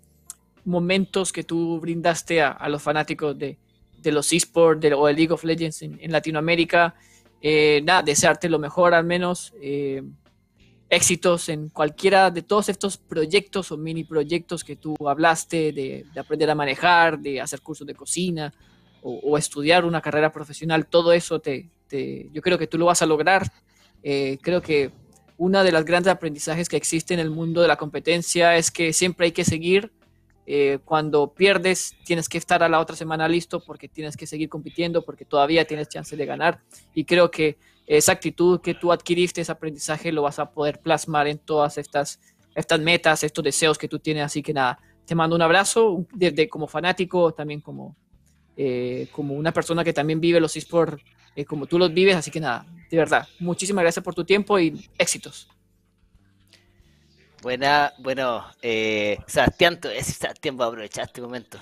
[0.65, 3.59] momentos que tú brindaste a, a los fanáticos de,
[3.99, 6.95] de los esports de- o de League of Legends en, en Latinoamérica.
[7.41, 9.53] Eh, nada, desearte lo mejor al menos.
[9.61, 10.03] eh,
[10.89, 16.21] éxitos en cualquiera de todos estos proyectos o mini proyectos que tú hablaste, de, de
[16.21, 18.53] aprender a manejar, de hacer cursos de cocina
[19.03, 23.03] o, estudiar una carrera profesional, todo eso te, te- yo creo que tú lo vas
[23.03, 23.51] a lograr.
[24.03, 24.91] Eh, creo que
[25.37, 28.93] una de las grandes aprendizajes que existe en el mundo de la competencia es que
[28.93, 29.93] siempre hay que seguir.
[30.49, 34.49] eh, cuando pierdes, tienes que estar a la otra semana listo porque tienes que seguir
[34.49, 36.61] compitiendo, porque todavía tienes chance de ganar.
[36.95, 41.29] Y creo que esa actitud que tú adquiriste, ese aprendizaje, lo vas a poder plasmar
[41.29, 42.21] en todas estas,
[42.55, 44.25] estas metas, estos deseos que tú tienes.
[44.25, 47.97] Así que nada, te mando un abrazo desde como fanático, también como,
[48.57, 51.03] eh, como una persona que también vive los esports
[51.37, 52.17] eh, como tú los vives.
[52.17, 55.49] Así que nada, de verdad, muchísimas gracias por tu tiempo y éxitos.
[57.43, 61.59] Buena, bueno, eh, Sebastián, decir, Sebastián, voy a aprovechar este momento.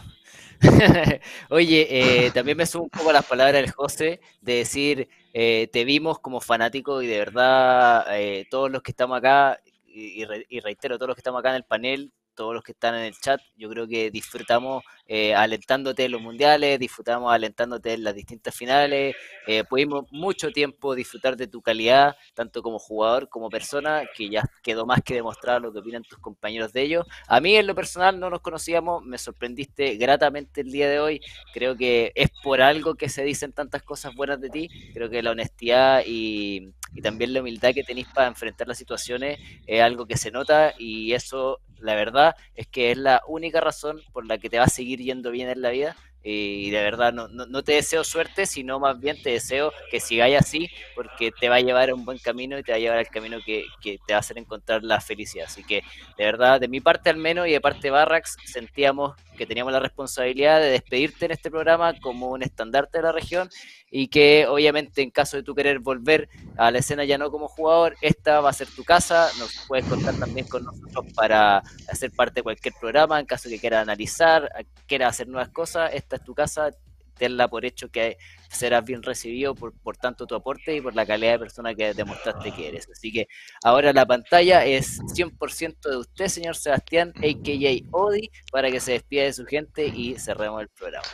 [1.51, 5.69] Oye, eh, también me sumo un poco a las palabras del José de decir, eh,
[5.73, 10.61] te vimos como fanático y de verdad eh, todos los que estamos acá, y, y
[10.61, 13.15] reitero, todos los que estamos acá en el panel, todos los que están en el
[13.19, 13.40] chat.
[13.56, 19.15] Yo creo que disfrutamos eh, alentándote en los mundiales, disfrutamos alentándote en las distintas finales.
[19.47, 24.44] Eh, pudimos mucho tiempo disfrutar de tu calidad, tanto como jugador como persona, que ya
[24.62, 27.06] quedó más que demostrado lo que opinan tus compañeros de ellos.
[27.28, 31.20] A mí en lo personal no nos conocíamos, me sorprendiste gratamente el día de hoy.
[31.52, 34.69] Creo que es por algo que se dicen tantas cosas buenas de ti.
[34.93, 39.39] Creo que la honestidad y, y también la humildad que tenéis para enfrentar las situaciones
[39.66, 44.01] es algo que se nota y eso la verdad es que es la única razón
[44.12, 45.97] por la que te va a seguir yendo bien en la vida.
[46.27, 50.39] Y de verdad no, no, te deseo suerte, sino más bien te deseo que sigáis
[50.39, 52.97] así, porque te va a llevar a un buen camino y te va a llevar
[52.97, 55.45] al camino que, que, te va a hacer encontrar la felicidad.
[55.45, 55.83] Así que,
[56.16, 59.73] de verdad, de mi parte al menos y de parte de Barrax, sentíamos que teníamos
[59.73, 63.48] la responsabilidad de despedirte en este programa como un estandarte de la región
[63.90, 67.48] y que obviamente en caso de tú querer volver a la escena ya no como
[67.48, 71.59] jugador, esta va a ser tu casa, nos puedes contar también con nosotros para
[71.89, 74.51] hacer parte de cualquier programa, en caso que quieras analizar,
[74.86, 76.70] quieras hacer nuevas cosas, esta es tu casa,
[77.15, 78.16] tenla por hecho que
[78.49, 81.95] serás bien recibido por, por tanto tu aporte y por la calidad de persona que
[81.95, 82.89] demostraste que eres.
[82.91, 83.28] Así que
[83.62, 87.97] ahora la pantalla es 100% de usted, señor Sebastián, a.k.a.
[87.97, 91.07] Odi, para que se despida de su gente y cerremos el programa.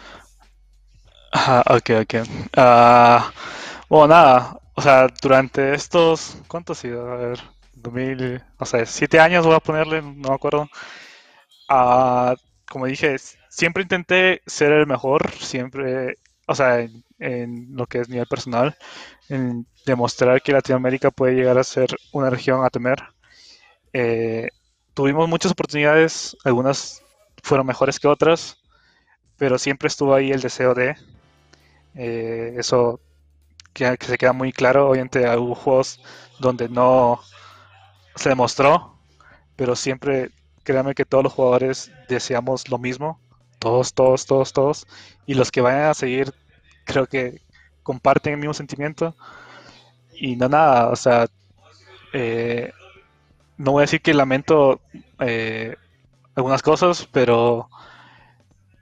[1.32, 2.14] Ajá, ok, ok.
[2.56, 3.32] Ah,
[3.89, 7.10] bueno, nada, o sea, durante estos, ¿cuánto ha sido?
[7.10, 7.40] A ver,
[7.74, 10.68] 2000, o sea, siete años voy a ponerle, no me acuerdo.
[11.68, 12.35] Ah,
[12.68, 13.16] como dije,
[13.51, 16.16] siempre intenté ser el mejor, siempre,
[16.47, 16.81] o sea,
[17.18, 18.77] en, lo que es nivel personal,
[19.28, 23.02] en demostrar que Latinoamérica puede llegar a ser una región a temer.
[23.93, 24.48] Eh,
[24.94, 27.02] tuvimos muchas oportunidades, algunas
[27.43, 28.59] fueron mejores que otras,
[29.36, 30.97] pero siempre estuvo ahí el deseo de
[31.94, 33.01] eh, eso
[33.72, 34.90] que, se queda muy claro.
[34.90, 36.01] Obviamente hubo juegos
[36.39, 37.20] donde no
[38.16, 38.98] se demostró,
[39.56, 40.31] pero siempre
[40.62, 43.20] créanme que todos los jugadores deseamos lo mismo.
[43.61, 44.87] Todos, todos, todos, todos.
[45.27, 46.35] Y los que vayan a seguir,
[46.85, 47.41] creo que
[47.85, 49.15] comparten el mismo sentimiento.
[50.15, 51.28] Y no nada, o sea,
[52.12, 52.73] eh,
[53.57, 54.81] no voy a decir que lamento
[55.20, 55.77] eh,
[56.35, 57.69] algunas cosas, pero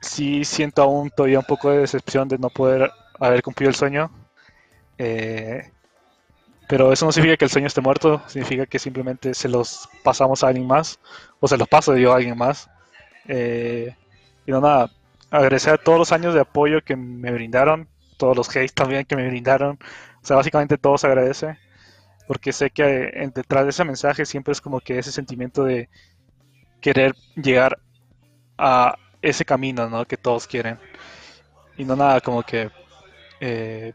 [0.01, 2.91] sí siento aún todavía un poco de decepción de no poder
[3.21, 4.11] haber cumplido el sueño.
[4.99, 5.71] Eh,
[6.69, 10.45] pero eso no significa que el sueño esté muerto, significa que simplemente se los pasamos
[10.45, 11.01] a alguien más,
[11.41, 12.69] o se los paso yo a alguien más.
[13.27, 13.97] Eh,
[14.49, 14.91] y no nada,
[15.31, 19.15] agradecer a todos los años de apoyo que me brindaron, todos los hates también que
[19.15, 19.79] me brindaron.
[20.23, 21.59] O sea, básicamente todo se agradece,
[22.27, 25.91] porque sé que eh, detrás de ese mensaje siempre es como que ese sentimiento de
[26.81, 27.79] querer llegar
[28.57, 30.07] a ese camino, ¿no?
[30.07, 30.79] Que todos quieren.
[31.77, 32.71] Y no nada, como que
[33.41, 33.93] eh,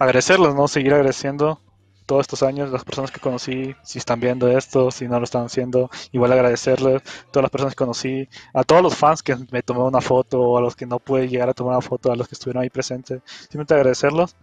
[0.00, 0.66] agradecerlos, ¿no?
[0.66, 1.60] Seguir agradeciendo
[2.06, 5.46] todos estos años, las personas que conocí, si están viendo esto, si no lo están
[5.46, 9.80] haciendo, igual agradecerles, todas las personas que conocí, a todos los fans que me tomé
[9.82, 12.34] una foto, a los que no pude llegar a tomar una foto, a los que
[12.34, 14.36] estuvieron ahí presentes, simplemente agradecerlos.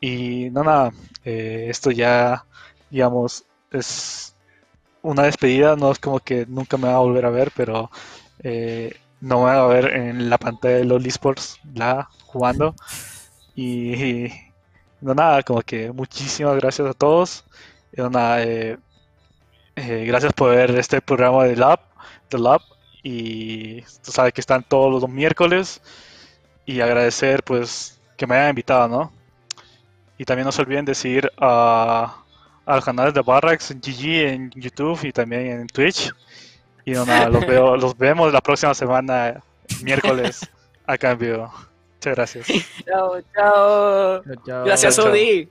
[0.00, 0.92] Y no, nada,
[1.24, 2.44] eh, esto ya,
[2.90, 4.36] digamos, es
[5.02, 7.90] una despedida, no es como que nunca me va a volver a ver, pero
[8.42, 12.74] eh, no me va a ver en la pantalla de los esports, la jugando.
[13.54, 14.28] Y,
[15.04, 17.44] no nada, como que muchísimas gracias a todos.
[17.92, 18.78] Y nada, eh,
[19.76, 21.80] eh, gracias por ver este programa de Lab,
[22.30, 22.62] de Lab.
[23.02, 25.82] Y tú sabes que están todos los miércoles.
[26.64, 29.12] Y agradecer pues que me hayan invitado, ¿no?
[30.16, 32.16] Y también no se olviden de seguir a,
[32.64, 36.12] al canal de Barracks GG en YouTube y también en Twitch.
[36.86, 39.42] Y no, nada, los, veo, los vemos la próxima semana,
[39.82, 40.48] miércoles,
[40.86, 41.52] a cambio.
[42.04, 42.46] Muchas gracias.
[42.84, 44.22] Chao, chao.
[44.46, 44.64] chao.
[44.64, 45.12] Gracias, Chao, chao.
[45.12, 45.48] Odi.